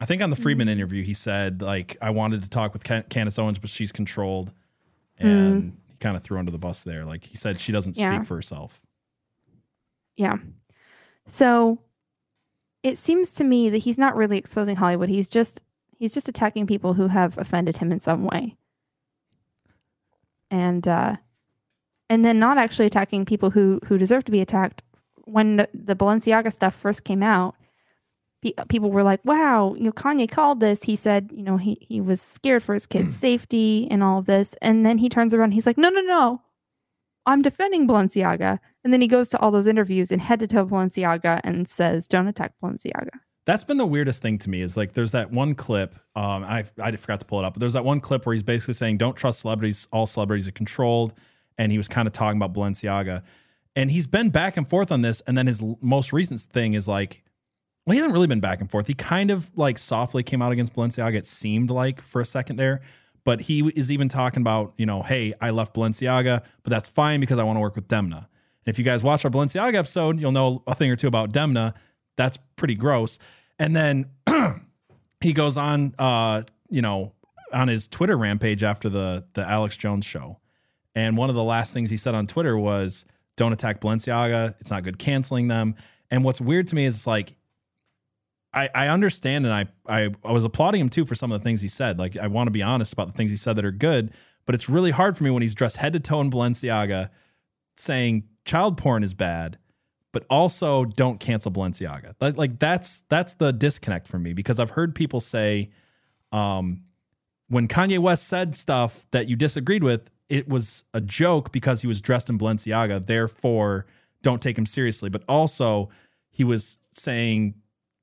[0.00, 0.70] I think on the Fridman Mm.
[0.70, 4.52] interview, he said like I wanted to talk with Can- Candace Owens, but she's controlled,
[5.20, 5.24] Mm.
[5.26, 7.04] and he kind of threw under the bus there.
[7.04, 8.14] Like he said, she doesn't Yeah.
[8.16, 8.80] speak for herself.
[10.16, 10.38] Yeah.
[11.26, 11.78] So
[12.84, 15.08] it seems to me that he's not really exposing Hollywood.
[15.08, 15.62] He's just
[15.96, 18.56] he's just attacking people who have offended him in some way.
[20.50, 21.16] And uh
[22.10, 24.82] and then not actually attacking people who who deserve to be attacked.
[25.24, 27.54] When the, the Balenciaga stuff first came out,
[28.68, 30.82] people were like, "Wow, you know, Kanye called this.
[30.82, 34.26] He said, you know, he he was scared for his kids' safety and all of
[34.26, 36.42] this." And then he turns around, he's like, "No, no, no,
[37.24, 40.66] I'm defending Balenciaga." And then he goes to all those interviews and head to toe
[40.66, 43.10] Balenciaga and says, "Don't attack Balenciaga."
[43.46, 45.94] That's been the weirdest thing to me is like there's that one clip.
[46.14, 48.42] Um, I I forgot to pull it up, but there's that one clip where he's
[48.42, 49.88] basically saying, "Don't trust celebrities.
[49.92, 51.14] All celebrities are controlled,"
[51.58, 53.22] and he was kind of talking about Balenciaga,
[53.76, 55.20] and he's been back and forth on this.
[55.26, 57.22] And then his most recent thing is like,
[57.86, 58.86] well, he hasn't really been back and forth.
[58.86, 61.16] He kind of like softly came out against Balenciaga.
[61.16, 62.80] It seemed like for a second there,
[63.24, 67.20] but he is even talking about, you know, hey, I left Balenciaga, but that's fine
[67.20, 68.26] because I want to work with Demna.
[68.66, 71.74] If you guys watch our Balenciaga episode, you'll know a thing or two about Demna.
[72.16, 73.18] That's pretty gross.
[73.58, 74.06] And then
[75.20, 77.12] he goes on, uh, you know,
[77.52, 80.38] on his Twitter rampage after the the Alex Jones show.
[80.94, 83.04] And one of the last things he said on Twitter was,
[83.36, 84.54] "Don't attack Balenciaga.
[84.60, 85.76] It's not good canceling them."
[86.10, 87.36] And what's weird to me is like,
[88.52, 91.44] I I understand and I I, I was applauding him too for some of the
[91.44, 91.98] things he said.
[91.98, 94.12] Like I want to be honest about the things he said that are good,
[94.46, 97.10] but it's really hard for me when he's dressed head to toe in Balenciaga,
[97.76, 99.58] saying child porn is bad,
[100.12, 102.14] but also don't cancel Balenciaga.
[102.20, 105.70] Like, like that's that's the disconnect for me because I've heard people say,
[106.32, 106.84] um,
[107.48, 111.86] when Kanye West said stuff that you disagreed with, it was a joke because he
[111.86, 113.04] was dressed in Balenciaga.
[113.04, 113.86] Therefore,
[114.22, 115.10] don't take him seriously.
[115.10, 115.90] But also,
[116.30, 117.54] he was saying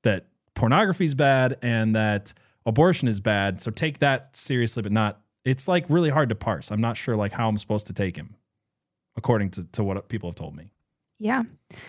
[0.02, 2.32] that pornography is bad and that
[2.64, 3.60] abortion is bad.
[3.60, 5.20] So take that seriously, but not.
[5.44, 6.70] It's like really hard to parse.
[6.70, 8.36] I'm not sure like how I'm supposed to take him,
[9.16, 10.70] according to, to what people have told me.
[11.18, 11.42] Yeah.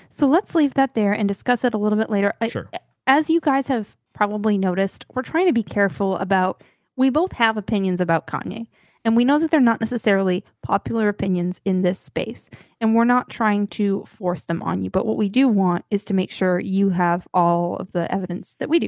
[0.10, 2.34] So let's leave that there and discuss it a little bit later.
[2.42, 2.70] I- Sure.
[3.08, 6.64] As you guys have probably noticed, we're trying to be careful about,
[6.96, 8.68] we both have opinions about Kanye.
[9.06, 12.50] And we know that they're not necessarily popular opinions in this space.
[12.80, 14.90] And we're not trying to force them on you.
[14.90, 18.56] But what we do want is to make sure you have all of the evidence
[18.60, 18.88] that we do.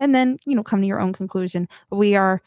[0.00, 1.66] And then, you know, come to your own conclusion.
[1.90, 2.42] We are,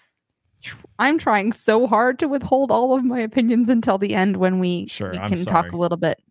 [0.68, 4.59] tr- I'm trying so hard to withhold all of my opinions until the end when
[4.59, 6.22] we, Sure, we can talk a little bit.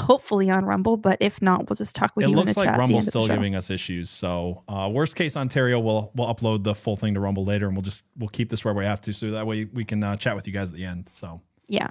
[0.00, 2.60] Hopefully on Rumble, but if not, we'll just talk with it you It looks the
[2.60, 2.78] like chat.
[2.80, 4.10] Rumble's the still giving us issues.
[4.10, 7.76] So uh, worst case Ontario, we'll we'll upload the full thing to Rumble later, and
[7.76, 10.16] we'll just we'll keep this where we have to, so that way we can uh,
[10.16, 11.08] chat with you guys at the end.
[11.08, 11.90] So Yeah.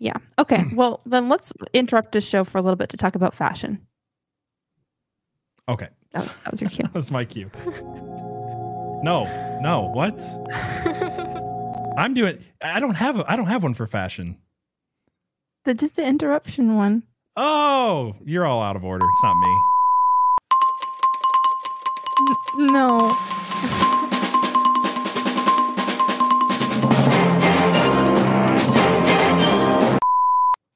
[0.00, 0.16] Yeah.
[0.38, 0.64] Okay.
[0.74, 3.86] well, then let's interrupt this show for a little bit to talk about fashion.
[5.68, 6.86] okay, That, was- that was your cue.
[6.92, 7.50] that's my cue.
[9.02, 9.24] No,
[9.62, 10.20] no, what?
[11.98, 12.38] I'm doing.
[12.62, 13.18] I don't have.
[13.18, 14.36] A, I don't have one for fashion.
[15.64, 17.02] the just the interruption one.
[17.36, 19.06] Oh, you're all out of order.
[19.06, 19.62] It's not me.
[22.72, 23.10] No.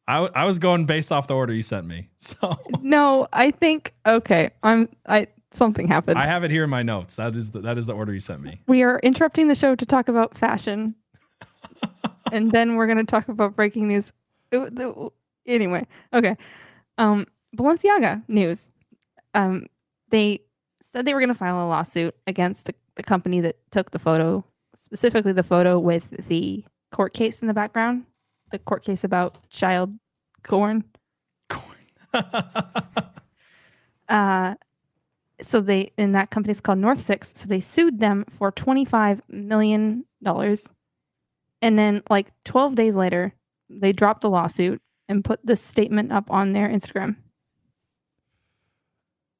[0.07, 2.09] I, w- I was going based off the order you sent me.
[2.19, 4.51] So No, I think okay.
[4.63, 6.19] I'm I something happened.
[6.19, 7.17] I have it here in my notes.
[7.17, 8.61] That is the, that is the order you sent me.
[8.67, 10.95] we are interrupting the show to talk about fashion.
[12.33, 14.13] and then we're going to talk about breaking news.
[15.47, 16.37] Anyway, okay.
[16.97, 17.27] Um
[17.57, 18.69] Balenciaga news.
[19.35, 19.67] Um
[20.11, 20.41] they
[20.81, 23.99] said they were going to file a lawsuit against the, the company that took the
[23.99, 24.45] photo,
[24.77, 28.05] specifically the photo with the court case in the background,
[28.53, 29.93] the court case about child
[30.45, 30.85] corn.
[31.49, 31.77] corn.
[34.07, 34.55] Uh,
[35.45, 37.33] so they and that company's called North Six.
[37.35, 40.73] So they sued them for twenty five million dollars,
[41.63, 43.35] and then like twelve days later,
[43.69, 47.17] they dropped the lawsuit and put this statement up on their Instagram.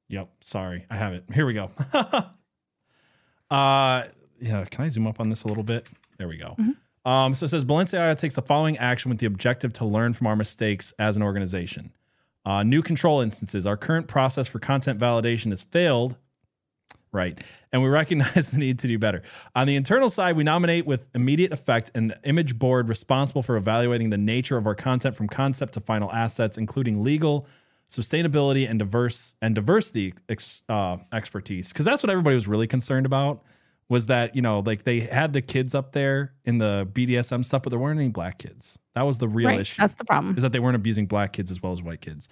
[0.09, 0.29] Yep.
[0.41, 1.25] Sorry, I have it.
[1.33, 1.71] Here we go.
[1.93, 2.29] uh,
[3.49, 4.65] yeah.
[4.69, 5.87] Can I zoom up on this a little bit?
[6.17, 6.55] There we go.
[7.05, 10.27] Um, so it says Balenciaga takes the following action with the objective to learn from
[10.27, 11.91] our mistakes as an organization.
[12.45, 13.65] Uh, new control instances.
[13.65, 16.15] Our current process for content validation has failed.
[17.11, 17.39] Right.
[17.71, 19.23] And we recognize the need to do better.
[19.55, 24.09] On the internal side, we nominate with immediate effect an image board responsible for evaluating
[24.09, 27.47] the nature of our content from concept to final assets, including legal,
[27.89, 31.69] sustainability, and diverse and diversity ex, uh, expertise.
[31.69, 33.43] Because that's what everybody was really concerned about.
[33.87, 37.63] Was that you know like they had the kids up there in the BDSM stuff,
[37.63, 38.79] but there weren't any black kids.
[38.95, 39.59] That was the real right.
[39.59, 40.35] issue That's the problem.
[40.35, 42.27] is that they weren't abusing black kids as well as white kids.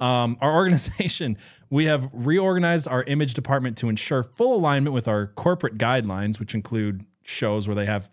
[0.00, 1.38] Um, our organization,
[1.70, 6.54] we have reorganized our image department to ensure full alignment with our corporate guidelines, which
[6.54, 8.10] include shows where they have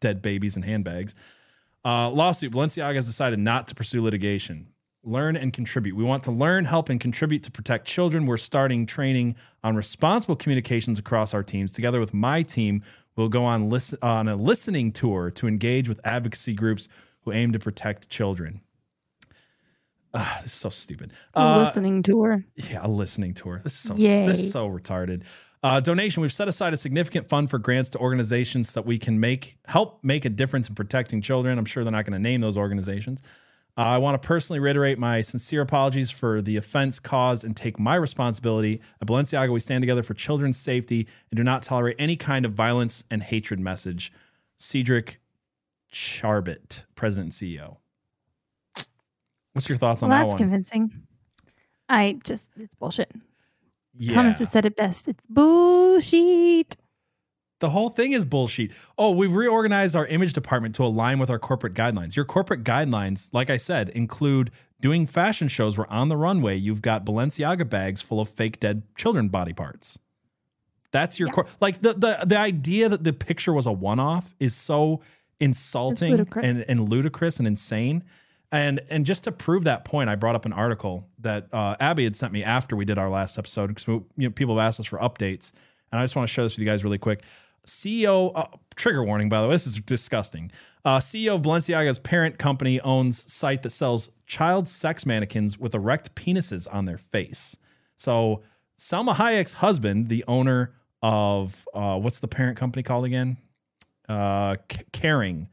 [0.00, 1.14] dead babies and handbags.
[1.84, 4.68] Uh, lawsuit Balenciaga has decided not to pursue litigation.
[5.08, 5.96] Learn and contribute.
[5.96, 8.26] We want to learn, help, and contribute to protect children.
[8.26, 11.72] We're starting training on responsible communications across our teams.
[11.72, 12.82] Together with my team,
[13.16, 16.88] we'll go on listen on a listening tour to engage with advocacy groups
[17.22, 18.60] who aim to protect children.
[20.12, 21.12] Ah, this is so stupid.
[21.34, 22.44] A Uh, listening tour.
[22.56, 23.60] yeah, a listening tour.
[23.64, 24.26] This is so Yay.
[24.26, 25.22] this is so retarded.
[25.62, 26.20] Uh, donation.
[26.20, 30.04] We've set aside a significant fund for grants to organizations that we can make help
[30.04, 31.58] make a difference in protecting children.
[31.58, 33.22] I'm sure they're not going to name those organizations.
[33.78, 37.78] Uh, I want to personally reiterate my sincere apologies for the offense caused and take
[37.78, 38.80] my responsibility.
[39.00, 42.54] At Balenciaga, we stand together for children's safety and do not tolerate any kind of
[42.54, 44.12] violence and hatred message.
[44.56, 45.20] Cedric
[45.92, 47.76] Charbit, President and CEO.
[49.52, 50.38] What's your thoughts Well, on that that's one?
[50.38, 51.02] convincing.
[51.88, 53.12] I just, it's bullshit.
[53.96, 54.14] Yeah.
[54.14, 55.06] Comments have said it best.
[55.06, 56.76] It's bullshit.
[57.60, 58.70] The whole thing is bullshit.
[58.96, 62.14] Oh, we've reorganized our image department to align with our corporate guidelines.
[62.14, 64.50] Your corporate guidelines, like I said, include
[64.80, 68.82] doing fashion shows where on the runway you've got Balenciaga bags full of fake dead
[68.96, 69.98] children body parts.
[70.92, 71.34] That's your Yeah.
[71.34, 71.46] core.
[71.60, 75.00] Like the, the the idea that the picture was a one off is so
[75.40, 76.46] insulting ludicrous.
[76.46, 78.04] and, and ludicrous and insane.
[78.50, 82.04] And and just to prove that point, I brought up an article that uh, Abby
[82.04, 84.80] had sent me after we did our last episode because you know, people have asked
[84.80, 85.52] us for updates,
[85.92, 87.22] and I just want to share this with you guys really quick.
[87.66, 88.46] CEO uh,
[88.76, 90.50] trigger warning by the way, this is disgusting.
[90.84, 96.14] Uh, CEO of Balenciaga's parent company owns site that sells child sex mannequins with erect
[96.14, 97.56] penises on their face.
[97.96, 98.42] So
[98.78, 103.36] Salma Hayek's husband, the owner of uh, what's the parent company called again?
[104.08, 105.48] Uh, C- Kering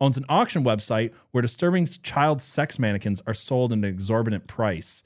[0.00, 5.02] owns an auction website where disturbing child sex mannequins are sold at an exorbitant price.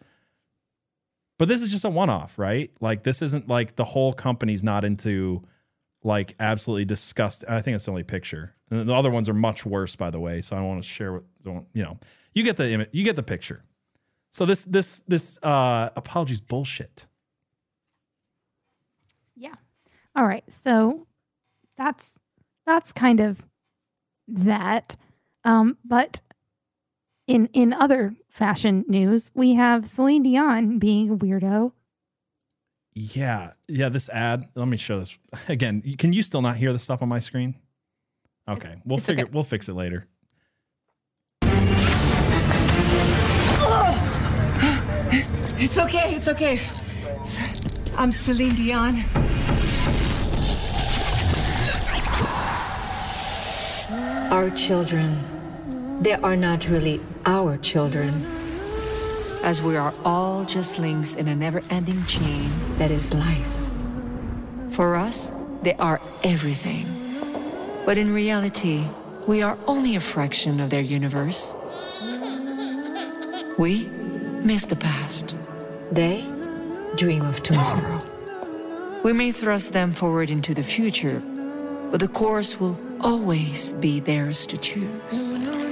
[1.39, 2.71] But this is just a one off, right?
[2.81, 5.43] Like, this isn't like the whole company's not into
[6.05, 7.49] like absolutely disgusting.
[7.49, 8.55] I think it's the only picture.
[8.71, 10.41] And the other ones are much worse, by the way.
[10.41, 11.99] So I want to share what, don't, you know,
[12.35, 13.65] you get the image, you get the picture.
[14.31, 17.07] So this, this, this, uh, apologies bullshit.
[19.37, 19.55] Yeah.
[20.17, 20.45] All right.
[20.49, 21.07] So
[21.77, 22.13] that's
[22.67, 23.43] that's kind of
[24.29, 24.97] that.
[25.45, 26.21] Um, but
[27.27, 31.73] in in other fashion news, we have Celine Dion being a weirdo.
[32.95, 33.89] Yeah, yeah.
[33.89, 34.49] This ad.
[34.55, 35.17] Let me show this
[35.49, 35.83] again.
[35.99, 37.55] Can you still not hear the stuff on my screen?
[38.49, 39.25] Okay, we'll it's figure.
[39.25, 39.33] okay.
[39.33, 40.07] We'll fix it later.
[45.65, 46.59] It's okay, it's okay.
[47.97, 48.97] I'm Celine Dion.
[54.33, 55.19] Our children,
[56.03, 58.27] they are not really our children,
[59.43, 63.67] as we are all just links in a never ending chain that is life.
[64.71, 65.33] For us,
[65.63, 66.87] they are everything.
[67.85, 68.85] But in reality,
[69.27, 71.55] we are only a fraction of their universe.
[73.59, 73.87] We
[74.45, 75.37] miss the past.
[75.91, 76.25] They
[76.97, 78.03] dream of tomorrow.
[79.03, 81.21] We may thrust them forward into the future,
[81.91, 85.72] but the course will always be theirs to choose.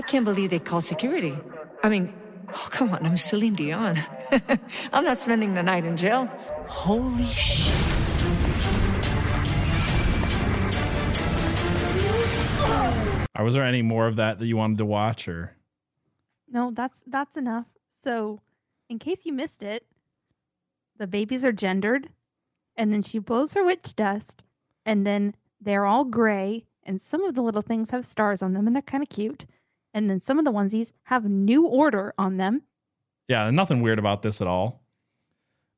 [0.00, 1.36] I can't believe they called security.
[1.82, 2.10] I mean,
[2.48, 3.98] oh, come on, I'm Celine Dion.
[4.94, 6.24] I'm not spending the night in jail.
[6.68, 7.74] Holy shit.
[13.38, 15.54] Or was there any more of that that you wanted to watch, or
[16.48, 17.66] No, that's that's enough.
[18.02, 18.40] So,
[18.88, 19.86] in case you missed it,
[20.96, 22.08] the babies are gendered.
[22.76, 24.44] and then she blows her witch dust,
[24.86, 28.66] and then they're all gray, and some of the little things have stars on them,
[28.66, 29.44] and they're kind of cute.
[29.92, 32.62] And then some of the onesies have New Order on them.
[33.28, 34.82] Yeah, nothing weird about this at all.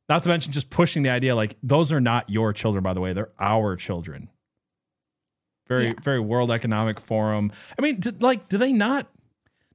[0.08, 3.00] Not to mention just pushing the idea like those are not your children, by the
[3.00, 3.12] way.
[3.12, 4.28] They're our children.
[5.68, 5.94] Very, Yeah.
[6.02, 7.52] very World Economic Forum.
[7.78, 9.06] I mean, did, like, do they not?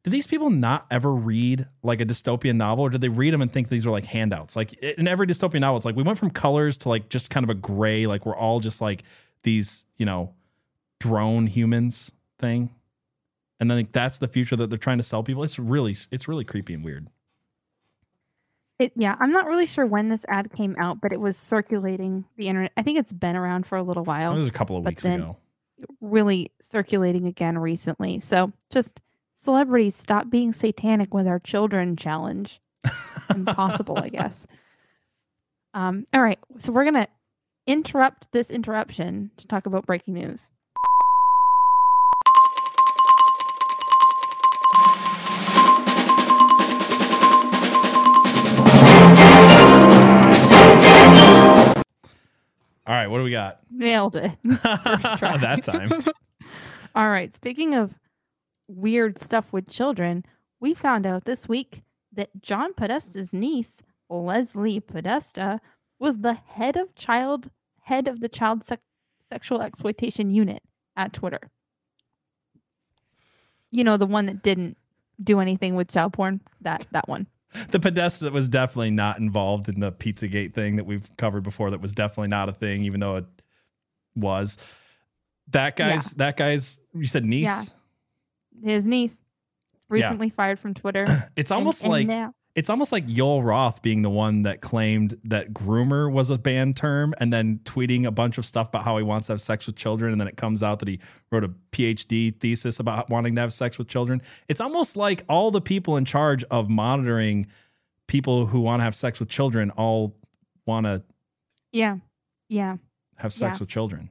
[0.03, 3.41] Do these people not ever read like a dystopian novel, or did they read them
[3.41, 4.55] and think these were like handouts?
[4.55, 7.43] Like in every dystopian novel, it's like we went from colors to like just kind
[7.43, 9.03] of a gray, like we're all just like
[9.43, 10.33] these, you know,
[10.99, 12.69] drone humans thing.
[13.59, 15.43] And then like, that's the future that they're trying to sell people.
[15.43, 17.09] It's really, it's really creepy and weird.
[18.79, 22.25] It, yeah, I'm not really sure when this ad came out, but it was circulating
[22.37, 22.71] the internet.
[22.77, 24.35] I think it's been around for a little while.
[24.35, 25.37] It was a couple of weeks ago.
[25.99, 28.19] Really circulating again recently.
[28.19, 29.01] So just
[29.33, 32.61] celebrities stop being satanic with our children challenge.
[33.33, 34.45] Impossible, I guess.
[35.73, 37.07] Um, all right, so we're gonna
[37.67, 40.49] interrupt this interruption to talk about breaking news.
[52.87, 53.59] All right, what do we got?
[53.69, 54.31] Nailed it.
[54.47, 55.37] First try.
[55.37, 55.91] that time.
[56.95, 57.35] All right.
[57.35, 57.99] Speaking of
[58.69, 60.23] weird stuff with children,
[60.61, 61.83] we found out this week
[62.13, 65.59] that John Podesta's niece, Leslie Podesta,
[65.99, 68.81] was the head of child head of the child sec-
[69.19, 70.63] sexual exploitation unit
[70.95, 71.39] at Twitter.
[73.71, 74.77] You know, the one that didn't
[75.21, 76.41] do anything with child porn.
[76.61, 77.27] That that one.
[77.69, 81.71] The Podesta was definitely not involved in the Pizzagate thing that we've covered before.
[81.71, 83.25] That was definitely not a thing, even though it
[84.15, 84.57] was.
[85.49, 87.45] That guy's that guy's you said niece.
[87.45, 87.63] Yeah.
[88.63, 89.21] His niece
[89.89, 91.29] recently fired from Twitter.
[91.35, 95.15] It's almost and like now- it's almost like Joel Roth being the one that claimed
[95.25, 98.97] that groomer was a banned term and then tweeting a bunch of stuff about how
[98.97, 100.99] he wants to have sex with children and then it comes out that he
[101.31, 104.23] wrote a PhD thesis about wanting to have sex with children.
[104.47, 107.45] It's almost like all the people in charge of monitoring
[108.07, 110.15] people who want to have sex with children all
[110.65, 111.03] want to
[111.71, 111.97] yeah.
[112.49, 112.77] Yeah.
[113.17, 113.59] have sex Yeah.
[113.59, 114.09] with children.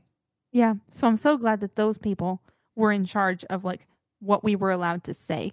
[0.53, 0.75] Yeah.
[0.91, 2.41] So I'm so glad that those people
[2.77, 3.89] were in charge of like
[4.21, 5.51] what we were allowed to say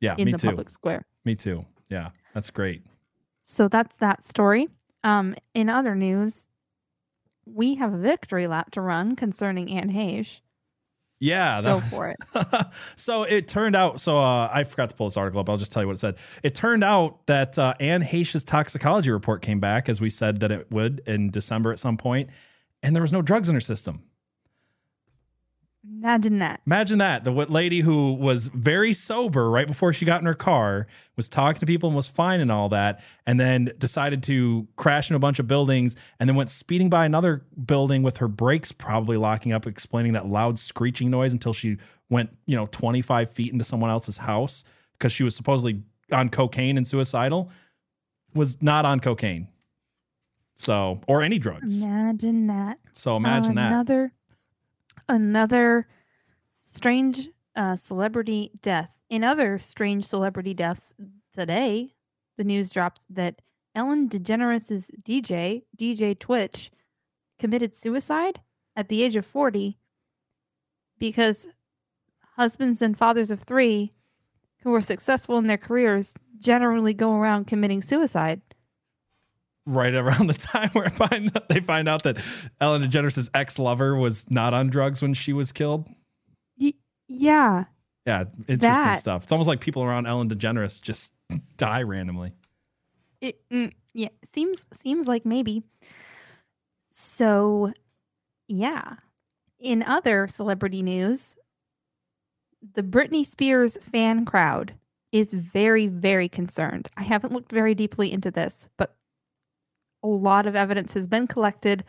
[0.00, 0.46] Yeah, in me the too.
[0.48, 1.04] public square.
[1.24, 1.66] Me too.
[1.88, 2.82] Yeah, that's great.
[3.42, 4.68] So that's that story.
[5.02, 6.48] Um, in other news,
[7.46, 10.40] we have a victory lap to run concerning Anne Heche.
[11.20, 12.66] Yeah, that Go for it.
[12.96, 14.00] so it turned out.
[14.00, 15.48] So uh, I forgot to pull this article up.
[15.48, 16.16] I'll just tell you what it said.
[16.42, 20.50] It turned out that uh, Anne Heche's toxicology report came back as we said that
[20.50, 22.30] it would in December at some point,
[22.82, 24.02] and there was no drugs in her system.
[25.86, 26.60] Imagine that.
[26.66, 27.24] Imagine that.
[27.24, 31.28] The what lady who was very sober right before she got in her car was
[31.28, 35.16] talking to people and was fine and all that, and then decided to crash into
[35.16, 39.16] a bunch of buildings and then went speeding by another building with her brakes probably
[39.16, 41.76] locking up, explaining that loud screeching noise until she
[42.10, 45.82] went, you know, 25 feet into someone else's house because she was supposedly
[46.12, 47.50] on cocaine and suicidal,
[48.34, 49.48] was not on cocaine.
[50.54, 51.82] So, or any drugs.
[51.82, 52.78] Imagine that.
[52.92, 53.72] So imagine that.
[53.72, 54.12] another,
[55.08, 55.86] Another
[56.60, 58.90] strange uh, celebrity death.
[59.10, 60.94] In other strange celebrity deaths
[61.32, 61.94] today,
[62.36, 63.40] the news dropped that
[63.74, 66.70] Ellen DeGeneres' DJ, DJ Twitch,
[67.38, 68.40] committed suicide
[68.76, 69.78] at the age of 40
[70.98, 71.48] because
[72.36, 73.92] husbands and fathers of three
[74.62, 78.40] who are successful in their careers generally go around committing suicide.
[79.66, 82.18] Right around the time where find they find out that
[82.60, 85.88] Ellen DeGeneres' ex lover was not on drugs when she was killed.
[87.06, 87.64] Yeah.
[88.06, 89.24] Yeah, interesting That- stuff.
[89.24, 91.12] It's almost like people around Ellen DeGeneres just
[91.56, 92.32] die randomly.
[93.20, 95.62] It mm, yeah seems seems like maybe.
[96.90, 97.72] So,
[98.48, 98.94] yeah.
[99.58, 101.36] In other celebrity news,
[102.74, 104.74] the Britney Spears fan crowd
[105.12, 106.88] is very very concerned.
[106.96, 108.94] I haven't looked very deeply into this, but
[110.04, 111.82] a lot of evidence has been collected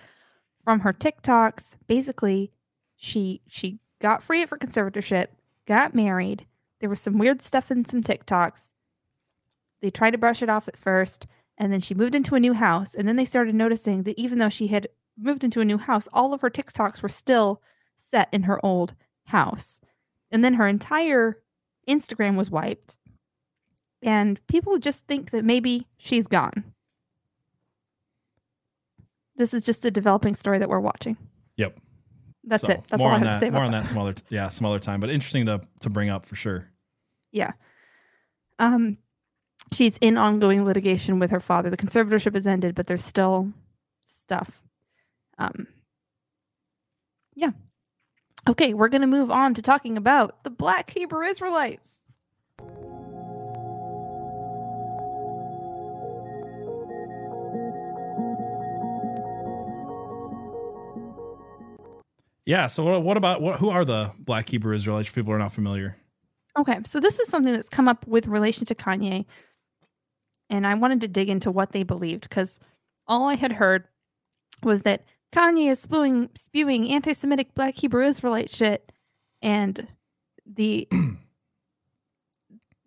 [0.63, 1.75] from her TikToks.
[1.85, 2.51] Basically,
[2.95, 5.27] she she got free her conservatorship,
[5.67, 6.45] got married.
[6.79, 8.71] There was some weird stuff in some TikToks.
[9.81, 12.53] They tried to brush it off at first, and then she moved into a new
[12.53, 12.95] house.
[12.95, 14.87] And then they started noticing that even though she had
[15.17, 17.61] moved into a new house, all of her TikToks were still
[17.97, 18.95] set in her old
[19.25, 19.81] house.
[20.31, 21.41] And then her entire
[21.87, 22.97] Instagram was wiped.
[24.01, 26.74] And people just think that maybe she's gone.
[29.37, 31.17] This is just a developing story that we're watching.
[31.57, 31.79] Yep.
[32.45, 32.83] That's So, it.
[32.89, 33.33] That's all I have that.
[33.35, 33.83] to say about more on that.
[33.83, 34.99] that some other, t- yeah, some other time.
[34.99, 36.69] But interesting to to bring up for sure.
[37.31, 37.51] Yeah.
[38.59, 38.97] Um,
[39.73, 41.69] she's in ongoing litigation with her father.
[41.69, 43.51] The conservatorship has ended, but there's still
[44.03, 44.61] stuff
[45.37, 45.67] Um,
[47.35, 47.51] yeah.
[48.47, 52.03] Okay, we're going to move on to talking about the Black Hebrew Israelites.
[62.45, 62.67] Yeah.
[62.67, 63.59] So what, what about what?
[63.59, 65.09] Who are the Black Hebrew Israelites?
[65.09, 65.97] People are not familiar.
[66.57, 69.25] Okay, so this is something that's come up with relation to Kanye,
[70.49, 72.59] and I wanted to dig into what they believed because
[73.07, 73.85] all I had heard
[74.63, 78.91] was that Kanye is spewing spewing anti-Semitic Black Hebrew Israelite shit,
[79.41, 79.87] and
[80.45, 80.87] the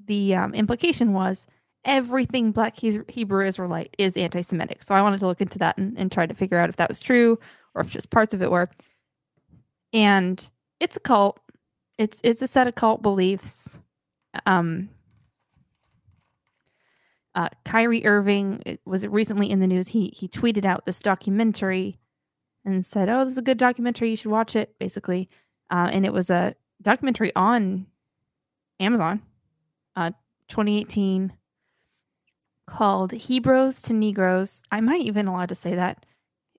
[0.06, 1.46] the um, implication was
[1.84, 4.82] everything Black He- Hebrew Israelite is anti-Semitic.
[4.82, 6.88] So I wanted to look into that and, and try to figure out if that
[6.88, 7.38] was true
[7.74, 8.70] or if just parts of it were.
[9.92, 10.48] And
[10.80, 11.40] it's a cult.
[11.96, 13.78] It's it's a set of cult beliefs.
[14.46, 14.90] Um,
[17.34, 19.88] uh, Kyrie Irving it was recently in the news.
[19.88, 21.98] He he tweeted out this documentary
[22.64, 24.10] and said, "Oh, this is a good documentary.
[24.10, 25.28] You should watch it." Basically,
[25.70, 27.86] uh, and it was a documentary on
[28.80, 29.22] Amazon,
[29.96, 30.10] uh,
[30.48, 31.32] 2018,
[32.66, 36.04] called "Hebrews to Negroes." I might even allowed to say that.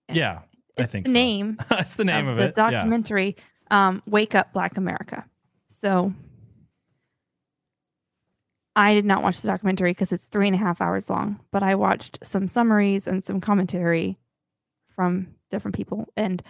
[0.07, 0.39] Yeah,
[0.81, 1.13] I think the so.
[1.13, 1.57] name.
[1.69, 2.53] That's the name of, the it.
[2.57, 2.71] Yeah.
[2.71, 3.35] documentary.
[3.71, 5.25] Um, "Wake Up, Black America."
[5.67, 6.13] So.
[8.75, 11.63] I did not watch the documentary because it's three and a half hours long, but
[11.63, 14.17] I watched some summaries and some commentary
[14.87, 16.07] from different people.
[16.15, 16.41] And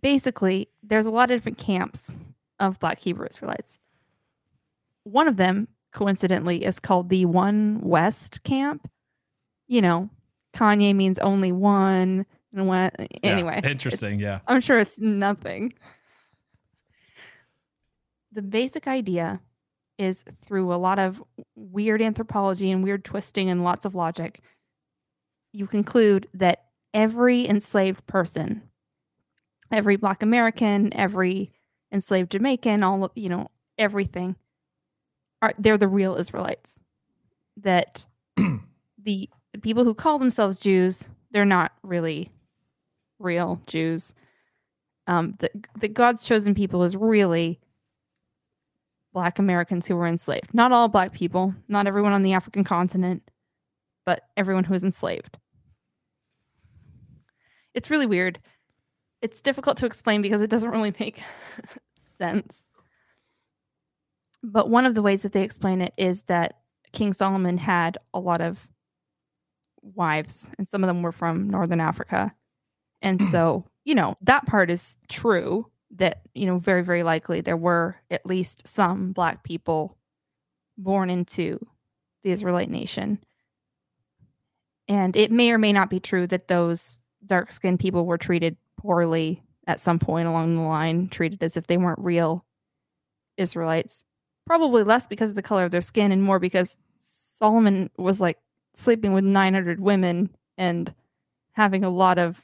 [0.00, 2.14] basically, there's a lot of different camps
[2.60, 3.78] of Black Hebrew Israelites.
[5.04, 8.88] One of them, coincidentally, is called the One West camp.
[9.66, 10.10] You know,
[10.54, 12.26] Kanye means only one.
[12.54, 14.20] And what, uh, anyway, it's- Interesting.
[14.20, 14.40] Yeah.
[14.46, 15.72] I'm sure it's nothing.
[18.32, 19.40] The basic idea
[19.98, 21.22] is through a lot of
[21.54, 24.40] weird anthropology and weird twisting and lots of logic,
[25.52, 28.62] you conclude that every enslaved person,
[29.70, 31.52] every Black American, every
[31.92, 34.34] enslaved Jamaican, all of, you know, everything,
[35.42, 36.80] are they're the real Israelites.
[37.58, 38.06] That
[38.98, 39.28] the
[39.60, 42.30] people who call themselves Jews, they're not really
[43.22, 44.14] real Jews.
[45.06, 47.60] Um, that that God's chosen people is really
[49.12, 50.54] Black Americans who were enslaved.
[50.54, 53.22] Not all Black people, not everyone on the African continent,
[54.06, 55.38] but everyone who was enslaved.
[57.74, 58.38] It's really weird.
[59.20, 61.22] It's difficult to explain because it doesn't really make
[62.18, 62.68] sense.
[64.42, 66.58] But one of the ways that they explain it is that
[66.92, 68.68] King Solomon had a lot of
[69.82, 72.34] wives, and some of them were from Northern Africa.
[73.02, 73.30] And mm.
[73.30, 77.96] so, you know, that part is true that, you know, very, very likely there were
[78.10, 79.98] at least some Black people
[80.78, 81.64] born into
[82.22, 83.18] the Israelite nation.
[84.88, 88.56] And it may or may not be true that those dark skinned people were treated
[88.76, 92.44] poorly at some point along the line, treated as if they weren't real
[93.36, 94.04] Israelites.
[94.46, 98.38] Probably less because of the color of their skin and more because Solomon was like
[98.74, 100.92] sleeping with 900 women and
[101.52, 102.42] having a lot of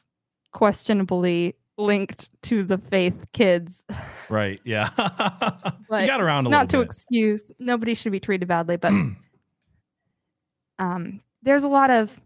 [0.53, 3.84] questionably linked to the faith kids.
[4.28, 4.61] Right.
[4.64, 4.90] Yeah.
[5.90, 6.84] But you got around a not to bit.
[6.84, 8.92] excuse nobody should be treated badly, but
[10.78, 12.20] um, there's a lot of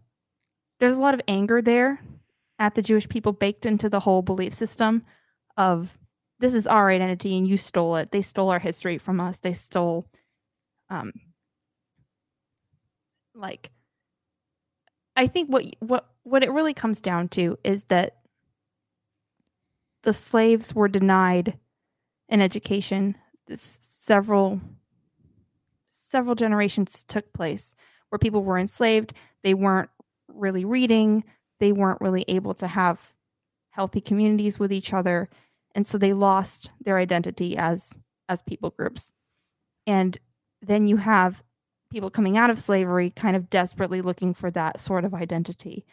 [0.81, 2.01] there's a lot of anger there
[2.59, 5.01] at the Jewish people baked into the whole belief system
[5.55, 5.97] of
[6.39, 8.11] this is our identity and you stole it.
[8.11, 9.39] They stole our history from us.
[9.39, 10.05] They stole
[10.89, 11.13] um
[13.33, 13.71] like
[15.15, 18.17] I think what what what it really comes down to is that
[20.03, 21.57] the slaves were denied
[22.29, 23.15] an education.
[23.47, 24.59] This several
[25.91, 27.73] several generations took place
[28.09, 29.13] where people were enslaved.
[29.43, 29.89] They weren't
[30.27, 31.23] really reading.
[31.59, 33.13] They weren't really able to have
[33.71, 35.29] healthy communities with each other,
[35.73, 37.97] and so they lost their identity as
[38.29, 39.11] as people groups.
[39.87, 40.17] And
[40.61, 41.43] then you have
[41.91, 45.85] people coming out of slavery kind of desperately looking for that sort of identity.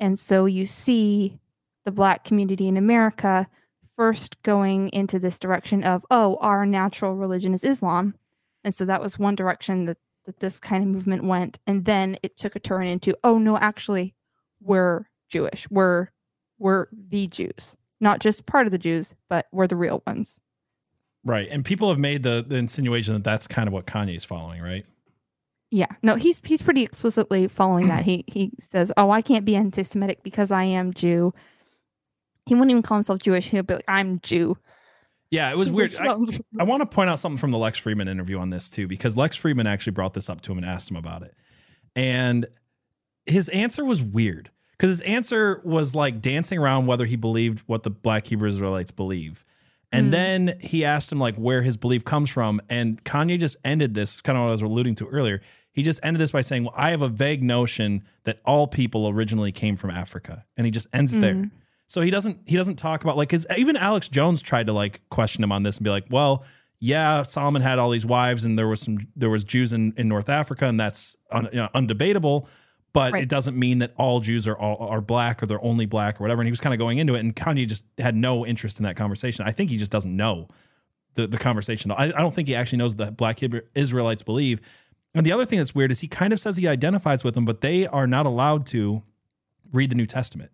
[0.00, 1.38] And so you see
[1.84, 3.46] the black community in America
[3.96, 8.14] first going into this direction of, oh, our natural religion is Islam.
[8.64, 11.58] And so that was one direction that, that this kind of movement went.
[11.66, 14.14] And then it took a turn into, oh no, actually,
[14.60, 15.68] we're Jewish.
[15.70, 16.08] We're
[16.58, 17.76] we're the Jews.
[18.00, 20.40] Not just part of the Jews, but we're the real ones.
[21.24, 21.48] Right.
[21.50, 24.84] And people have made the, the insinuation that that's kind of what Kanye's following, right?
[25.74, 28.04] Yeah, no, he's he's pretty explicitly following that.
[28.04, 31.34] He he says, "Oh, I can't be anti-Semitic because I am Jew."
[32.46, 33.48] He wouldn't even call himself Jewish.
[33.48, 34.56] He'll be like, "I'm Jew."
[35.32, 35.96] Yeah, it was weird.
[35.96, 36.14] I,
[36.60, 39.16] I want to point out something from the Lex Fridman interview on this too, because
[39.16, 41.34] Lex Fridman actually brought this up to him and asked him about it.
[41.96, 42.46] And
[43.26, 47.82] his answer was weird because his answer was like dancing around whether he believed what
[47.82, 49.44] the black Hebrew Israelites believe.
[49.90, 50.10] And hmm.
[50.12, 52.60] then he asked him like where his belief comes from.
[52.68, 55.40] And Kanye just ended this, kind of what I was alluding to earlier.
[55.74, 59.08] He just ended this by saying, Well, I have a vague notion that all people
[59.08, 60.46] originally came from Africa.
[60.56, 61.34] And he just ends it there.
[61.34, 61.56] Mm-hmm.
[61.86, 65.00] So he doesn't he doesn't talk about like his even Alex Jones tried to like
[65.10, 66.44] question him on this and be like, well,
[66.78, 70.08] yeah, Solomon had all these wives and there was some there was Jews in, in
[70.08, 72.46] North Africa and that's un, you know, undebatable,
[72.92, 73.22] but Right.
[73.24, 76.24] it doesn't mean that all Jews are all are black or they're only black or
[76.24, 76.40] whatever.
[76.40, 78.84] And he was kind of going into it and Kanye just had no interest in
[78.84, 79.44] that conversation.
[79.44, 80.48] I think he just doesn't know
[81.14, 81.90] the, the conversation.
[81.90, 84.60] I, I don't think he actually knows that black Hebrew Israelites believe.
[85.14, 87.44] And the other thing that's weird is he kind of says he identifies with them,
[87.44, 89.02] but they are not allowed to
[89.72, 90.50] read the New Testament.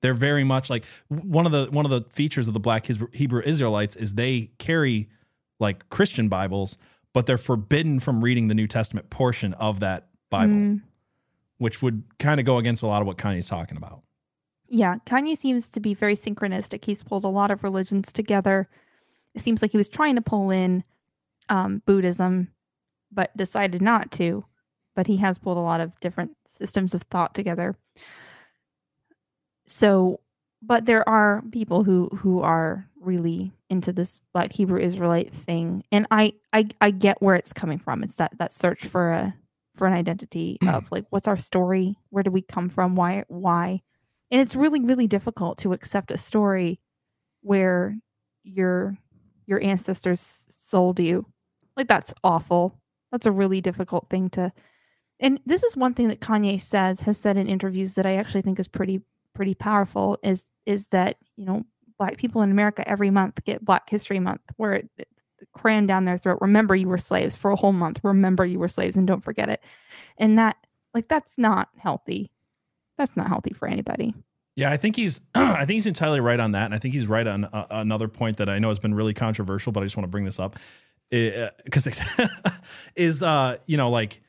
[0.00, 3.42] They're very much like one of the one of the features of the Black Hebrew-
[3.44, 5.08] Israelites is they carry
[5.58, 6.78] like Christian Bibles,
[7.12, 10.80] but they're forbidden from reading the New Testament portion of that Bible,
[11.56, 14.02] which would kind of go against a lot of what Kanye's talking about.
[14.68, 16.84] Yeah, Kanye seems to be very synchronistic.
[16.84, 18.68] He's pulled a lot of religions together.
[19.34, 20.84] It seems like he was trying to pull in
[21.48, 22.48] um, Buddhism,
[23.12, 24.44] but decided not to.
[24.94, 27.76] But he has pulled a lot of different systems of thought together.
[29.66, 30.20] So,
[30.60, 36.06] but there are people who who are really into this Black Hebrew Israelite thing, and
[36.10, 38.02] I I I get where it's coming from.
[38.02, 39.34] It's that that search for a
[39.74, 43.82] for an identity of like what's our story, where do we come from, why why
[44.30, 46.80] and it's really really difficult to accept a story
[47.42, 47.96] where
[48.42, 48.96] your
[49.46, 51.24] your ancestors sold you
[51.76, 52.78] like that's awful
[53.12, 54.52] that's a really difficult thing to
[55.20, 58.42] and this is one thing that kanye says has said in interviews that i actually
[58.42, 59.00] think is pretty
[59.34, 61.64] pretty powerful is is that you know
[61.98, 65.08] black people in america every month get black history month where it, it
[65.52, 68.00] crammed down their throat remember you were slaves for a whole month.
[68.02, 69.62] Remember you were slaves and don't forget it.
[70.16, 70.56] And that
[70.94, 72.30] like that's not healthy.
[72.96, 74.14] That's not healthy for anybody.
[74.56, 77.06] Yeah, I think he's I think he's entirely right on that, and I think he's
[77.06, 79.96] right on uh, another point that I know has been really controversial, but I just
[79.96, 80.56] want to bring this up
[81.10, 81.88] because
[82.96, 84.20] is uh you know like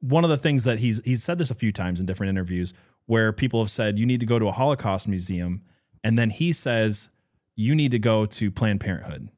[0.00, 2.72] one of the things that he's he's said this a few times in different interviews
[3.06, 5.62] where people have said you need to go to a Holocaust museum,
[6.04, 7.10] and then he says
[7.56, 9.28] you need to go to Planned Parenthood.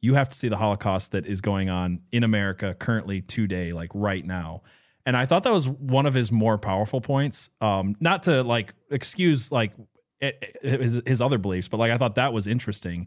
[0.00, 3.90] You have to see the Holocaust that is going on in America currently today, like
[3.94, 4.62] right now.
[5.04, 7.50] And I thought that was one of his more powerful points.
[7.60, 9.72] Um, not to like excuse like
[10.20, 13.06] it, it- his, his other beliefs, but like I thought that was interesting.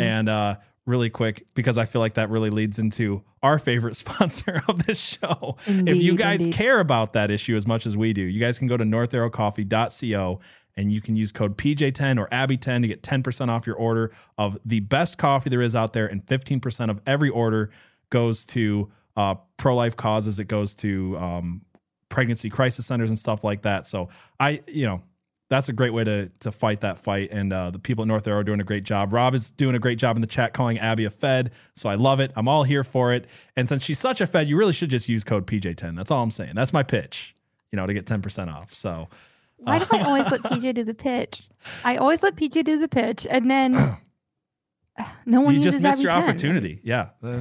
[0.00, 0.56] And uh,
[0.88, 4.98] really quick, because I feel like that really leads into our favorite sponsor of this
[4.98, 5.56] show.
[5.66, 6.54] if you guys indeed.
[6.54, 10.40] care about that issue as much as we do, you guys can go to northarrowcoffee.co
[10.76, 14.56] and you can use code PJ10 or Abby10 to get 10% off your order of
[14.64, 16.06] the best coffee there is out there.
[16.06, 17.70] And 15% of every order
[18.10, 21.62] goes to uh, pro life causes, it goes to um,
[22.08, 23.88] pregnancy crisis centers and stuff like that.
[23.88, 24.08] So
[24.38, 25.02] I, you know,
[25.50, 27.30] that's a great way to to fight that fight.
[27.30, 29.12] And uh, the people at North Arrow are doing a great job.
[29.12, 31.52] Rob is doing a great job in the chat calling Abby a Fed.
[31.74, 32.32] So I love it.
[32.36, 33.26] I'm all here for it.
[33.56, 35.96] And since she's such a Fed, you really should just use code PJ10.
[35.96, 36.52] That's all I'm saying.
[36.54, 37.34] That's my pitch,
[37.72, 38.72] you know, to get 10% off.
[38.74, 39.08] So
[39.56, 41.42] Why do I always let PJ do the pitch?
[41.84, 43.72] I always let PJ do the pitch, and then
[45.26, 46.22] no one you just missed your 10.
[46.22, 46.80] opportunity.
[46.84, 47.08] Yeah.
[47.22, 47.40] Uh,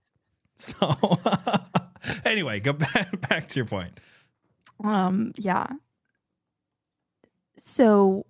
[0.56, 1.18] so
[2.24, 4.00] anyway, go back, back to your point.
[4.82, 5.66] Um, yeah.
[7.58, 8.26] So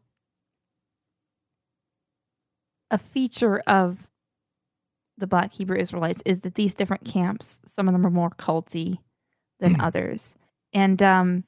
[2.90, 4.08] a feature of
[5.18, 8.98] the Black Hebrew Israelites is that these different camps, some of them are more culty
[9.60, 10.34] than others.
[10.72, 11.44] And um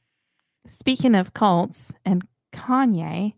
[0.67, 3.35] speaking of cults and Kanye,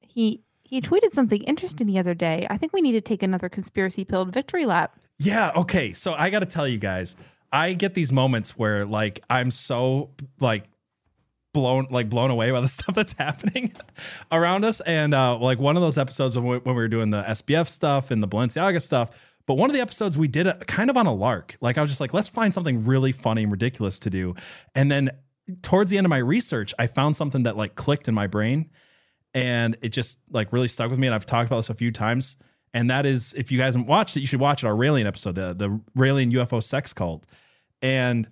[0.00, 2.46] he he tweeted something interesting the other day.
[2.50, 4.98] I think we need to take another conspiracy pilled victory lap.
[5.18, 5.50] Yeah.
[5.56, 5.92] Okay.
[5.92, 7.16] So I got to tell you guys,
[7.50, 10.64] I get these moments where like I'm so like
[11.58, 13.72] blown like blown away by the stuff that's happening
[14.32, 14.80] around us.
[14.80, 17.68] And uh, like one of those episodes when we, when we were doing the SBF
[17.68, 19.10] stuff and the Balenciaga stuff.
[19.46, 21.56] But one of the episodes we did it kind of on a lark.
[21.60, 24.34] Like I was just like, let's find something really funny and ridiculous to do.
[24.74, 25.10] And then
[25.62, 28.70] towards the end of my research, I found something that like clicked in my brain
[29.34, 31.06] and it just like really stuck with me.
[31.06, 32.36] And I've talked about this a few times.
[32.74, 34.66] And that is, if you guys haven't watched it, you should watch it.
[34.66, 37.26] Our Raelian episode, the the Raelian UFO sex cult.
[37.80, 38.28] And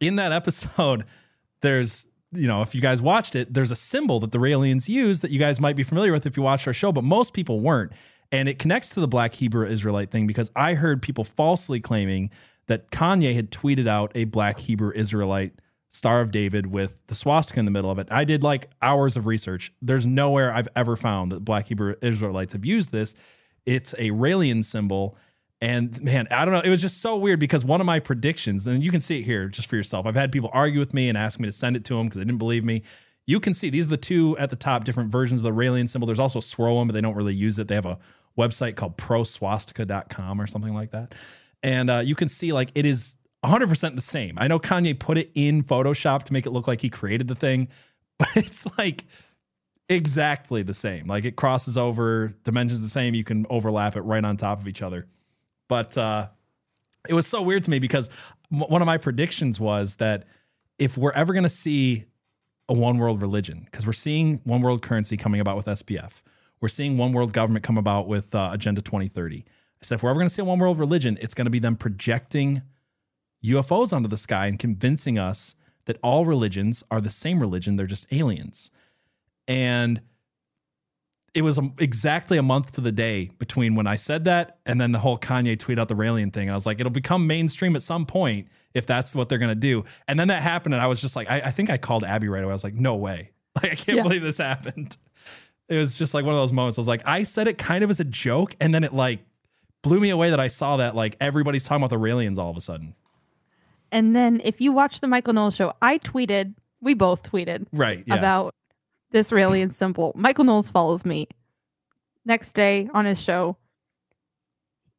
[0.00, 1.04] in that episode,
[1.62, 5.20] there's you know, if you guys watched it, there's a symbol that the Raelians use
[5.20, 7.60] that you guys might be familiar with if you watched our show, but most people
[7.60, 7.92] weren't.
[8.32, 12.30] And it connects to the Black Hebrew Israelite thing because I heard people falsely claiming
[12.66, 15.52] that Kanye had tweeted out a Black Hebrew Israelite
[15.88, 18.08] Star of David with the swastika in the middle of it.
[18.10, 19.72] I did like hours of research.
[19.80, 23.14] There's nowhere I've ever found that Black Hebrew Israelites have used this.
[23.64, 25.16] It's a Raelian symbol.
[25.64, 26.60] And man, I don't know.
[26.60, 29.22] It was just so weird because one of my predictions, and you can see it
[29.22, 30.04] here just for yourself.
[30.04, 32.18] I've had people argue with me and ask me to send it to them because
[32.18, 32.82] they didn't believe me.
[33.24, 35.88] you can see these are the two at the top different versions of the Raelian
[35.88, 36.04] symbol.
[36.04, 37.68] There's also Swirlum, but they don't really use it.
[37.68, 37.98] They have a
[38.38, 41.14] website called proswastika.com or something like that.
[41.62, 44.36] And uh, you can see like it is 100% the same.
[44.36, 47.34] I know Kanye put it in Photoshop to make it look like he created the
[47.34, 47.68] thing,
[48.18, 49.06] but it's like
[49.88, 51.06] exactly the same.
[51.06, 53.14] Like it crosses over, dimensions the same.
[53.14, 55.06] You can overlap it right on top of each other.
[55.74, 56.28] But uh,
[57.08, 58.08] it was so weird to me because
[58.52, 60.22] m- one of my predictions was that
[60.78, 62.04] if we're ever going to see
[62.68, 66.22] a one world religion, because we're seeing one world currency coming about with SBF,
[66.60, 69.38] we're seeing one world government come about with uh, Agenda 2030.
[69.38, 69.44] I
[69.82, 71.58] said, if we're ever going to see a one world religion, it's going to be
[71.58, 72.62] them projecting
[73.44, 75.56] UFOs onto the sky and convincing us
[75.86, 78.70] that all religions are the same religion, they're just aliens.
[79.48, 80.02] And
[81.34, 84.92] it was exactly a month to the day between when I said that and then
[84.92, 86.48] the whole Kanye tweet out the Raelian thing.
[86.48, 89.56] I was like, it'll become mainstream at some point if that's what they're going to
[89.56, 89.84] do.
[90.06, 90.74] And then that happened.
[90.74, 92.50] And I was just like, I, I, think I called Abby right away.
[92.50, 93.30] I was like, no way.
[93.62, 94.02] Like, I can't yeah.
[94.02, 94.96] believe this happened.
[95.68, 96.76] It was just like one of those moments.
[96.76, 98.56] I was like, I said it kind of as a joke.
[98.60, 99.20] And then it like
[99.82, 102.56] blew me away that I saw that like everybody's talking about the Raelians all of
[102.56, 102.96] a sudden.
[103.92, 108.02] And then if you watch the Michael Knowles show, I tweeted, we both tweeted right
[108.08, 108.16] yeah.
[108.16, 108.56] about
[109.14, 110.12] this Raelian symbol.
[110.16, 111.28] Michael Knowles follows me.
[112.26, 113.56] Next day on his show,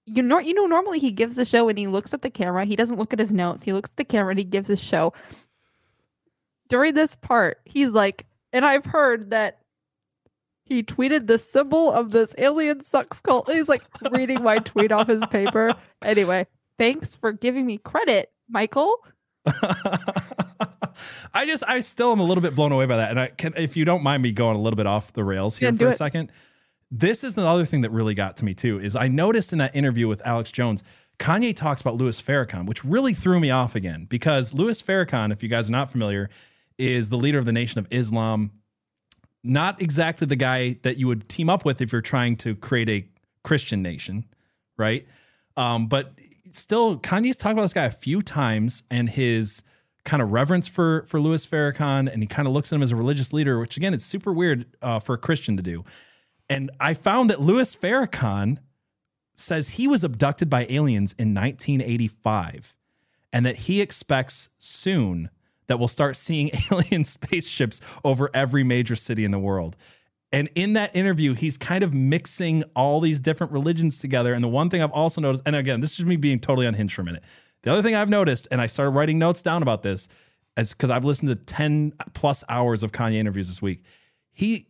[0.05, 2.63] you know, you know, normally he gives the show and he looks at the camera.
[2.63, 3.61] He doesn't look at his notes.
[3.61, 5.11] He looks at the camera and he gives his show.
[6.69, 9.59] During this part, he's like, and I've heard that
[10.63, 13.51] he tweeted the symbol of this alien sucks cult.
[13.51, 15.75] He's like reading my tweet off his paper.
[16.03, 16.47] Anyway,
[16.77, 18.95] thanks for giving me credit Michael?
[21.35, 23.11] I just I still am a little bit blown away by that.
[23.11, 25.57] And I can if you don't mind me going a little bit off the rails
[25.57, 25.97] here yeah, for a it.
[25.97, 26.31] second.
[26.89, 29.59] This is the other thing that really got to me too, is I noticed in
[29.59, 30.81] that interview with Alex Jones,
[31.19, 35.43] Kanye talks about Louis Farrakhan, which really threw me off again because Louis Farrakhan, if
[35.43, 36.29] you guys are not familiar,
[36.77, 38.51] is the leader of the Nation of Islam.
[39.43, 42.89] Not exactly the guy that you would team up with if you're trying to create
[42.89, 43.07] a
[43.43, 44.25] Christian nation,
[44.77, 45.05] right?
[45.57, 46.13] Um, but
[46.51, 49.63] still Kanye's talked about this guy a few times and his
[50.05, 52.91] kind of reverence for for Louis Farrakhan, and he kind of looks at him as
[52.91, 55.83] a religious leader, which again, it's super weird uh, for a Christian to do.
[56.49, 58.59] And I found that Louis Farrakhan
[59.35, 62.75] says he was abducted by aliens in 1985,
[63.33, 65.29] and that he expects soon
[65.67, 69.75] that we'll start seeing alien spaceships over every major city in the world.
[70.31, 74.33] And in that interview, he's kind of mixing all these different religions together.
[74.33, 76.93] And the one thing I've also noticed, and again, this is me being totally unhinged
[76.93, 77.23] for a minute.
[77.65, 80.07] The other thing I've noticed, and I started writing notes down about this,
[80.55, 83.83] is because I've listened to 10 plus hours of Kanye interviews this week.
[84.31, 84.67] He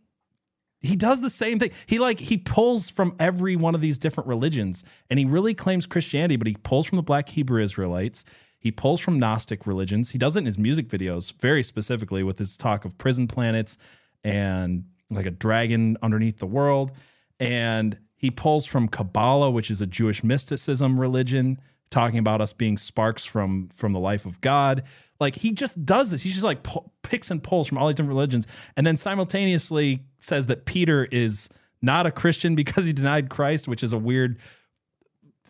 [0.80, 1.72] he does the same thing.
[1.86, 5.84] He like he pulls from every one of these different religions and he really claims
[5.84, 8.24] Christianity, but he pulls from the black Hebrew Israelites.
[8.58, 10.10] He pulls from Gnostic religions.
[10.10, 13.76] He does it in his music videos very specifically with his talk of prison planets
[14.24, 16.92] and like a dragon underneath the world.
[17.38, 21.60] And he pulls from Kabbalah, which is a Jewish mysticism religion,
[21.90, 24.82] talking about us being sparks from from the life of God.
[25.18, 26.22] Like he just does this.
[26.22, 26.66] He's just like
[27.02, 28.46] picks and pulls from all these different religions,
[28.76, 31.48] and then simultaneously says that Peter is
[31.80, 34.38] not a Christian because he denied Christ, which is a weird.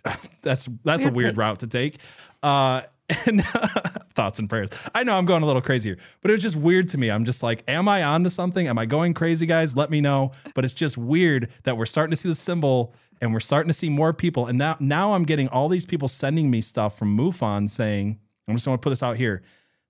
[0.43, 1.97] That's that's weird a weird route to take.
[2.43, 2.83] Uh,
[3.27, 3.45] and
[4.15, 4.71] thoughts and prayers.
[4.95, 7.11] I know I'm going a little crazy here, but it was just weird to me.
[7.11, 8.67] I'm just like, am I on to something?
[8.67, 9.77] Am I going crazy, guys?
[9.77, 10.33] Let me know.
[10.55, 13.75] But it's just weird that we're starting to see the symbol and we're starting to
[13.75, 14.47] see more people.
[14.47, 18.19] And now, now I'm getting all these people sending me stuff from MUFON saying,
[18.49, 19.43] I'm just going to put this out here,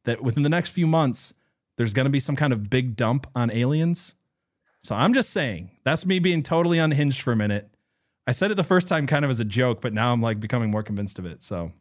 [0.05, 1.35] that within the next few months,
[1.77, 4.15] there's going to be some kind of big dump on aliens.
[4.81, 7.69] So I'm just saying, that's me being totally unhinged for a minute.
[8.27, 10.41] I said it the first time kind of as a joke, but now I'm like
[10.41, 11.43] becoming more convinced of it.
[11.43, 11.73] So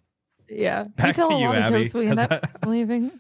[0.50, 0.84] yeah.
[0.84, 1.90] Back to you, Abby.
[1.94, 3.12] we end up believing.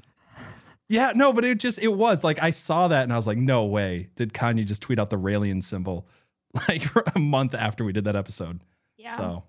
[0.88, 3.38] Yeah, no, but it just it was like I saw that and I was like,
[3.38, 6.08] no way did Kanye just tweet out the Raelian symbol
[6.68, 6.84] like
[7.16, 8.62] a month after we did that episode.
[8.98, 9.16] Yeah.
[9.16, 9.44] So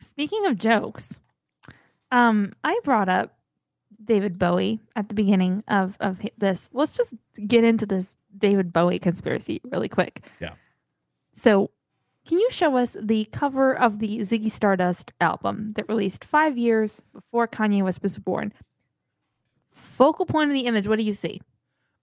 [0.00, 1.20] speaking of jokes,
[2.10, 3.38] um, I brought up
[4.04, 6.68] David Bowie at the beginning of of this.
[6.72, 7.14] Let's just
[7.46, 10.24] get into this David Bowie conspiracy really quick.
[10.40, 10.54] Yeah.
[11.32, 11.70] So
[12.26, 17.00] can you show us the cover of the Ziggy Stardust album that released five years
[17.14, 18.52] before Kanye West was born?
[19.70, 21.40] Focal point of the image, what do you see?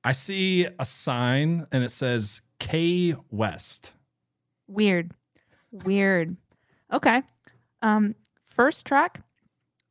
[0.04, 3.94] I see a sign and it says K West.
[4.68, 5.12] Weird.
[5.72, 6.36] Weird.
[6.92, 7.22] Okay.
[7.82, 8.16] Um,
[8.46, 9.22] first track,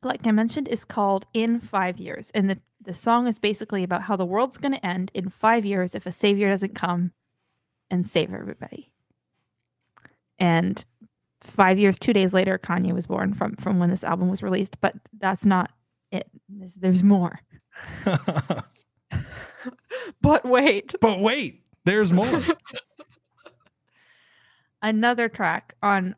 [0.03, 2.31] like I mentioned, is called In Five Years.
[2.33, 5.65] And the, the song is basically about how the world's going to end in five
[5.65, 7.11] years if a savior doesn't come
[7.89, 8.91] and save everybody.
[10.39, 10.83] And
[11.41, 14.77] five years, two days later, Kanye was born from from when this album was released.
[14.81, 15.71] But that's not
[16.11, 16.29] it.
[16.49, 17.39] There's, there's more.
[20.21, 22.25] But wait, But wait, there's more.
[24.85, 26.15] another track on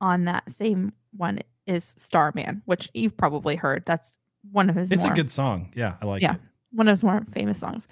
[0.00, 3.84] on that same one is Starman, which you've probably heard.
[3.86, 4.18] That's
[4.50, 5.70] one of his it's more a good song.
[5.76, 6.34] Yeah, I like Yeah.
[6.34, 6.40] it.
[6.72, 7.86] one of his more famous songs.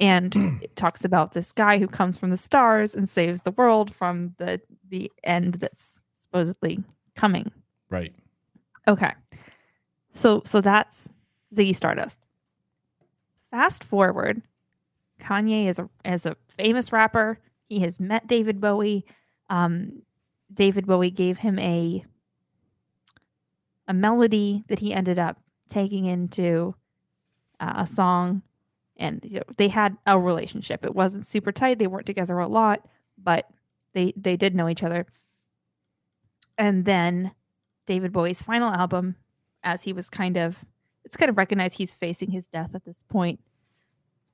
[0.00, 3.94] And it talks about this guy who comes from the stars and saves the world
[3.94, 6.82] from the the end that's supposedly
[7.16, 7.50] coming.
[7.88, 8.12] Right.
[8.86, 9.12] Okay.
[10.10, 11.08] So so that's
[11.54, 12.18] Ziggy Stardust.
[13.50, 14.42] Fast forward,
[15.20, 17.38] Kanye is a is a famous rapper.
[17.72, 19.06] He has met David Bowie.
[19.48, 20.02] Um,
[20.52, 22.04] David Bowie gave him a
[23.88, 25.38] a melody that he ended up
[25.70, 26.74] taking into
[27.60, 28.42] uh, a song,
[28.98, 30.84] and you know, they had a relationship.
[30.84, 31.78] It wasn't super tight.
[31.78, 32.86] They weren't together a lot,
[33.16, 33.48] but
[33.94, 35.06] they they did know each other.
[36.58, 37.32] And then
[37.86, 39.16] David Bowie's final album,
[39.62, 40.58] as he was kind of,
[41.06, 43.40] it's kind of recognized he's facing his death at this point.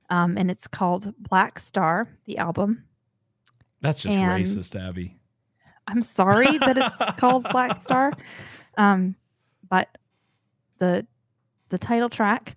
[0.09, 2.83] Um, and it's called Blackstar, the album.
[3.81, 5.15] That's just And- racist, Abby.
[5.87, 8.13] I'm sorry that it's called Blackstar,
[8.77, 9.15] um,
[9.69, 9.97] but
[10.77, 11.07] the
[11.69, 12.55] the title track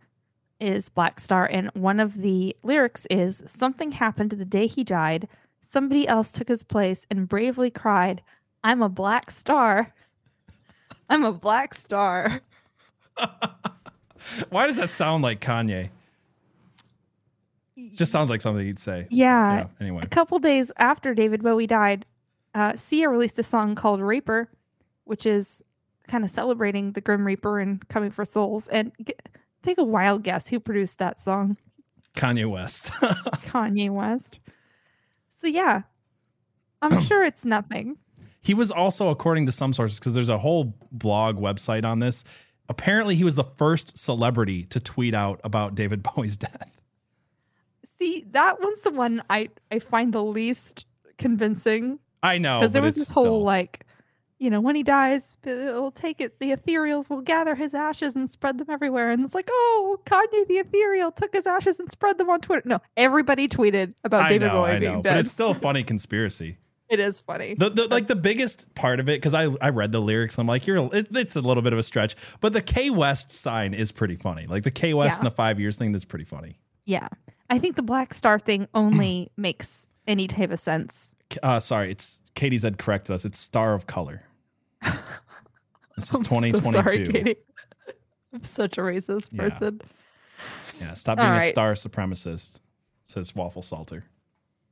[0.61, 5.29] is Blackstar, and one of the lyrics is "Something happened the day he died.
[5.63, 8.23] Somebody else took his place and bravely cried,
[8.63, 9.95] I'm a black star.
[11.09, 12.43] I'm a black star."
[14.51, 15.89] Why does that sound like Kanye?
[17.95, 19.07] Just sounds like something he'd say.
[19.11, 19.57] Yeah.
[19.59, 20.03] Yeah, anyway.
[20.03, 22.05] A couple days after David Bowie died,
[22.55, 24.49] uh, Sia released a song called Reaper,
[25.05, 25.63] which is
[26.09, 28.69] kind of celebrating the Grim Reaper and coming for souls.
[28.69, 29.15] And g-
[29.63, 31.57] take a wild guess who produced that song?
[32.17, 32.87] Kanye West.
[33.47, 34.39] Kanye West.
[35.41, 35.83] So, yeah,
[36.83, 37.97] I'm sure it's nothing.
[38.43, 42.25] he was also, according to some sources, because there's a whole blog website on this.
[42.69, 46.79] Apparently, he was the first celebrity to tweet out about David Bowie's death.
[48.03, 50.87] See, that one's the one I, I find the least
[51.19, 53.87] convincing I know because there was this whole still- like
[54.39, 58.29] you know when he dies it'll take it the ethereals will gather his ashes and
[58.29, 62.19] spread them everywhere and it's like oh kanye the ethereal took his ashes and spread
[62.19, 65.15] them on twitter no everybody tweeted about I david know, bowie I being know, dead
[65.15, 66.59] but it's still a funny conspiracy.
[66.89, 69.93] it is funny The, the like the biggest part of it because I I read
[69.93, 70.39] the lyrics.
[70.39, 73.31] I'm like, you're it, it's a little bit of a stretch, but the K West
[73.31, 74.47] sign is pretty funny.
[74.49, 75.19] Like the K West Yeah.
[75.19, 76.59] and the five years thing, that's pretty funny.
[76.85, 77.07] yeah
[77.53, 81.13] i think the black star thing only makes any type of sense
[81.43, 83.25] Uh, sorry, it's Katie's had corrected us.
[83.25, 84.23] It's Star of Color.
[85.97, 86.73] This is 2022.
[86.73, 87.37] sorry, Katie.
[88.35, 89.49] i'm such a racist Yeah.
[89.51, 89.81] person
[90.81, 92.61] Yeah, stop being All a star supremacist.
[93.05, 94.05] Says Waffle Salter.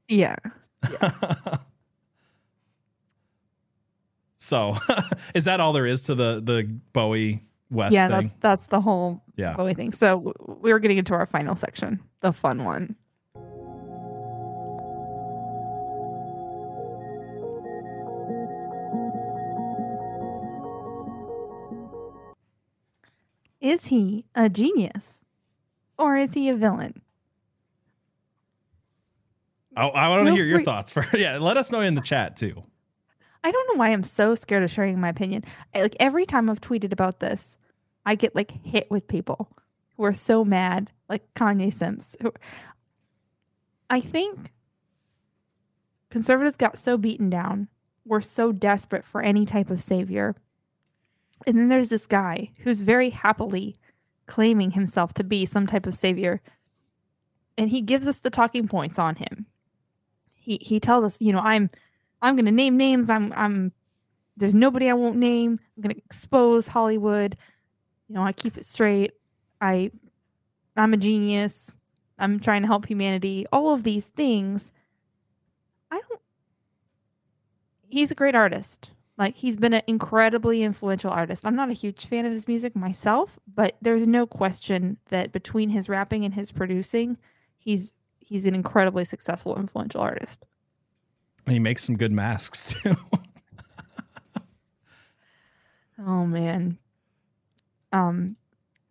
[0.09, 0.36] yeah
[4.39, 4.77] So,
[5.35, 8.20] is that all there is to the the Bowie West yeah thing?
[8.20, 9.55] that's that's the whole Yeah.
[9.55, 12.97] bowie thing so we were getting into our final section the fun one
[23.60, 25.18] Is he a genius
[25.98, 27.02] or is he a villain?
[29.76, 30.90] Oh, I, I want to Feel hear your thoughts.
[30.92, 32.62] For yeah, let us know in the chat too.
[33.44, 35.44] I don't know why I'm so scared of sharing my opinion.
[35.74, 37.56] I, like every time I've tweeted about this,
[38.10, 39.48] I get like hit with people
[39.96, 42.16] who are so mad, like Kanye Sims.
[43.88, 44.50] I think
[46.10, 47.68] conservatives got so beaten down,
[48.04, 50.34] we're so desperate for any type of savior.
[51.46, 53.78] And then there's this guy who's very happily
[54.26, 56.42] claiming himself to be some type of savior.
[57.56, 59.46] And he gives us the talking points on him.
[60.32, 61.70] He he tells us, you know, I'm
[62.22, 63.08] I'm gonna name names.
[63.08, 63.70] I'm I'm
[64.36, 65.60] there's nobody I won't name.
[65.76, 67.36] I'm gonna expose Hollywood.
[68.10, 69.12] You know, I keep it straight.
[69.60, 69.92] I
[70.76, 71.70] I'm a genius.
[72.18, 73.46] I'm trying to help humanity.
[73.52, 74.72] All of these things.
[75.92, 76.20] I don't
[77.88, 78.90] he's a great artist.
[79.16, 81.46] Like he's been an incredibly influential artist.
[81.46, 85.68] I'm not a huge fan of his music myself, but there's no question that between
[85.68, 87.16] his rapping and his producing,
[87.58, 90.44] he's he's an incredibly successful influential artist.
[91.46, 92.96] And he makes some good masks too.
[96.04, 96.76] Oh man.
[97.92, 98.36] Um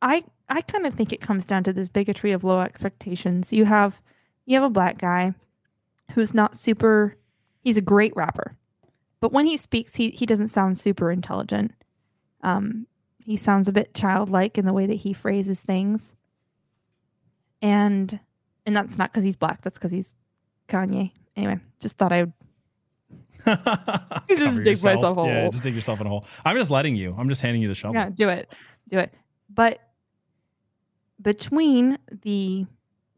[0.01, 3.53] I I kind of think it comes down to this bigotry of low expectations.
[3.53, 4.01] You have
[4.45, 5.34] you have a black guy
[6.13, 7.15] who's not super
[7.61, 8.55] he's a great rapper.
[9.21, 11.71] But when he speaks, he he doesn't sound super intelligent.
[12.41, 12.88] Um
[13.19, 16.15] he sounds a bit childlike in the way that he phrases things.
[17.61, 18.19] And
[18.65, 20.13] and that's not cuz he's black, that's cuz he's
[20.67, 21.11] Kanye.
[21.35, 22.34] Anyway, just thought I would
[23.45, 24.95] just dig yourself.
[24.95, 25.51] myself a Yeah, hole.
[25.51, 26.26] just dig yourself in a hole.
[26.45, 27.15] I'm just letting you.
[27.17, 27.95] I'm just handing you the shovel.
[27.95, 28.53] Yeah, do it.
[28.90, 29.14] Do it.
[29.49, 29.80] But
[31.22, 32.66] between the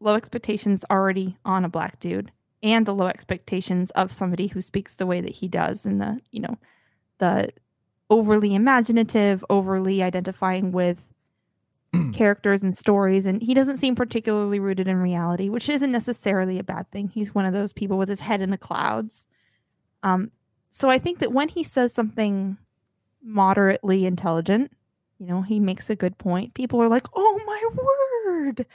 [0.00, 2.30] low expectations already on a black dude
[2.62, 6.20] and the low expectations of somebody who speaks the way that he does and the,
[6.30, 6.58] you know,
[7.18, 7.50] the
[8.10, 11.08] overly imaginative, overly identifying with
[12.12, 16.64] characters and stories and he doesn't seem particularly rooted in reality, which isn't necessarily a
[16.64, 17.08] bad thing.
[17.08, 19.26] He's one of those people with his head in the clouds.
[20.02, 20.30] Um
[20.70, 22.56] so I think that when he says something
[23.22, 24.72] moderately intelligent,
[25.22, 26.52] you know, he makes a good point.
[26.52, 27.62] People are like, "Oh my
[28.26, 28.66] word."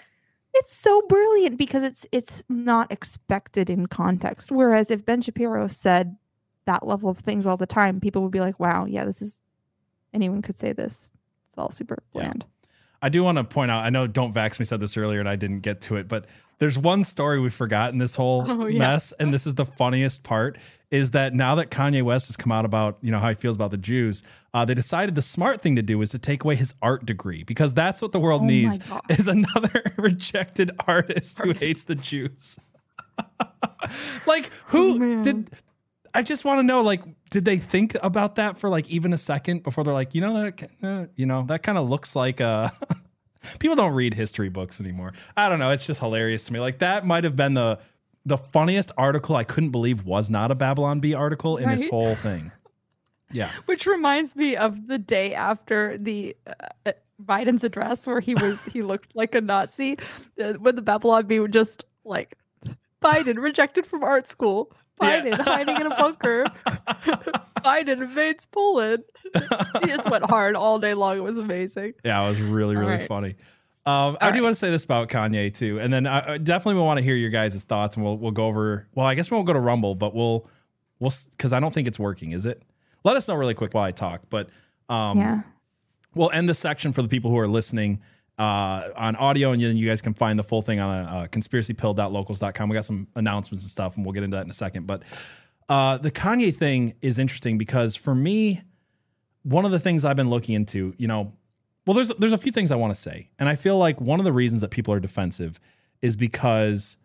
[0.53, 4.49] It's so brilliant because it's it's not expected in context.
[4.49, 6.15] Whereas if Ben Shapiro said
[6.63, 9.39] that level of things all the time, people would be like, "Wow, yeah, this is
[10.13, 11.11] anyone could say this.
[11.49, 12.45] It's all super bland."
[13.01, 15.29] I do want to point out, I know Don't Vax Me said this earlier and
[15.29, 16.25] I didn't get to it, but
[16.59, 18.79] there's one story we forgot in this whole Oh, yeah.
[18.79, 19.11] mess.
[19.19, 20.57] And this is the funniest part
[20.89, 23.55] is that now that Kanye West has come out about, you know, how he feels
[23.55, 24.23] about the Jews,
[24.53, 27.43] uh, they decided the smart thing to do is to take away his art degree
[27.43, 32.57] because that's what the world Oh needs is another rejected artist who hates the Jews.
[34.25, 35.49] like who Oh, did
[36.13, 39.17] I just want to know, like, did they think about that for like even a
[39.17, 42.39] second before they're like, you know, that, uh, you know, that kind of looks like
[42.41, 42.69] uh
[43.59, 45.13] people don't read history books anymore.
[45.35, 45.71] I don't know.
[45.71, 46.59] It's just hilarious to me.
[46.59, 47.79] Like that might have been the
[48.27, 52.15] the funniest article I couldn't believe was not a Babylon Bee article in this whole
[52.15, 52.51] thing.
[53.31, 53.49] Yeah.
[53.65, 56.35] Which reminds me of the day after the
[56.85, 56.91] uh,
[57.23, 59.97] Biden's address where he was he looked like a Nazi
[60.41, 62.37] uh, when the Babylon Bee would just like
[63.01, 64.73] Biden rejected from art school.
[65.01, 65.21] Yeah.
[65.21, 66.45] Biden hiding in a bunker.
[67.63, 69.03] Biden invades Poland.
[69.81, 71.17] He just went hard all day long.
[71.17, 71.93] It was amazing.
[72.03, 73.07] Yeah, it was really, really right.
[73.07, 73.35] funny.
[73.87, 74.43] Um, I do right.
[74.43, 77.15] want to say this about Kanye too, and then I, I definitely want to hear
[77.15, 78.85] your guys' thoughts, and we'll we'll go over.
[78.93, 80.45] Well, I guess we won't go to Rumble, but we'll
[80.99, 82.33] we'll because I don't think it's working.
[82.33, 82.63] Is it?
[83.05, 84.23] Let us know really quick while I talk.
[84.29, 84.49] But
[84.89, 85.41] um, yeah.
[86.13, 88.01] we'll end this section for the people who are listening
[88.37, 92.67] uh, on audio, and then you guys can find the full thing on uh, conspiracypilled.locals.com.
[92.67, 94.85] We got some announcements and stuff, and we'll get into that in a second.
[94.85, 95.03] But
[95.69, 98.63] uh, the Kanye thing is interesting because for me,
[99.43, 101.31] one of the things I've been looking into, you know,
[101.87, 104.19] well, there's there's a few things I want to say, and I feel like one
[104.19, 105.59] of the reasons that people are defensive
[106.01, 106.97] is because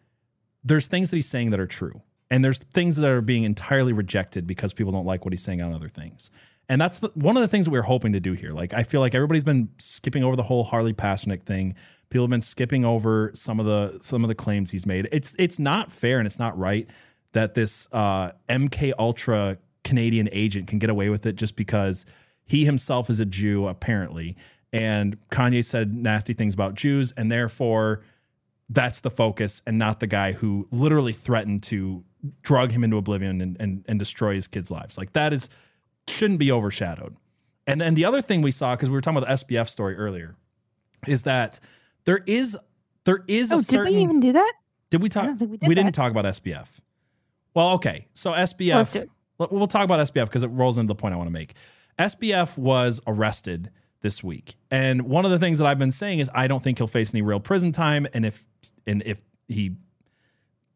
[0.64, 3.92] there's things that he's saying that are true, and there's things that are being entirely
[3.92, 6.30] rejected because people don't like what he's saying on other things.
[6.68, 8.52] And that's the, one of the things that we are hoping to do here.
[8.52, 11.74] Like I feel like everybody's been skipping over the whole Harley Pasternak thing.
[12.10, 15.08] People have been skipping over some of the some of the claims he's made.
[15.12, 16.88] It's it's not fair and it's not right
[17.32, 22.04] that this uh, MK Ultra Canadian agent can get away with it just because
[22.44, 24.36] he himself is a Jew apparently,
[24.72, 28.02] and Kanye said nasty things about Jews, and therefore
[28.70, 32.04] that's the focus and not the guy who literally threatened to
[32.42, 34.96] drug him into oblivion and, and, and destroy his kids' lives.
[34.96, 35.48] Like that is
[36.08, 37.16] shouldn't be overshadowed.
[37.66, 39.94] And then the other thing we saw, because we were talking about the SBF story
[39.96, 40.36] earlier,
[41.06, 41.60] is that
[42.04, 42.56] there is
[43.04, 44.52] there is Oh, a did certain we even do that?
[44.90, 46.66] did we talk we did didn't talk about SBF.
[47.54, 48.06] Well, okay.
[48.14, 49.10] So SBF Let's do it.
[49.38, 51.54] We'll- We'll talk about SBF because it rolls into the point I want to make.
[51.98, 53.70] SBF was arrested
[54.02, 54.56] this week.
[54.70, 57.14] And one of the things that I've been saying is I don't think he'll face
[57.14, 58.06] any real prison time.
[58.12, 58.44] And if
[58.86, 59.76] and if he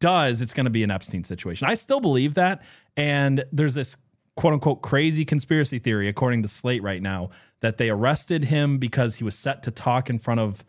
[0.00, 1.68] does, it's going to be an Epstein situation.
[1.68, 2.62] I still believe that.
[2.96, 3.96] And there's this
[4.36, 7.30] quote unquote crazy conspiracy theory, according to Slate right now,
[7.60, 10.64] that they arrested him because he was set to talk in front of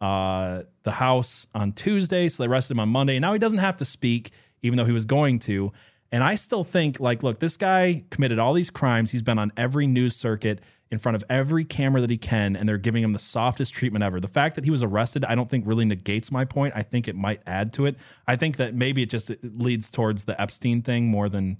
[0.00, 2.28] uh, the House on Tuesday.
[2.28, 3.16] So they arrested him on Monday.
[3.16, 4.32] And Now he doesn't have to speak,
[4.62, 5.72] even though he was going to.
[6.10, 9.12] And I still think, like, look, this guy committed all these crimes.
[9.12, 10.60] He's been on every news circuit
[10.92, 14.04] in front of every camera that he can, and they're giving him the softest treatment
[14.04, 14.20] ever.
[14.20, 16.74] The fact that he was arrested, I don't think really negates my point.
[16.76, 17.96] I think it might add to it.
[18.28, 21.56] I think that maybe it just leads towards the Epstein thing more than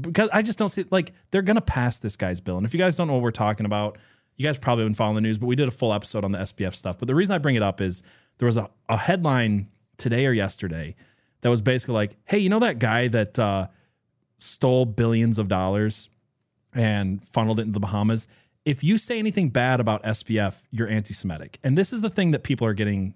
[0.00, 2.56] because I just don't see like they're gonna pass this guy's bill.
[2.56, 3.98] And if you guys don't know what we're talking about,
[4.36, 6.38] you guys probably been following the news, but we did a full episode on the
[6.38, 6.96] SBF stuff.
[6.96, 8.04] But the reason I bring it up is
[8.38, 10.94] there was a, a headline today or yesterday
[11.40, 13.66] that was basically like, hey, you know that guy that uh,
[14.38, 16.08] stole billions of dollars
[16.74, 18.26] and funneled it into the Bahamas?
[18.64, 21.58] If you say anything bad about SBF, you're anti-Semitic.
[21.64, 23.14] And this is the thing that people are getting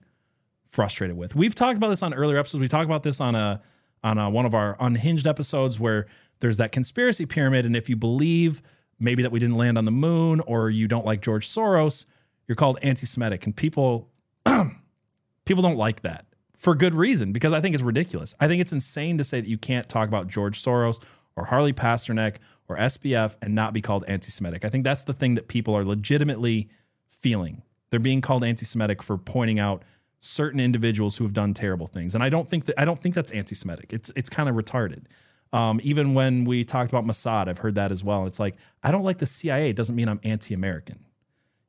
[0.71, 1.37] frustrated with.
[1.37, 2.61] We've talked about this on earlier episodes.
[2.61, 3.61] We talked about this on a
[4.05, 6.07] on a, one of our unhinged episodes where
[6.41, 8.63] there's that conspiracy pyramid, and if you believe
[8.99, 12.05] maybe that we didn't land on the moon or you don't like George Soros,
[12.49, 14.09] you're called anti-Semitic, and people
[14.45, 16.27] people don't like that
[16.57, 18.35] for good reason because I think it's ridiculous.
[18.41, 21.01] I think it's insane to say that you can't talk about George Soros
[21.37, 22.37] or Harley Pasternak
[22.69, 24.65] or SBF and not be called anti-Semitic.
[24.65, 26.69] I think that's the thing that people are legitimately
[27.09, 27.63] feeling.
[27.91, 29.83] They're being called anti-Semitic for pointing out
[30.19, 33.15] certain individuals who have done terrible things, and I don't think that I don't think
[33.15, 33.93] that's anti-Semitic.
[33.93, 35.05] It's it's kind of retarded.
[35.53, 38.27] Um, even when we talked about Mossad, I've heard that as well.
[38.27, 39.71] It's like I don't like the CIA.
[39.71, 41.05] It doesn't mean I'm anti-American.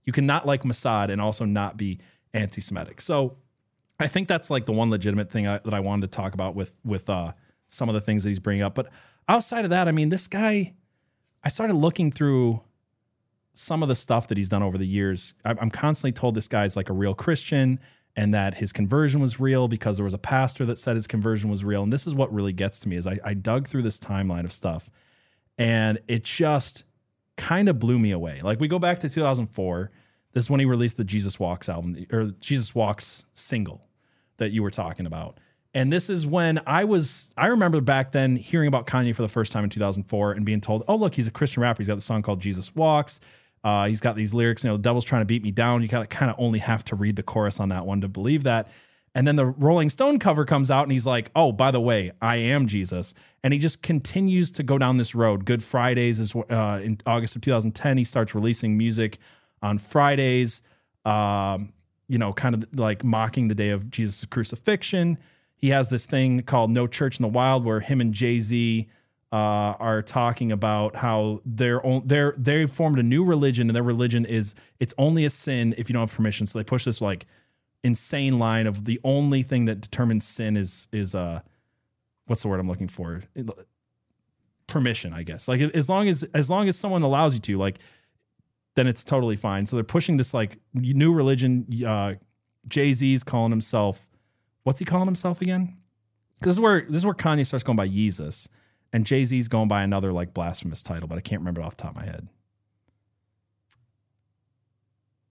[0.06, 1.99] You cannot like Mossad and also not be
[2.34, 3.02] anti-Semitic.
[3.02, 3.38] So
[3.99, 6.56] I think that's like the one legitimate thing I, that I wanted to talk about
[6.56, 7.34] with with uh,
[7.68, 8.76] some of the things that he's bringing up.
[8.76, 8.90] But
[9.27, 10.73] outside of that, I mean, this guy,
[11.43, 12.61] I started looking through
[13.53, 15.35] some of the stuff that he's done over the years.
[15.45, 17.79] I'm constantly told this guy's like a real Christian
[18.15, 21.49] and that his conversion was real because there was a pastor that said his conversion
[21.49, 21.83] was real.
[21.83, 24.43] And this is what really gets to me is I, I dug through this timeline
[24.43, 24.89] of stuff
[25.57, 26.83] and it just
[27.37, 28.41] kind of blew me away.
[28.41, 29.91] Like we go back to 2004.
[30.33, 33.87] This is when he released the Jesus Walks album or Jesus Walks single
[34.37, 35.39] that you were talking about.
[35.73, 39.27] And this is when I was, I remember back then hearing about Kanye for the
[39.27, 41.79] first time in 2004 and being told, oh, look, he's a Christian rapper.
[41.79, 43.19] He's got the song called Jesus Walks.
[43.63, 45.81] Uh, he's got these lyrics, you know, the devil's trying to beat me down.
[45.81, 48.43] You gotta kind of only have to read the chorus on that one to believe
[48.43, 48.67] that.
[49.15, 52.11] And then the Rolling Stone cover comes out and he's like, oh, by the way,
[52.21, 53.13] I am Jesus.
[53.43, 55.45] And he just continues to go down this road.
[55.45, 57.97] Good Fridays is uh, in August of 2010.
[57.97, 59.19] He starts releasing music
[59.61, 60.61] on Fridays,
[61.05, 61.73] um,
[62.07, 65.19] you know, kind of like mocking the day of Jesus' crucifixion.
[65.64, 68.85] He has this thing called No Church in the Wild where him and Jay Z
[69.31, 74.26] uh, are talking about how they're they're they formed a new religion and their religion
[74.26, 76.48] is it's only a sin if you don't have permission.
[76.48, 77.27] So they push this like
[77.81, 81.40] insane line of the only thing that determines sin is is uh
[82.26, 83.22] what's the word I'm looking for
[84.68, 87.80] permission I guess like as long as as long as someone allows you to like
[88.76, 89.65] then it's totally fine.
[89.65, 91.68] So they're pushing this like new religion.
[91.88, 92.15] Uh,
[92.68, 94.10] Jay Z's calling himself
[94.64, 95.77] what's he calling himself again?
[96.41, 98.49] This is where this is where Kanye starts going by Jesus,
[98.91, 101.77] and Jay Z's going by another like blasphemous title, but I can't remember it off
[101.77, 102.27] the top of my head.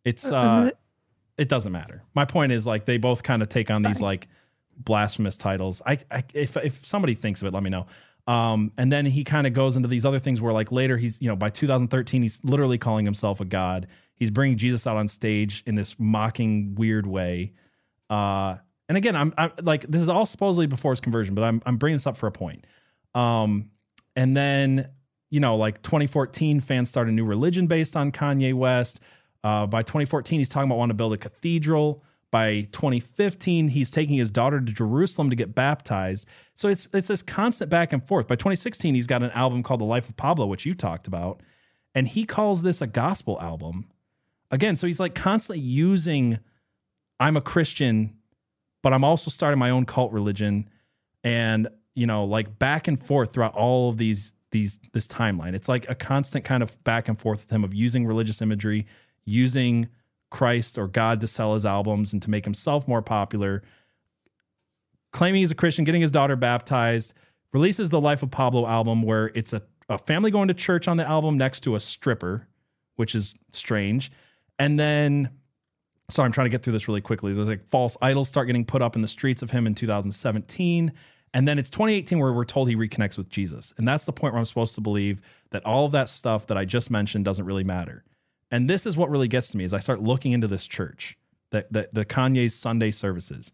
[0.05, 0.71] It's uh,
[1.37, 2.03] it doesn't matter.
[2.15, 4.29] My point is like they both kind of take on these like
[4.77, 5.83] blasphemous titles.
[5.87, 7.87] I, I if if somebody thinks of it, let me know.
[8.27, 11.21] Um, and then he kind of goes into these other things where like later he's
[11.21, 13.87] you know by 2013 he's literally calling himself a god.
[14.15, 17.53] He's bringing Jesus out on stage in this mocking weird way.
[18.09, 18.57] Uh,
[18.93, 21.79] and again, I'm, I'm like this is all supposedly before his conversion, but I'm I'm
[21.79, 22.67] bringing this up for a point.
[23.15, 23.71] Um,
[24.15, 24.91] and then
[25.31, 29.01] you know like 2014 fans start a new religion based on Kanye West.
[29.43, 32.05] Uh, by 2014, he's talking about wanting to build a cathedral.
[32.31, 36.29] By 2015, he's taking his daughter to Jerusalem to get baptized.
[36.55, 38.29] So it's it's this constant back and forth.
[38.29, 41.41] By 2016, he's got an album called The Life of Pablo, which you talked about,
[41.95, 43.87] and he calls this a gospel album.
[44.51, 46.41] Again, so he's like constantly using
[47.19, 48.19] I'm a Christian,
[48.83, 50.69] but I'm also starting my own cult religion
[51.25, 55.55] and you know, like back and forth throughout all of these these this timeline.
[55.55, 58.87] It's like a constant kind of back and forth with him of using religious imagery,
[59.25, 59.89] using
[60.31, 63.63] Christ or God to sell his albums and to make himself more popular,
[65.13, 67.15] claiming he's a Christian, getting his daughter baptized,
[67.53, 70.97] releases the Life of Pablo album where it's a, a family going to church on
[70.97, 72.49] the album next to a stripper,
[72.97, 74.11] which is strange.
[74.59, 75.31] And then,
[76.13, 77.33] sorry, I'm trying to get through this really quickly.
[77.33, 80.93] There's like false idols start getting put up in the streets of him in 2017.
[81.35, 83.73] And then it's 2018 where we're told he reconnects with Jesus.
[83.79, 85.21] And that's the point where I'm supposed to believe
[85.51, 88.05] that all of that stuff that I just mentioned doesn't really matter.
[88.51, 91.17] And this is what really gets to me is I start looking into this church,
[91.51, 93.51] that the, the Kanye's Sunday services.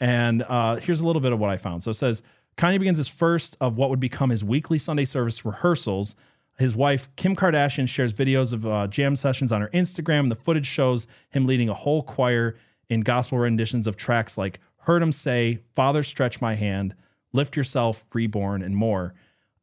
[0.00, 1.82] And uh, here's a little bit of what I found.
[1.82, 2.22] So it says
[2.56, 6.16] Kanye begins his first of what would become his weekly Sunday service rehearsals.
[6.58, 10.28] His wife, Kim Kardashian, shares videos of uh, jam sessions on her Instagram.
[10.28, 12.56] The footage shows him leading a whole choir
[12.88, 16.94] in gospel renditions of tracks like Heard 'Em Say, Father Stretch My Hand,
[17.32, 19.14] Lift Yourself, Reborn, and more.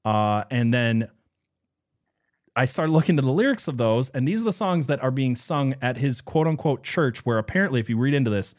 [0.05, 1.09] Uh, and then
[2.55, 5.11] I started looking to the lyrics of those, and these are the songs that are
[5.11, 8.55] being sung at his quote unquote church, where apparently, if you read into this,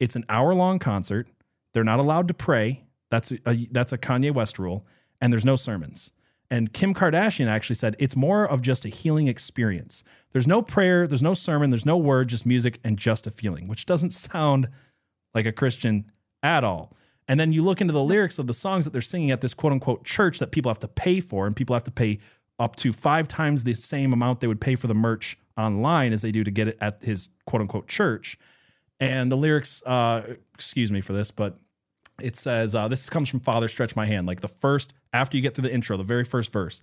[0.00, 1.28] it's an hour long concert.
[1.74, 2.84] They're not allowed to pray.
[3.10, 4.86] That's a, that's a Kanye West rule,
[5.20, 6.12] and there's no sermons.
[6.54, 10.04] And Kim Kardashian actually said it's more of just a healing experience.
[10.30, 13.66] There's no prayer, there's no sermon, there's no word, just music and just a feeling,
[13.66, 14.68] which doesn't sound
[15.34, 16.12] like a Christian
[16.44, 16.96] at all.
[17.26, 19.52] And then you look into the lyrics of the songs that they're singing at this
[19.52, 22.20] quote unquote church that people have to pay for, and people have to pay
[22.60, 26.22] up to five times the same amount they would pay for the merch online as
[26.22, 28.38] they do to get it at his quote unquote church.
[29.00, 31.58] And the lyrics, uh, excuse me for this, but
[32.20, 35.42] it says, uh, this comes from Father Stretch My Hand, like the first, after you
[35.42, 36.82] get through the intro, the very first verse.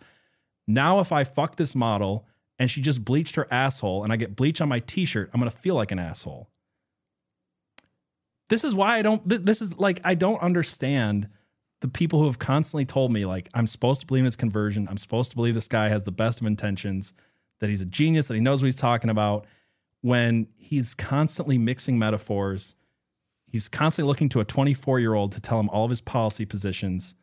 [0.66, 2.26] Now, if I fuck this model
[2.58, 5.40] and she just bleached her asshole and I get bleach on my t shirt, I'm
[5.40, 6.50] going to feel like an asshole.
[8.50, 11.28] This is why I don't, this is like, I don't understand
[11.82, 14.88] the people who have constantly told me, like, I'm supposed to believe in his conversion.
[14.90, 17.14] I'm supposed to believe this guy has the best of intentions,
[17.60, 19.46] that he's a genius, that he knows what he's talking about,
[20.02, 22.76] when he's constantly mixing metaphors.
[23.48, 26.46] He's constantly looking to a 24 year old to tell him all of his policy
[26.46, 27.16] positions.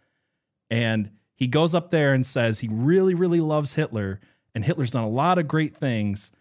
[0.71, 4.21] And he goes up there and says he really, really loves Hitler.
[4.55, 6.33] And Hitler's done a lot of great things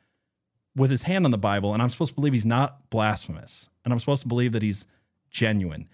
[0.76, 1.74] with his hand on the Bible.
[1.74, 3.70] And I'm supposed to believe he's not blasphemous.
[3.84, 4.86] And I'm supposed to believe that he's
[5.32, 5.88] genuine.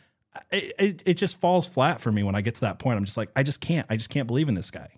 [0.51, 2.97] It, it, it just falls flat for me when I get to that point.
[2.97, 3.85] I'm just like, I just can't.
[3.89, 4.89] I just can't believe in this guy.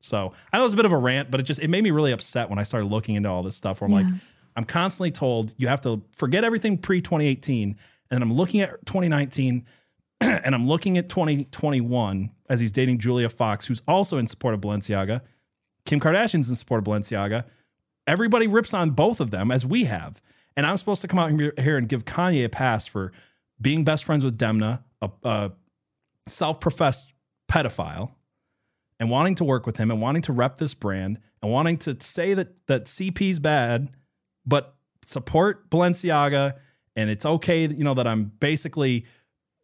[0.00, 1.90] So I know it's a bit of a rant, but it just it made me
[1.90, 3.80] really upset when I started looking into all this stuff.
[3.80, 4.06] Where I'm like,
[4.54, 7.76] I'm constantly told you have to forget everything pre 2018,
[8.10, 9.64] and I'm looking at 2019,
[10.44, 14.60] and I'm looking at 2021 as he's dating Julia Fox, who's also in support of
[14.60, 15.20] Balenciaga.
[15.84, 17.44] Kim Kardashian's in support of Balenciaga.
[18.06, 20.22] Everybody rips on both of them as we have,
[20.56, 23.12] and I'm supposed to come out here and give Kanye a pass for
[23.60, 25.52] being best friends with Demna, a, a
[26.26, 27.12] self-professed
[27.50, 28.12] pedophile
[28.98, 31.96] and wanting to work with him and wanting to rep this brand and wanting to
[32.00, 33.90] say that that CP's bad,
[34.46, 34.74] but
[35.06, 36.54] support Balenciaga
[36.96, 39.04] and it's okay, you know, that I'm basically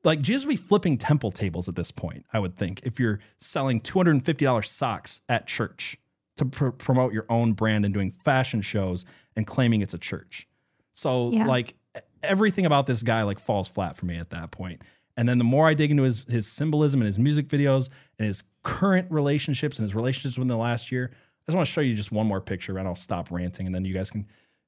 [0.04, 3.80] like Jesus be flipping temple tables at this point, I would think, if you're selling
[3.80, 5.96] $250 socks at church
[6.36, 9.04] to pr- promote your own brand and doing fashion shows
[9.36, 10.48] and claiming it's a church.
[10.92, 11.46] So Yeah.
[11.46, 11.74] like
[12.22, 14.82] everything about this guy like falls flat for me at that point.
[15.16, 18.26] And then the more I dig into his his symbolism and his music videos and
[18.26, 21.80] his current relationships and his relationships within the last year, I just want to show
[21.82, 24.26] you just one more picture and I'll stop ranting and then you guys can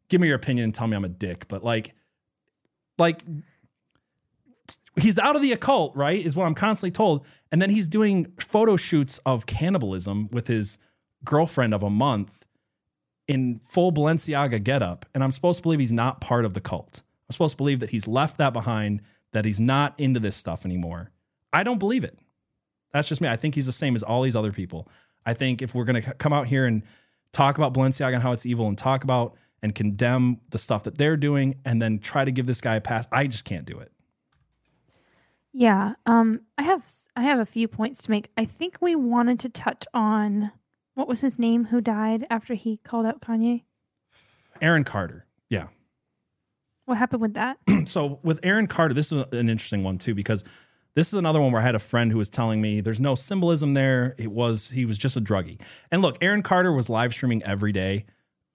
[0.08, 1.46] give me your opinion and tell me I'm a dick.
[1.48, 1.94] But like,
[2.98, 3.22] like
[4.96, 6.24] he's out of the occult, right?
[6.24, 7.24] Is what I'm constantly told.
[7.50, 10.78] And then he's doing photo shoots of cannibalism with his
[11.24, 12.46] girlfriend of a month
[13.28, 15.06] in full Balenciaga getup.
[15.14, 17.02] And I'm supposed to believe he's not part of the cult.
[17.28, 19.00] I'm supposed to believe that he's left that behind,
[19.32, 21.10] that he's not into this stuff anymore.
[21.52, 22.18] I don't believe it.
[22.92, 23.28] That's just me.
[23.28, 24.88] I think he's the same as all these other people.
[25.24, 26.82] I think if we're going to come out here and
[27.32, 30.98] talk about Balenciaga and how it's evil and talk about and condemn the stuff that
[30.98, 33.78] they're doing and then try to give this guy a pass, I just can't do
[33.78, 33.92] it.
[35.52, 35.94] Yeah.
[36.06, 38.30] Um I have I have a few points to make.
[38.36, 40.50] I think we wanted to touch on
[40.94, 43.62] what was his name who died after he called out Kanye?
[44.60, 45.26] Aaron Carter.
[45.48, 45.68] Yeah.
[46.84, 47.58] What happened with that?
[47.86, 50.44] so with Aaron Carter, this is an interesting one too because
[50.94, 53.14] this is another one where I had a friend who was telling me there's no
[53.14, 54.14] symbolism there.
[54.18, 55.60] It was he was just a druggie.
[55.90, 58.04] And look, Aaron Carter was live streaming every day,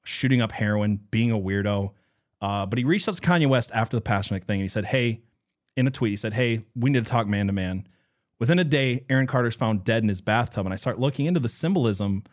[0.03, 1.91] shooting up heroin, being a weirdo.
[2.39, 4.85] Uh, but he reached out to Kanye West after the Pasternak thing and he said,
[4.85, 5.21] "Hey,"
[5.77, 7.87] in a tweet, he said, "Hey, we need to talk man to man."
[8.39, 11.39] Within a day, Aaron Carter's found dead in his bathtub, and I start looking into
[11.39, 12.23] the symbolism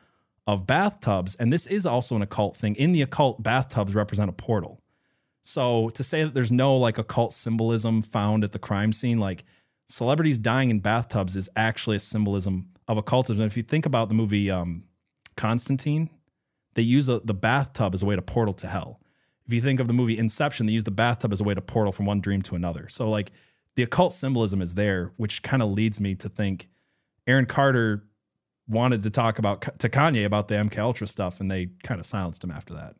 [0.47, 2.75] of bathtubs, and this is also an occult thing.
[2.75, 4.81] In the occult, bathtubs represent a portal.
[5.43, 9.45] So to say that there's no like occult symbolism found at the crime scene, like
[9.87, 13.43] celebrities dying in bathtubs is actually a symbolism of occultism.
[13.43, 14.85] And if you think about the movie um,
[15.37, 16.11] Constantine,
[16.75, 19.01] they use a, the bathtub as a way to portal to hell.
[19.47, 21.61] If you think of the movie Inception, they use the bathtub as a way to
[21.61, 22.89] portal from one dream to another.
[22.89, 23.31] So like
[23.77, 26.69] the occult symbolism is there, which kind of leads me to think
[27.27, 28.05] Aaron Carter
[28.69, 32.07] wanted to talk about to Kanye about the MK Ultra stuff, and they kind of
[32.07, 32.95] silenced him after that.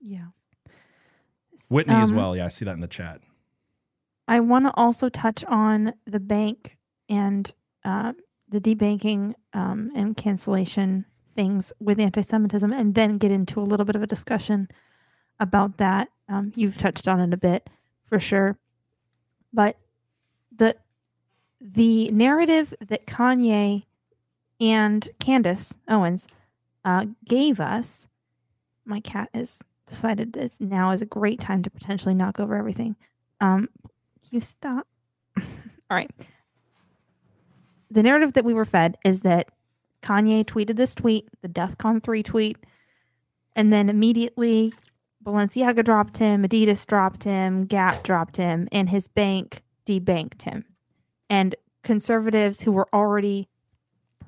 [0.00, 0.26] Yeah.
[1.68, 2.36] Whitney as Um, well.
[2.36, 3.20] Yeah, I see that in the chat.
[4.28, 6.76] I want to also touch on the bank
[7.08, 7.52] and
[7.84, 8.12] uh,
[8.48, 11.04] the debanking um, and cancellation
[11.34, 14.68] things with anti-Semitism, and then get into a little bit of a discussion
[15.40, 16.08] about that.
[16.28, 17.68] Um, you've touched on it a bit
[18.04, 18.56] for sure,
[19.52, 19.76] but
[20.56, 20.76] the
[21.60, 23.84] the narrative that Kanye
[24.60, 26.28] and Candace Owens
[26.84, 28.06] uh, gave us.
[28.84, 32.96] My cat has decided that now is a great time to potentially knock over everything.
[33.40, 33.68] Um,
[34.30, 34.86] you stop.
[35.36, 35.44] All
[35.90, 36.10] right.
[37.90, 39.50] The narrative that we were fed is that
[40.02, 42.56] Kanye tweeted this tweet, the DEFCON 3 tweet,
[43.56, 44.72] and then immediately
[45.24, 50.64] Balenciaga dropped him, Adidas dropped him, Gap dropped him, and his bank debanked him.
[51.28, 53.48] And conservatives who were already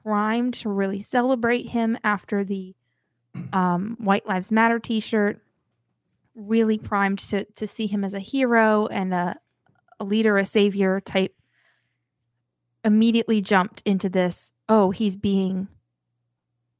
[0.03, 2.75] primed to really celebrate him after the
[3.53, 5.41] um, White Lives Matter t shirt,
[6.35, 9.37] really primed to, to see him as a hero and a,
[10.01, 11.35] a leader, a savior type,
[12.85, 15.69] immediately jumped into this oh, he's being,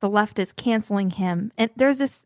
[0.01, 1.53] the left is canceling him.
[1.59, 2.25] And there's this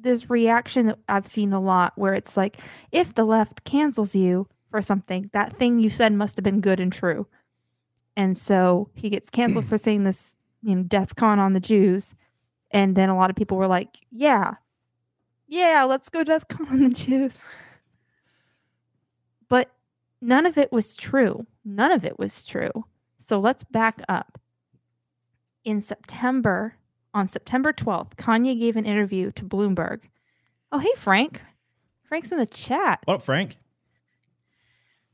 [0.00, 2.58] this reaction that I've seen a lot where it's like,
[2.92, 6.80] if the left cancels you for something, that thing you said must have been good
[6.80, 7.26] and true.
[8.16, 12.14] And so he gets canceled for saying this, you know, death con on the Jews.
[12.70, 14.54] And then a lot of people were like, yeah,
[15.46, 17.36] yeah, let's go death con on the Jews.
[19.48, 19.70] But
[20.20, 21.46] none of it was true.
[21.64, 22.70] None of it was true.
[23.18, 24.38] So let's back up.
[25.64, 26.74] In September,
[27.14, 30.00] on September 12th, Kanye gave an interview to Bloomberg.
[30.72, 31.40] Oh, hey, Frank.
[32.04, 33.00] Frank's in the chat.
[33.04, 33.56] What up, Frank?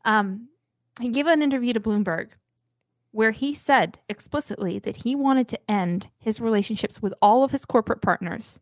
[0.04, 0.48] Um,
[1.00, 2.28] he gave an interview to Bloomberg
[3.16, 7.64] where he said explicitly that he wanted to end his relationships with all of his
[7.64, 8.60] corporate partners,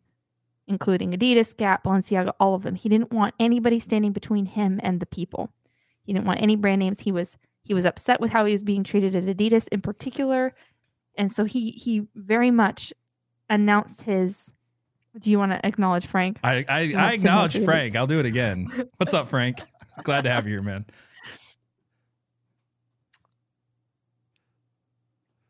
[0.65, 2.73] including Adidas, Gap, Balenciaga, all of them.
[2.73, 5.51] He didn't want anybody standing between him and the people.
[6.03, 7.01] He didn't want any brand names.
[7.01, 10.55] He was he was upset with how he was being treated at Adidas in particular,
[11.17, 12.93] and so he he very much
[13.49, 14.51] announced his.
[15.17, 16.39] Do you want to acknowledge Frank?
[16.43, 17.63] I I, I acknowledge.
[17.63, 17.95] Frank.
[17.95, 18.69] I'll do it again.
[18.97, 19.61] What's up, Frank?
[20.03, 20.85] Glad to have you here, man.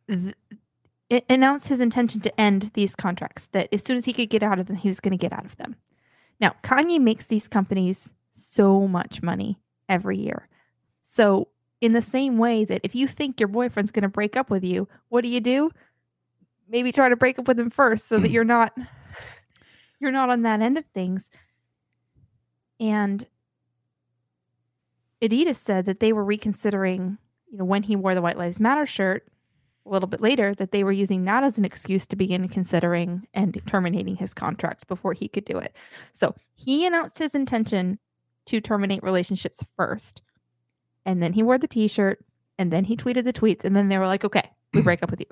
[0.07, 0.35] th-
[1.09, 4.43] it announced his intention to end these contracts that as soon as he could get
[4.43, 5.75] out of them he was going to get out of them
[6.39, 9.59] now kanye makes these companies so much money
[9.89, 10.47] every year
[11.01, 11.47] so
[11.81, 14.63] in the same way that if you think your boyfriend's going to break up with
[14.63, 15.71] you what do you do
[16.67, 18.73] maybe try to break up with him first so that you're not
[19.99, 21.29] you're not on that end of things
[22.79, 23.27] and
[25.21, 27.17] adidas said that they were reconsidering
[27.51, 29.27] you know when he wore the white lives matter shirt
[29.85, 33.27] a little bit later that they were using that as an excuse to begin considering
[33.33, 35.75] and terminating his contract before he could do it.
[36.11, 37.99] So he announced his intention
[38.47, 40.21] to terminate relationships first.
[41.05, 42.23] And then he wore the t shirt
[42.57, 43.63] and then he tweeted the tweets.
[43.63, 45.27] And then they were like, okay, we break up with you.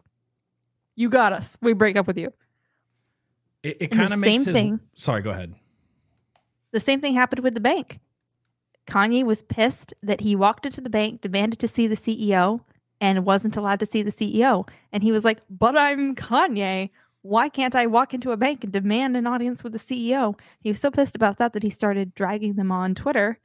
[0.96, 1.58] You got us.
[1.62, 2.32] We break up with you.
[3.64, 5.56] It, it kind of makes same his, thing- Sorry, go ahead.
[6.72, 8.00] The same thing happened with the bank.
[8.88, 12.62] Kanye was pissed that he walked into the bank, demanded to see the CEO,
[13.00, 14.68] and wasn't allowed to see the CEO.
[14.92, 16.90] And he was like, But I'm Kanye.
[17.22, 20.38] Why can't I walk into a bank and demand an audience with the CEO?
[20.60, 23.40] He was so pissed about that that he started dragging them on Twitter.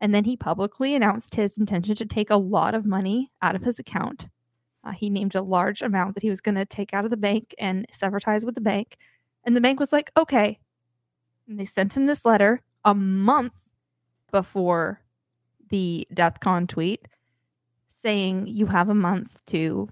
[0.00, 3.62] And then he publicly announced his intention to take a lot of money out of
[3.62, 4.28] his account.
[4.84, 7.16] Uh, he named a large amount that he was going to take out of the
[7.16, 8.96] bank and sever ties with the bank.
[9.44, 10.58] And the bank was like, okay.
[11.48, 13.68] And they sent him this letter a month
[14.30, 15.00] before
[15.70, 17.08] the DeathCon tweet
[18.02, 19.88] saying you have a month to,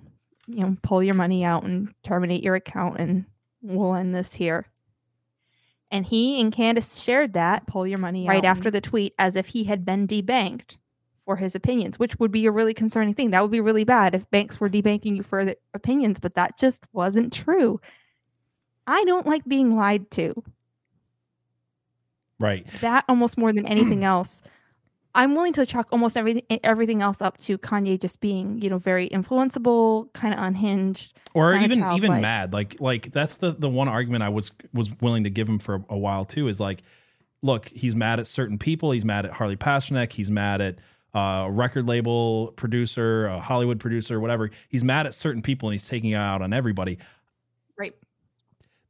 [0.46, 3.24] you know, pull your money out and terminate your account and
[3.62, 4.66] we'll end this here.
[5.90, 9.14] And he and Candace shared that, pull your money out right out after the tweet
[9.18, 10.76] as if he had been debanked
[11.24, 13.30] for his opinions, which would be a really concerning thing.
[13.30, 16.58] That would be really bad if banks were debanking you for the opinions, but that
[16.58, 17.80] just wasn't true.
[18.86, 20.42] I don't like being lied to.
[22.40, 22.66] Right.
[22.80, 24.42] That almost more than anything else.
[25.14, 28.78] I'm willing to chalk almost everything everything else up to Kanye just being, you know,
[28.78, 33.88] very influenceable, kind of unhinged, or even even mad like like that's the the one
[33.88, 36.82] argument i was was willing to give him for a, a while too is like
[37.42, 40.76] look he's mad at certain people he's mad at harley pasternak he's mad at
[41.14, 45.74] uh, a record label producer a hollywood producer whatever he's mad at certain people and
[45.74, 46.98] he's taking it out on everybody
[47.78, 47.94] Right.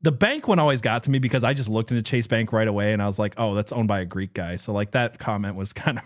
[0.03, 2.69] the bank one always got to me because i just looked into chase bank right
[2.69, 5.19] away and i was like oh that's owned by a greek guy so like that
[5.19, 6.05] comment was kind of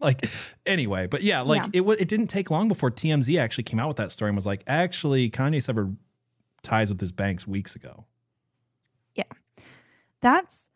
[0.00, 0.26] like
[0.66, 1.70] anyway but yeah like Yeah.
[1.74, 4.36] it was it didn't take long before tmz actually came out with that story and
[4.36, 5.96] was like actually kanye severed
[6.62, 8.04] ties with his banks weeks ago
[9.14, 9.24] Yeah.
[10.20, 10.68] That's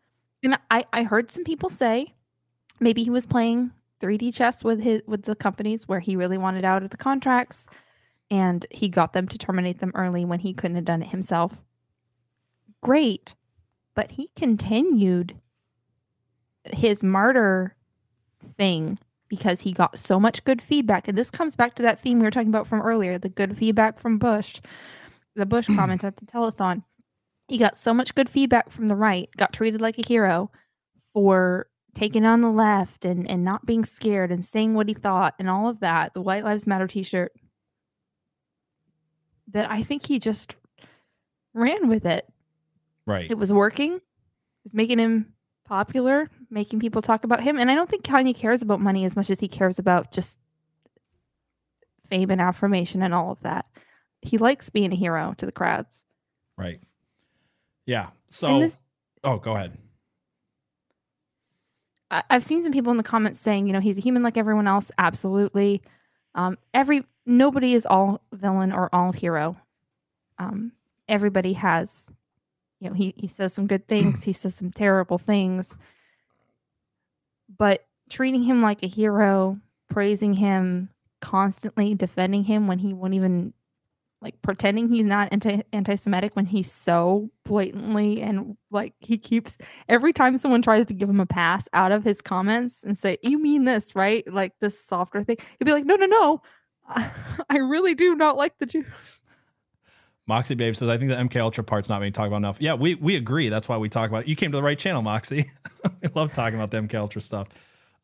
[0.43, 2.13] and I I heard some people say
[2.79, 6.65] maybe he was playing 3D chess with his with the companies where he really wanted
[6.65, 7.67] out of the contracts
[8.31, 11.63] and he got them to terminate them early when he couldn't have done it himself.
[12.81, 13.35] Great.
[13.95, 15.35] But he continued
[16.63, 17.75] his martyr
[18.55, 21.07] thing because he got so much good feedback.
[21.07, 23.57] And this comes back to that theme we were talking about from earlier, the good
[23.57, 24.61] feedback from Bush,
[25.35, 26.83] the Bush comment at the telethon
[27.49, 30.51] he got so much good feedback from the right, got treated like a hero
[30.99, 35.35] for taking on the left and, and not being scared and saying what he thought
[35.39, 37.33] and all of that, the White Lives Matter t shirt,
[39.49, 40.55] that I think he just
[41.53, 42.27] ran with it.
[43.05, 44.01] right It was working, it
[44.63, 45.33] was making him
[45.65, 47.57] popular, making people talk about him.
[47.57, 50.37] And I don't think Kanye cares about money as much as he cares about just
[52.09, 53.65] fame and affirmation and all of that.
[54.21, 56.05] He likes being a hero to the crowds.
[56.57, 56.81] right
[57.89, 58.83] yeah so this
[59.23, 59.75] oh go ahead
[62.11, 64.37] I- I've seen some people in the comments saying, you know, he's a human like
[64.37, 64.91] everyone else.
[64.97, 65.81] Absolutely.
[66.35, 69.57] Um, every nobody is all villain or all hero.
[70.37, 70.71] Um,
[71.07, 72.07] everybody has,
[72.79, 75.75] you know, he he says some good things, he says some terrible things,
[77.57, 79.59] but treating him like a hero,
[79.89, 80.89] praising him
[81.21, 83.53] constantly, defending him when he won't even
[84.21, 90.11] like pretending he's not anti anti-Semitic when he's so blatantly and like he keeps every
[90.11, 93.39] time someone tries to give him a pass out of his comments and say, You
[93.39, 94.25] mean this, right?
[94.31, 96.41] Like this softer thing, he'd be like, No, no, no.
[96.87, 97.09] I,
[97.49, 98.85] I really do not like the Jews.
[100.27, 102.75] moxie babe says i think the mk ultra part's not being talked about enough yeah
[102.75, 105.01] we we agree that's why we talk about it you came to the right channel
[105.01, 105.49] moxie
[105.85, 107.47] i love talking about the mk ultra stuff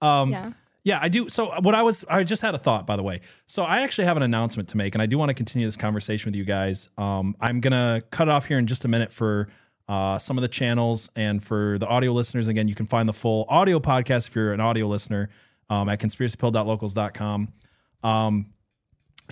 [0.01, 0.51] um Yeah.
[0.85, 1.29] Yeah, I do.
[1.29, 3.21] So what I was, I just had a thought, by the way.
[3.47, 5.75] So I actually have an announcement to make, and I do want to continue this
[5.75, 6.89] conversation with you guys.
[6.95, 9.49] Um, I'm gonna cut off here in just a minute for
[9.89, 12.47] uh, some of the channels and for the audio listeners.
[12.47, 15.29] Again, you can find the full audio podcast if you're an audio listener
[15.71, 17.51] um, at conspiracypilled.locals.com.
[18.03, 18.45] Um,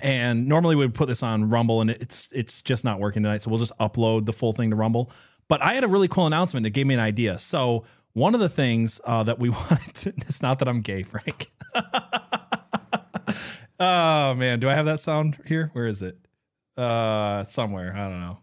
[0.02, 3.42] and normally we would put this on Rumble, and it's it's just not working tonight.
[3.42, 5.12] So we'll just upload the full thing to Rumble.
[5.46, 7.38] But I had a really cool announcement that gave me an idea.
[7.38, 7.84] So
[8.14, 11.50] one of the things uh, that we wanted to, it's not that I'm gay, Frank.
[13.78, 15.70] oh man, do I have that sound here?
[15.74, 16.16] Where is it?
[16.76, 17.94] Uh, somewhere.
[17.94, 18.38] I don't know.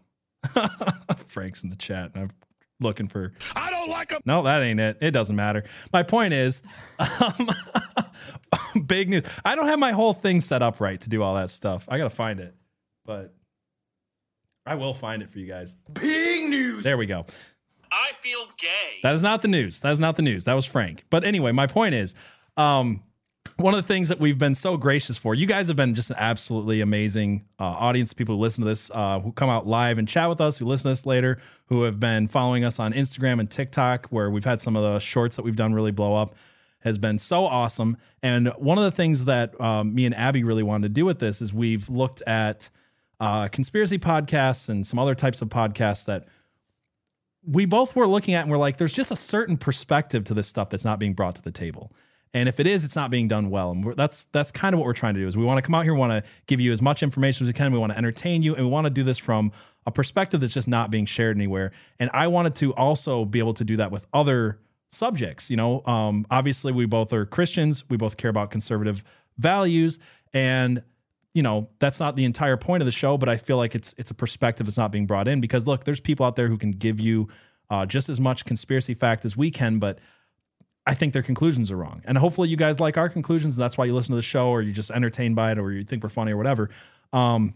[1.26, 2.30] Frank's in the chat, and I'm
[2.80, 3.32] looking for.
[3.56, 4.20] I don't like him.
[4.24, 4.98] No, that ain't it.
[5.00, 5.64] It doesn't matter.
[5.92, 6.62] My point is,
[6.98, 7.50] um,
[8.86, 9.24] big news.
[9.44, 11.84] I don't have my whole thing set up right to do all that stuff.
[11.88, 12.54] I gotta find it,
[13.04, 13.34] but
[14.64, 15.76] I will find it for you guys.
[15.92, 16.82] Big news.
[16.84, 17.26] There we go.
[17.92, 19.00] I feel gay.
[19.02, 19.80] That is not the news.
[19.82, 20.44] That is not the news.
[20.46, 21.04] That was Frank.
[21.10, 22.14] But anyway, my point is,
[22.56, 23.02] um,
[23.56, 26.10] one of the things that we've been so gracious for, you guys have been just
[26.10, 28.14] an absolutely amazing uh, audience.
[28.14, 30.64] People who listen to this, uh, who come out live and chat with us, who
[30.64, 34.44] listen to us later, who have been following us on Instagram and TikTok, where we've
[34.44, 36.34] had some of the shorts that we've done really blow up,
[36.80, 37.98] has been so awesome.
[38.22, 41.18] And one of the things that um, me and Abby really wanted to do with
[41.18, 42.70] this is we've looked at
[43.20, 46.26] uh, conspiracy podcasts and some other types of podcasts that
[47.44, 50.46] we both were looking at and we're like, there's just a certain perspective to this
[50.46, 51.92] stuff that's not being brought to the table.
[52.34, 53.72] And if it is, it's not being done well.
[53.72, 55.26] And that's that's kind of what we're trying to do.
[55.26, 57.48] Is we want to come out here, want to give you as much information as
[57.48, 57.72] we can.
[57.72, 59.52] We want to entertain you, and we want to do this from
[59.86, 61.72] a perspective that's just not being shared anywhere.
[61.98, 64.60] And I wanted to also be able to do that with other
[64.90, 65.50] subjects.
[65.50, 67.84] You know, um, obviously we both are Christians.
[67.90, 69.04] We both care about conservative
[69.36, 69.98] values,
[70.32, 70.82] and
[71.34, 73.16] you know that's not the entire point of the show.
[73.16, 75.84] But I feel like it's it's a perspective that's not being brought in because look,
[75.84, 77.28] there's people out there who can give you
[77.70, 79.98] uh, just as much conspiracy fact as we can, but
[80.86, 82.02] I think their conclusions are wrong.
[82.04, 83.56] And hopefully you guys like our conclusions.
[83.56, 85.84] That's why you listen to the show or you're just entertained by it or you
[85.84, 86.70] think we're funny or whatever.
[87.12, 87.54] Um,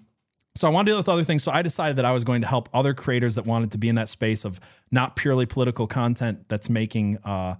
[0.55, 1.43] so I want to deal with other things.
[1.43, 3.89] So I decided that I was going to help other creators that wanted to be
[3.91, 4.59] in that space of
[4.91, 7.57] not purely political content that's making uh,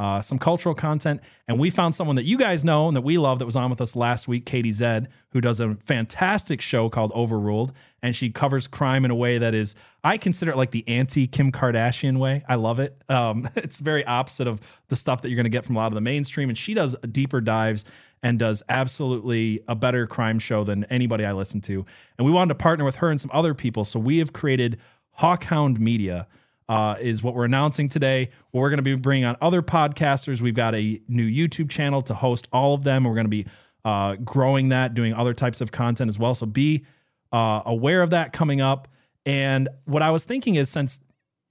[0.00, 1.20] uh, some cultural content.
[1.46, 3.68] And we found someone that you guys know and that we love that was on
[3.68, 7.74] with us last week, Katie Zed, who does a fantastic show called Overruled.
[8.02, 11.26] And she covers crime in a way that is, I consider it like the anti
[11.26, 12.42] Kim Kardashian way.
[12.48, 12.96] I love it.
[13.10, 15.88] Um, it's very opposite of the stuff that you're going to get from a lot
[15.88, 16.48] of the mainstream.
[16.48, 17.84] And she does deeper dives
[18.22, 21.84] and does absolutely a better crime show than anybody I listen to.
[22.16, 23.84] And we wanted to partner with her and some other people.
[23.84, 24.78] So we have created
[25.18, 26.26] Hawkhound Media
[26.70, 28.30] uh, is what we're announcing today.
[28.52, 30.40] We're going to be bringing on other podcasters.
[30.40, 33.02] We've got a new YouTube channel to host all of them.
[33.02, 33.46] We're going to be
[33.84, 36.32] uh, growing that, doing other types of content as well.
[36.32, 36.86] So be
[37.32, 38.86] uh, aware of that coming up.
[39.26, 41.00] And what I was thinking is since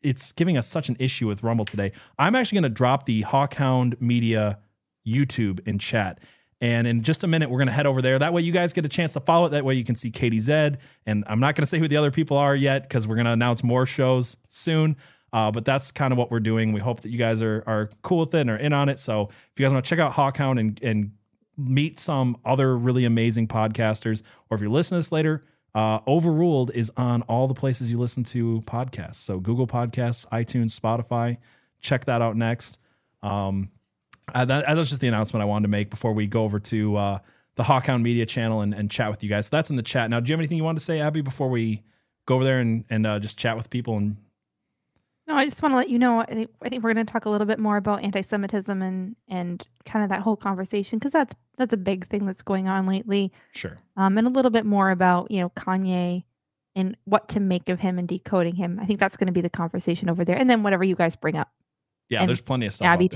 [0.02, 3.24] it's giving us such an issue with Rumble today, I'm actually going to drop the
[3.24, 4.60] Hawkhound Media
[5.06, 6.22] YouTube in chat.
[6.62, 8.20] And in just a minute, we're going to head over there.
[8.20, 9.50] That way, you guys get a chance to follow it.
[9.52, 10.80] That way, you can see Katie Zed.
[11.06, 13.26] And I'm not going to say who the other people are yet because we're going
[13.26, 14.98] to announce more shows soon.
[15.32, 16.74] Uh, but that's kind of what we're doing.
[16.74, 19.00] We hope that you guys are, are cool with it and are in on it.
[19.00, 21.12] So if you guys want to check out Hawkhound and, and
[21.56, 25.46] meet some other really amazing podcasters, or if you're listening to this later,
[25.76, 29.16] uh, Overruled is on all the places you listen to podcasts.
[29.16, 31.38] So Google Podcasts, iTunes, Spotify.
[31.80, 32.80] Check that out next.
[33.22, 33.70] Um,
[34.34, 36.60] uh, that, that, was just the announcement I wanted to make before we go over
[36.60, 37.20] to uh,
[37.56, 39.48] the Hawkhound Media channel and, and, chat with you guys.
[39.48, 40.10] So that's in the chat.
[40.10, 41.84] Now, do you have anything you want to say, Abby, before we
[42.26, 43.98] go over there and, and uh, just chat with people?
[43.98, 44.18] And
[45.28, 46.22] No, I just want to let you know.
[46.22, 49.16] I think, I think we're going to talk a little bit more about anti-Semitism and
[49.28, 52.88] and kind of that whole conversation because that's that's a big thing that's going on
[52.88, 53.34] lately.
[53.54, 53.78] Sure.
[53.98, 56.24] Um, and a little bit more about you know Kanye
[56.76, 58.80] and what to make of him and decoding him.
[58.82, 61.16] I think that's going to be the conversation over there, and then whatever you guys
[61.16, 61.50] bring up.
[62.10, 62.88] Yeah, and there's plenty of stuff.
[62.88, 63.10] Abby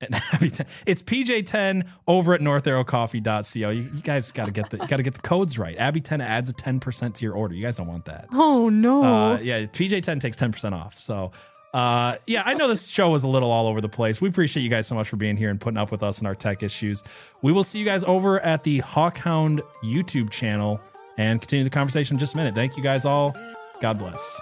[0.00, 0.66] ten.
[0.84, 3.70] It's PJ10 over at northarrowcoffee.co.
[3.70, 5.76] You, you guys got to get the got to get the codes right.
[5.78, 7.54] Abby 10 adds a 10% to your order.
[7.54, 8.28] You guys don't want that.
[8.32, 9.02] Oh no.
[9.04, 10.98] Uh, yeah, PJ10 takes 10% off.
[10.98, 11.32] So,
[11.72, 14.20] uh, yeah, I know this show was a little all over the place.
[14.20, 16.26] We appreciate you guys so much for being here and putting up with us and
[16.26, 17.02] our tech issues.
[17.42, 20.80] We will see you guys over at the Hawkhound YouTube channel
[21.18, 22.54] and continue the conversation in just a minute.
[22.54, 23.34] Thank you guys all.
[23.80, 24.40] God bless.